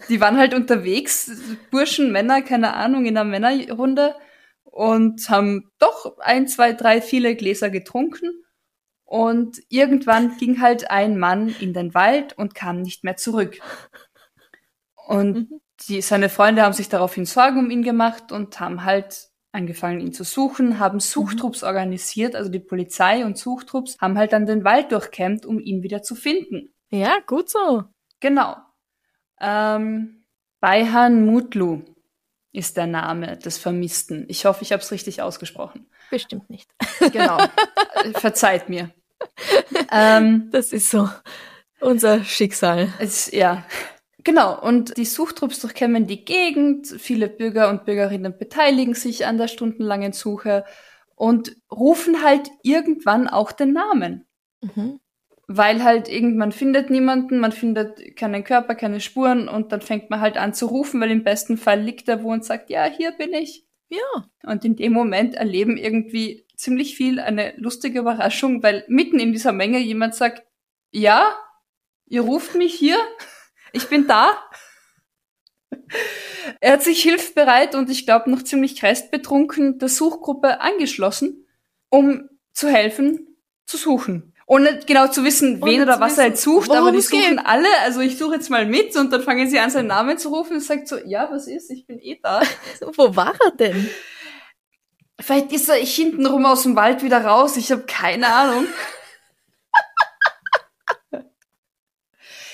die 0.08 0.20
waren 0.20 0.38
halt 0.38 0.54
unterwegs, 0.54 1.30
Burschen, 1.70 2.12
Männer, 2.12 2.42
keine 2.42 2.74
Ahnung, 2.74 3.06
in 3.06 3.16
einer 3.16 3.24
Männerrunde 3.24 4.14
und 4.64 5.28
haben 5.28 5.70
doch 5.78 6.18
ein, 6.18 6.48
zwei, 6.48 6.72
drei, 6.72 7.00
viele 7.00 7.36
Gläser 7.36 7.70
getrunken. 7.70 8.42
Und 9.04 9.60
irgendwann 9.68 10.36
ging 10.36 10.60
halt 10.60 10.90
ein 10.90 11.18
Mann 11.18 11.54
in 11.60 11.72
den 11.72 11.94
Wald 11.94 12.36
und 12.36 12.54
kam 12.54 12.82
nicht 12.82 13.04
mehr 13.04 13.16
zurück. 13.16 13.58
Und 15.06 15.34
mhm. 15.34 15.60
die, 15.88 16.00
seine 16.02 16.28
Freunde 16.28 16.62
haben 16.62 16.72
sich 16.72 16.88
daraufhin 16.88 17.24
Sorgen 17.24 17.60
um 17.60 17.70
ihn 17.70 17.82
gemacht 17.82 18.32
und 18.32 18.58
haben 18.58 18.84
halt 18.84 19.28
angefangen, 19.56 20.00
ihn 20.00 20.12
zu 20.12 20.22
suchen, 20.22 20.78
haben 20.78 21.00
Suchtrupps 21.00 21.62
mhm. 21.62 21.68
organisiert, 21.68 22.36
also 22.36 22.50
die 22.50 22.60
Polizei 22.60 23.24
und 23.24 23.38
Suchtrupps 23.38 23.96
haben 24.00 24.16
halt 24.18 24.32
dann 24.32 24.46
den 24.46 24.64
Wald 24.64 24.92
durchkämmt, 24.92 25.46
um 25.46 25.58
ihn 25.58 25.82
wieder 25.82 26.02
zu 26.02 26.14
finden. 26.14 26.72
Ja, 26.90 27.18
gut 27.26 27.48
so. 27.48 27.84
Genau. 28.20 28.56
Ähm, 29.40 30.24
Bayhan 30.60 31.26
Mutlu 31.26 31.82
ist 32.52 32.76
der 32.76 32.86
Name 32.86 33.36
des 33.36 33.58
Vermissten. 33.58 34.24
Ich 34.28 34.46
hoffe, 34.46 34.62
ich 34.62 34.72
habe 34.72 34.82
es 34.82 34.90
richtig 34.90 35.20
ausgesprochen. 35.20 35.86
Bestimmt 36.10 36.48
nicht. 36.48 36.70
Genau. 37.12 37.38
Verzeiht 38.14 38.68
mir. 38.68 38.90
Ähm, 39.92 40.50
das 40.50 40.72
ist 40.72 40.90
so 40.90 41.08
unser 41.80 42.22
Schicksal. 42.24 42.92
Es, 42.98 43.30
ja. 43.30 43.64
Genau, 44.26 44.60
und 44.60 44.96
die 44.96 45.04
Suchtrupps 45.04 45.60
durchkämmen 45.60 46.08
die 46.08 46.24
Gegend, 46.24 46.88
viele 46.88 47.28
Bürger 47.28 47.70
und 47.70 47.84
Bürgerinnen 47.84 48.36
beteiligen 48.36 48.94
sich 48.94 49.24
an 49.24 49.38
der 49.38 49.46
stundenlangen 49.46 50.12
Suche 50.12 50.64
und 51.14 51.56
rufen 51.70 52.24
halt 52.24 52.50
irgendwann 52.64 53.28
auch 53.28 53.52
den 53.52 53.72
Namen. 53.72 54.26
Mhm 54.60 54.98
weil 55.48 55.84
halt 55.84 56.08
irgendwann 56.08 56.50
findet 56.50 56.90
niemanden, 56.90 57.38
man 57.38 57.52
findet 57.52 58.16
keinen 58.16 58.42
Körper, 58.42 58.74
keine 58.74 58.98
Spuren 58.98 59.48
und 59.48 59.70
dann 59.70 59.80
fängt 59.80 60.10
man 60.10 60.20
halt 60.20 60.36
an 60.36 60.54
zu 60.54 60.66
rufen, 60.66 61.00
weil 61.00 61.12
im 61.12 61.22
besten 61.22 61.56
Fall 61.56 61.80
liegt 61.80 62.08
er 62.08 62.24
wo 62.24 62.32
und 62.32 62.44
sagt, 62.44 62.68
ja, 62.68 62.86
hier 62.86 63.12
bin 63.12 63.32
ich. 63.32 63.64
Ja. 63.88 64.28
Und 64.42 64.64
in 64.64 64.74
dem 64.74 64.92
Moment 64.92 65.36
erleben 65.36 65.76
irgendwie 65.76 66.48
ziemlich 66.56 66.96
viel 66.96 67.20
eine 67.20 67.54
lustige 67.58 68.00
Überraschung, 68.00 68.64
weil 68.64 68.84
mitten 68.88 69.20
in 69.20 69.30
dieser 69.30 69.52
Menge 69.52 69.78
jemand 69.78 70.16
sagt, 70.16 70.42
ja, 70.90 71.32
ihr 72.06 72.22
ruft 72.22 72.56
mich 72.56 72.74
hier, 72.74 72.98
ich 73.72 73.88
bin 73.88 74.06
da. 74.06 74.30
Er 76.60 76.74
hat 76.74 76.82
sich 76.82 77.02
hilfsbereit 77.02 77.74
und 77.74 77.90
ich 77.90 78.06
glaube 78.06 78.30
noch 78.30 78.42
ziemlich 78.42 78.82
restbetrunken 78.82 79.78
der 79.78 79.88
Suchgruppe 79.88 80.60
angeschlossen, 80.60 81.46
um 81.88 82.28
zu 82.52 82.68
helfen, 82.68 83.36
zu 83.66 83.76
suchen. 83.76 84.32
Ohne 84.48 84.78
genau 84.86 85.08
zu 85.08 85.24
wissen, 85.24 85.60
wen 85.64 85.82
oder 85.82 85.98
was 85.98 86.12
er 86.12 86.18
wissen, 86.18 86.30
jetzt 86.30 86.42
sucht, 86.42 86.70
aber 86.70 86.92
die 86.92 87.00
suchen 87.00 87.36
geht. 87.36 87.46
alle. 87.46 87.68
Also 87.82 88.00
ich 88.00 88.16
suche 88.16 88.36
jetzt 88.36 88.48
mal 88.48 88.64
mit 88.64 88.94
und 88.96 89.12
dann 89.12 89.22
fangen 89.22 89.50
sie 89.50 89.58
an, 89.58 89.70
seinen 89.70 89.88
Namen 89.88 90.18
zu 90.18 90.28
rufen 90.28 90.54
und 90.54 90.62
sagt 90.62 90.86
so, 90.86 90.96
ja, 91.04 91.28
was 91.30 91.48
ist? 91.48 91.68
Ich 91.70 91.84
bin 91.84 91.98
eh 92.00 92.20
da. 92.22 92.42
Wo 92.94 93.16
war 93.16 93.34
er 93.44 93.50
denn? 93.50 93.90
Vielleicht 95.18 95.52
ist 95.52 95.68
er 95.68 95.76
hintenrum 95.76 96.46
aus 96.46 96.62
dem 96.62 96.76
Wald 96.76 97.02
wieder 97.02 97.24
raus. 97.24 97.56
Ich 97.56 97.72
habe 97.72 97.82
keine 97.86 98.28
Ahnung. 98.28 98.66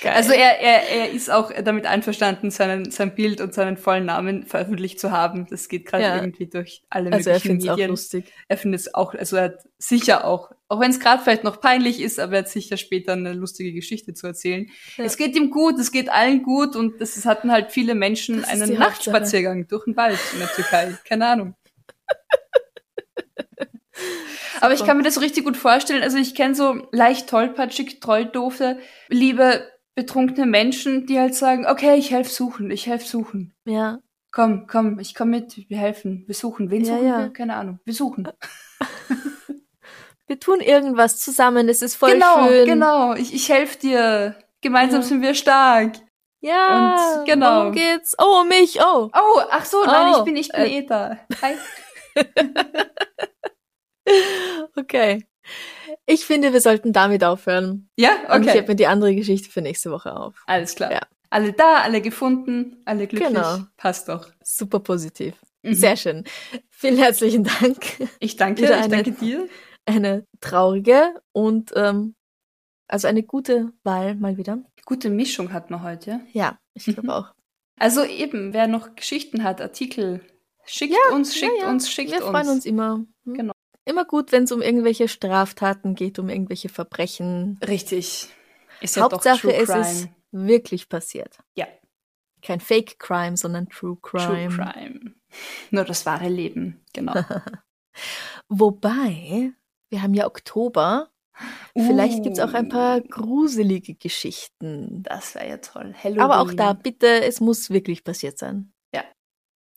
Geil. 0.03 0.15
Also 0.15 0.33
er, 0.33 0.59
er, 0.61 0.89
er 0.89 1.11
ist 1.13 1.31
auch 1.31 1.53
damit 1.63 1.87
einverstanden, 1.87 2.51
seinen, 2.51 2.91
sein 2.91 3.15
Bild 3.15 3.41
und 3.41 3.55
seinen 3.55 3.77
vollen 3.77 4.05
Namen 4.05 4.45
veröffentlicht 4.47 4.99
zu 4.99 5.13
haben. 5.13 5.47
Das 5.49 5.69
geht 5.69 5.87
gerade 5.87 6.03
Ja. 6.03 6.17
irgendwie 6.17 6.49
durch 6.49 6.83
alle 6.91 7.13
also 7.13 7.31
er 7.31 7.37
möglichen 7.37 7.61
findet 7.61 7.63
es 7.63 7.69
auch 7.71 7.77
Medien. 7.77 7.91
lustig. 7.91 8.33
er 8.49 8.59
findet 8.59 8.81
es 8.81 8.95
auch, 8.95 9.15
also 9.15 9.37
er 9.37 9.45
hat 9.45 9.59
sicher 9.79 10.25
auch, 10.25 10.51
auch 10.69 10.81
wenn 10.81 10.91
es 10.91 10.99
gerade 10.99 11.23
vielleicht 11.23 11.45
noch 11.45 11.61
peinlich 11.61 12.03
ist, 12.03 12.19
aber 12.19 12.33
er 12.33 12.39
hat 12.41 12.49
sicher 12.49 12.77
später 12.77 13.13
eine 13.13 13.33
lustige 13.33 13.73
Geschichte 13.73 14.13
zu 14.13 14.27
erzählen. 14.27 14.69
Ja. 14.97 15.05
Es 15.05 15.17
geht 15.17 15.37
ihm 15.37 15.51
gut, 15.51 15.79
es 15.79 15.93
geht 15.93 16.11
allen 16.11 16.43
gut 16.43 16.75
und 16.75 17.01
das 17.01 17.17
es 17.17 17.25
hatten 17.25 17.53
halt 17.53 17.71
viele 17.71 17.95
Menschen 17.95 18.45
einen 18.45 18.71
die 18.71 18.79
Hauptsache. 18.79 19.13
Nachtspaziergang 19.13 19.69
durch 19.69 19.85
den 19.85 19.97
Wald 19.97 20.19
in 20.33 20.41
der 20.41 20.49
Türkei. 20.49 20.99
Keine 21.09 21.29
Ahnung. 21.29 21.55
Aber 24.61 24.75
ich 24.75 24.85
kann 24.85 24.97
mir 24.97 25.03
das 25.03 25.15
so 25.15 25.21
richtig 25.21 25.45
gut 25.45 25.57
vorstellen. 25.57 26.03
Also 26.03 26.19
ich 26.19 26.35
kenne 26.35 26.55
so 26.55 26.87
leicht 26.93 27.29
tollpatschig, 27.29 28.01
trolldoofe, 28.01 28.79
liebe 29.09 29.69
betrunkene 29.95 30.47
Menschen, 30.47 31.07
die 31.07 31.19
halt 31.19 31.35
sagen, 31.35 31.67
okay, 31.67 31.97
ich 31.97 32.11
helfe 32.11 32.31
suchen, 32.31 32.71
ich 32.71 32.87
helfe 32.87 33.07
suchen. 33.07 33.55
Ja. 33.67 33.99
Komm, 34.31 34.67
komm, 34.67 34.99
ich 34.99 35.15
komm 35.15 35.31
mit, 35.31 35.69
wir 35.69 35.77
helfen, 35.77 36.25
wir 36.27 36.35
suchen. 36.35 36.71
Wen 36.71 36.85
Ja, 36.85 36.95
suchen 36.95 37.07
ja. 37.07 37.19
wir? 37.19 37.33
Keine 37.33 37.57
Ahnung. 37.57 37.81
Wir 37.85 37.95
suchen. 37.95 38.29
Wir 40.29 40.41
tun 40.41 40.61
irgendwas 40.61 41.19
zusammen, 41.19 41.69
es 41.69 41.83
ist 41.83 41.97
voll 41.97 42.13
genau, 42.13 42.47
schön. 42.49 42.65
genau. 42.65 43.13
Ich, 43.15 43.35
ich 43.35 43.51
helfe 43.51 43.79
dir. 43.79 44.37
Gemeinsam 44.63 45.03
Ja. 45.03 45.07
sind 45.07 45.21
wir 45.21 45.35
stark. 45.35 45.97
Ja, 46.41 47.19
Und 47.19 47.27
genau. 47.27 47.57
worum 47.61 47.73
geht's? 47.73 48.15
Oh, 48.19 48.41
um 48.41 48.49
mich, 48.49 48.79
oh. 48.81 49.11
Oh, 49.15 49.41
ach 49.51 49.67
so, 49.67 49.85
nein, 49.85 50.15
Oh, 50.15 50.19
ich 50.19 50.25
bin, 50.25 50.37
ich 50.37 50.49
bin 50.49 50.61
äh. 50.63 50.87
da. 50.87 51.19
Hi. 51.43 51.55
Okay. 54.77 55.27
Ich 56.07 56.25
finde, 56.25 56.53
wir 56.53 56.61
sollten 56.61 56.93
damit 56.93 57.23
aufhören. 57.25 57.89
Ja, 57.97 58.11
Und 58.35 58.43
ich 58.43 58.49
okay. 58.49 58.59
heb 58.59 58.69
mir 58.69 58.75
die 58.77 58.87
andere 58.87 59.15
Geschichte 59.15 59.49
für 59.51 59.63
nächste 59.63 59.91
Woche 59.91 60.15
auf. 60.15 60.43
Alles 60.47 60.75
klar. 60.75 60.93
Ja. 60.93 61.01
Alle 61.31 61.53
da, 61.53 61.77
alle 61.83 62.01
gefunden, 62.03 62.83
alle 62.85 63.07
glücklich. 63.07 63.29
Genau. 63.33 63.59
Passt 63.77 64.09
doch. 64.09 64.31
Super 64.43 64.81
positiv. 64.81 65.35
Mhm. 65.63 65.75
Sehr 65.75 65.97
schön. 65.97 66.25
Vielen 66.71 66.99
herzlichen 66.99 67.45
Dank. 67.45 67.79
Ich 68.19 68.37
danke, 68.37 68.63
Wieder 68.63 68.79
ich 68.79 68.85
eine- 68.85 68.97
danke 69.03 69.13
dir. 69.13 69.49
Eine 69.87 70.27
traurige 70.41 71.15
und 71.33 71.73
ähm, 71.75 72.15
also 72.89 73.09
eine 73.09 73.23
gute 73.23 73.73
Wahl 73.85 74.15
mal 74.17 74.37
wieder. 74.37 74.59
Gute 74.85 75.09
Mischung 75.09 75.53
hat 75.53 75.71
man 75.71 75.83
heute, 75.83 76.11
ja? 76.11 76.21
Ja, 76.33 76.59
ich 76.75 76.85
glaube 76.85 77.03
Mhm. 77.05 77.11
auch. 77.11 77.33
Also 77.79 78.05
eben, 78.05 78.53
wer 78.53 78.67
noch 78.67 78.95
Geschichten 78.95 79.43
hat, 79.45 79.61
Artikel, 79.61 80.21
schickt 80.67 80.93
Ja, 80.93 81.15
uns, 81.17 81.35
schickt 81.35 81.53
ja, 81.59 81.65
ja. 81.67 81.71
uns, 81.71 81.91
schickt 81.91 82.11
Wir 82.11 82.19
uns. 82.25 82.27
freuen 82.31 82.49
uns 82.49 82.67
immer. 82.67 83.05
Hm? 83.25 83.35
Genau. 83.35 83.53
Immer 83.85 84.05
gut, 84.05 84.31
wenn 84.33 84.45
es 84.45 84.53
um 84.53 84.63
irgendwelche 84.63 85.09
Straftaten 85.09 85.95
geht, 85.95 86.19
um 86.19 86.29
irgendwelche 86.29 86.69
Verbrechen. 86.69 87.59
Richtig. 87.67 88.29
Ist 88.81 88.97
ja 88.97 89.03
Hauptsache, 89.03 89.49
doch 89.49 89.53
True 89.53 89.55
es 89.55 89.69
Crime. 89.69 89.81
ist 89.81 90.09
wirklich 90.31 90.89
passiert. 90.89 91.39
Ja. 91.55 91.67
Kein 92.43 92.61
Fake 92.61 92.99
Crime, 92.99 93.37
sondern 93.37 93.69
True 93.69 93.97
Crime. 94.01 94.49
True 94.49 94.73
Crime. 94.73 95.15
Nur 95.71 95.85
das 95.85 96.07
wahre 96.07 96.29
Leben, 96.29 96.85
genau. 96.93 97.15
Wobei, 98.49 99.53
wir 99.89 100.03
haben 100.03 100.15
ja 100.15 100.27
Oktober. 100.27 101.09
Vielleicht 101.75 102.23
gibt's 102.23 102.41
auch 102.41 102.53
ein 102.53 102.69
paar 102.69 102.99
Uh, 102.99 103.09
gruselige 103.09 103.95
Geschichten. 103.95 105.03
Das 105.03 105.35
wäre 105.35 105.49
ja 105.49 105.57
toll. 105.59 105.95
Halloween. 105.95 106.21
Aber 106.21 106.41
auch 106.41 106.53
da, 106.53 106.75
bitte, 106.75 107.23
es 107.23 107.41
muss 107.41 107.71
wirklich 107.71 108.05
passiert 108.05 108.39
sein. 108.39 108.72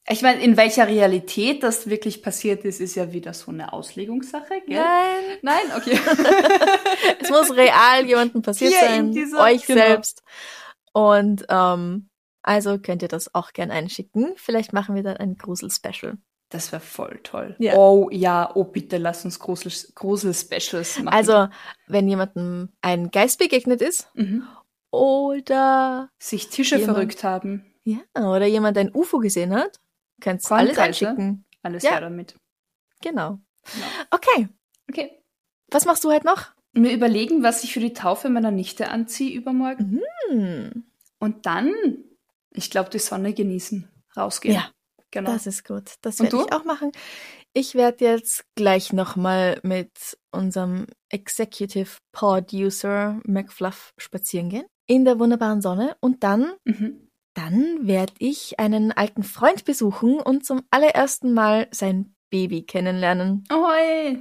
Ich 0.08 0.22
meine, 0.22 0.42
in 0.44 0.56
welcher 0.56 0.88
Realität 0.88 1.64
das 1.64 1.90
wirklich 1.90 2.22
passiert 2.22 2.64
ist, 2.64 2.80
ist 2.80 2.94
ja 2.96 3.12
wieder 3.12 3.34
so 3.34 3.50
eine 3.52 3.74
Auslegungssache, 3.74 4.62
gell? 4.68 4.76
Nein, 4.78 5.38
Nein? 5.42 5.64
Okay. 5.76 5.98
es 7.22 7.30
muss 7.32 7.56
real 7.56 8.06
jemandem 8.06 8.42
passiert 8.44 8.72
Hier 8.74 8.88
in 8.88 8.94
sein, 8.94 9.12
dieser- 9.14 9.40
euch 9.44 9.66
genau. 9.66 9.82
selbst. 9.82 10.22
Und 10.94 11.46
ähm, 11.50 12.10
also 12.44 12.78
könnt 12.78 13.02
ihr 13.02 13.08
das 13.08 13.34
auch 13.34 13.52
gern 13.54 13.72
einschicken. 13.72 14.34
Vielleicht 14.36 14.74
machen 14.74 14.94
wir 14.94 15.02
dann 15.02 15.18
ein 15.18 15.38
Grusel-Special. 15.38 16.18
Das 16.50 16.72
wäre 16.72 16.82
voll 16.84 17.20
toll. 17.24 17.56
Ja. 17.58 17.74
Oh 17.74 18.08
ja, 18.12 18.52
oh 18.54 18.64
bitte, 18.64 18.98
lass 18.98 19.26
uns 19.26 19.40
Grusel- 19.40 19.92
Grusel-Specials 19.96 21.00
machen. 21.00 21.08
Also, 21.18 21.48
wenn 21.88 22.08
jemandem 22.08 22.70
ein 22.82 23.10
Geist 23.10 23.40
begegnet 23.40 23.82
ist 23.82 24.08
Mhm. 24.14 24.44
oder 24.92 26.10
Sich 26.20 26.50
Tische 26.50 26.78
Jemand- 26.78 26.94
verrückt 26.98 27.24
haben. 27.24 27.66
ja, 27.84 27.98
oder 28.16 28.46
jemand 28.46 28.78
ein 28.78 28.92
UFO 28.94 29.18
gesehen 29.18 29.56
hat, 29.56 29.80
könnt 30.26 30.52
alles 30.52 30.78
einschicken. 30.78 31.46
Alles 31.62 31.84
Ja. 31.84 31.92
her 31.92 32.02
damit. 32.02 32.36
Genau. 33.02 33.40
Genau. 33.74 33.88
Okay, 34.12 34.48
Okay. 34.90 35.20
was 35.72 35.86
machst 35.86 36.04
du 36.04 36.12
heute 36.12 36.26
noch? 36.26 36.52
Mir 36.74 36.92
überlegen, 36.94 37.42
was 37.44 37.64
ich 37.64 37.74
für 37.74 37.80
die 37.80 37.94
Taufe 37.94 38.30
meiner 38.30 38.52
Nichte 38.52 38.90
anziehe 38.90 39.36
übermorgen. 39.36 40.02
Hm, 40.30 40.84
Und 41.20 41.46
dann, 41.46 41.74
ich 42.52 42.70
glaube, 42.70 42.90
die 42.90 43.00
Sonne 43.00 43.34
genießen. 43.34 43.88
Rausgehen. 44.18 44.56
Ja, 44.56 44.70
genau. 45.12 45.32
das 45.32 45.48
ist 45.48 45.66
gut. 45.66 45.94
Das 46.02 46.20
werde 46.20 46.38
ich 46.38 46.52
auch 46.54 46.66
machen. 46.66 46.92
Ich 47.54 47.74
werde 47.76 48.04
jetzt 48.06 48.46
gleich 48.56 48.92
nochmal 48.94 49.60
mit 49.64 50.18
unserem 50.32 50.88
Executive 51.10 51.98
Producer 52.12 53.20
McFluff 53.26 53.94
spazieren 53.98 54.50
gehen. 54.50 54.66
In 54.88 55.06
der 55.06 55.18
wunderbaren 55.20 55.62
Sonne. 55.62 55.96
Und 56.02 56.24
dann, 56.24 56.54
Mhm. 56.66 57.05
Dann 57.36 57.88
werde 57.88 58.14
ich 58.18 58.60
einen 58.60 58.92
alten 58.92 59.22
Freund 59.24 59.64
besuchen 59.66 60.20
und 60.20 60.46
zum 60.46 60.64
allerersten 60.72 61.34
Mal 61.34 61.68
sein 61.72 62.16
Baby 62.32 62.64
kennenlernen. 62.64 63.44
Oh, 63.54 63.68
ey. 63.72 64.20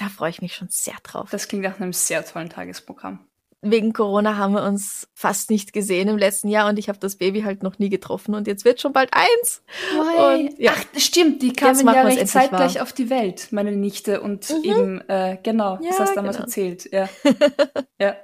Da 0.00 0.08
freue 0.08 0.30
ich 0.30 0.40
mich 0.40 0.54
schon 0.54 0.68
sehr 0.70 0.94
drauf. 1.02 1.28
Das 1.30 1.46
klingt 1.46 1.62
nach 1.62 1.78
einem 1.78 1.92
sehr 1.92 2.24
tollen 2.24 2.48
Tagesprogramm. 2.48 3.18
Wegen 3.60 3.92
Corona 3.92 4.38
haben 4.38 4.54
wir 4.54 4.62
uns 4.62 5.08
fast 5.14 5.50
nicht 5.50 5.74
gesehen 5.74 6.08
im 6.08 6.16
letzten 6.16 6.48
Jahr 6.48 6.70
und 6.70 6.78
ich 6.78 6.88
habe 6.88 6.98
das 6.98 7.16
Baby 7.16 7.42
halt 7.42 7.62
noch 7.62 7.78
nie 7.78 7.90
getroffen 7.90 8.34
und 8.34 8.46
jetzt 8.46 8.64
wird 8.64 8.80
schon 8.80 8.94
bald 8.94 9.10
eins. 9.12 9.62
Und, 9.98 10.58
ja. 10.58 10.72
Ach, 10.74 10.98
stimmt, 10.98 11.42
die 11.42 11.52
kamen 11.52 11.86
ja 11.86 12.00
recht 12.00 12.26
zeitgleich 12.28 12.76
wahr. 12.76 12.82
auf 12.84 12.94
die 12.94 13.10
Welt, 13.10 13.48
meine 13.50 13.72
Nichte. 13.72 14.22
Und 14.22 14.48
Mhm. 14.48 14.64
eben, 14.64 15.00
äh, 15.10 15.36
genau, 15.42 15.78
Ja, 15.82 15.90
das 15.90 16.00
hast 16.00 16.10
du 16.12 16.14
damals 16.14 16.36
genau. 16.38 16.46
erzählt. 16.46 16.90
Ja. 16.90 17.06
ja. 18.00 18.16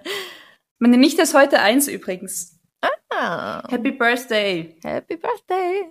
Meine 0.79 0.97
Nichte 0.97 1.21
ist 1.21 1.35
heute 1.35 1.61
eins 1.61 1.89
übrigens. 1.89 2.56
Ah. 3.11 3.63
Happy 3.69 3.93
Birthday. 3.93 4.77
Happy 4.83 5.17
Birthday. 5.17 5.85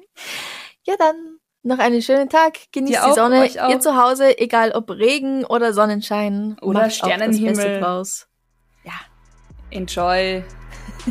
Ja, 0.83 0.95
dann 0.97 1.39
noch 1.63 1.79
einen 1.79 2.01
schönen 2.01 2.29
Tag. 2.29 2.57
Genießt 2.71 3.05
die 3.07 3.13
Sonne. 3.13 3.47
Ihr 3.47 3.79
zu 3.79 3.95
Hause, 3.95 4.37
egal 4.37 4.71
ob 4.71 4.89
Regen 4.91 5.45
oder 5.45 5.73
Sonnenschein. 5.73 6.57
Oder 6.61 6.81
macht 6.81 6.93
Sternenhimmel. 6.93 7.79
Draus. 7.79 8.27
Enjoy. 9.75 10.43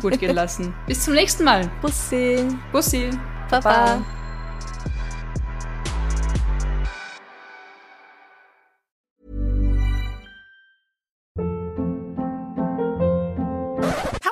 Gut 0.01 0.18
gehen 0.18 0.35
lassen. 0.35 0.74
Bis 0.87 1.05
zum 1.05 1.14
nächsten 1.14 1.45
Mal. 1.45 1.70
Bussi. 1.82 2.49
Bussi. 2.72 3.11
Baba. 3.51 4.01
Baba. 4.01 4.05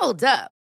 Hold 0.01 0.25
up. 0.25 0.51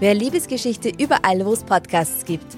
Wer 0.00 0.14
Liebesgeschichte 0.14 0.90
überall, 0.98 1.44
wo 1.44 1.52
es 1.52 1.62
Podcasts 1.62 2.24
gibt. 2.24 2.56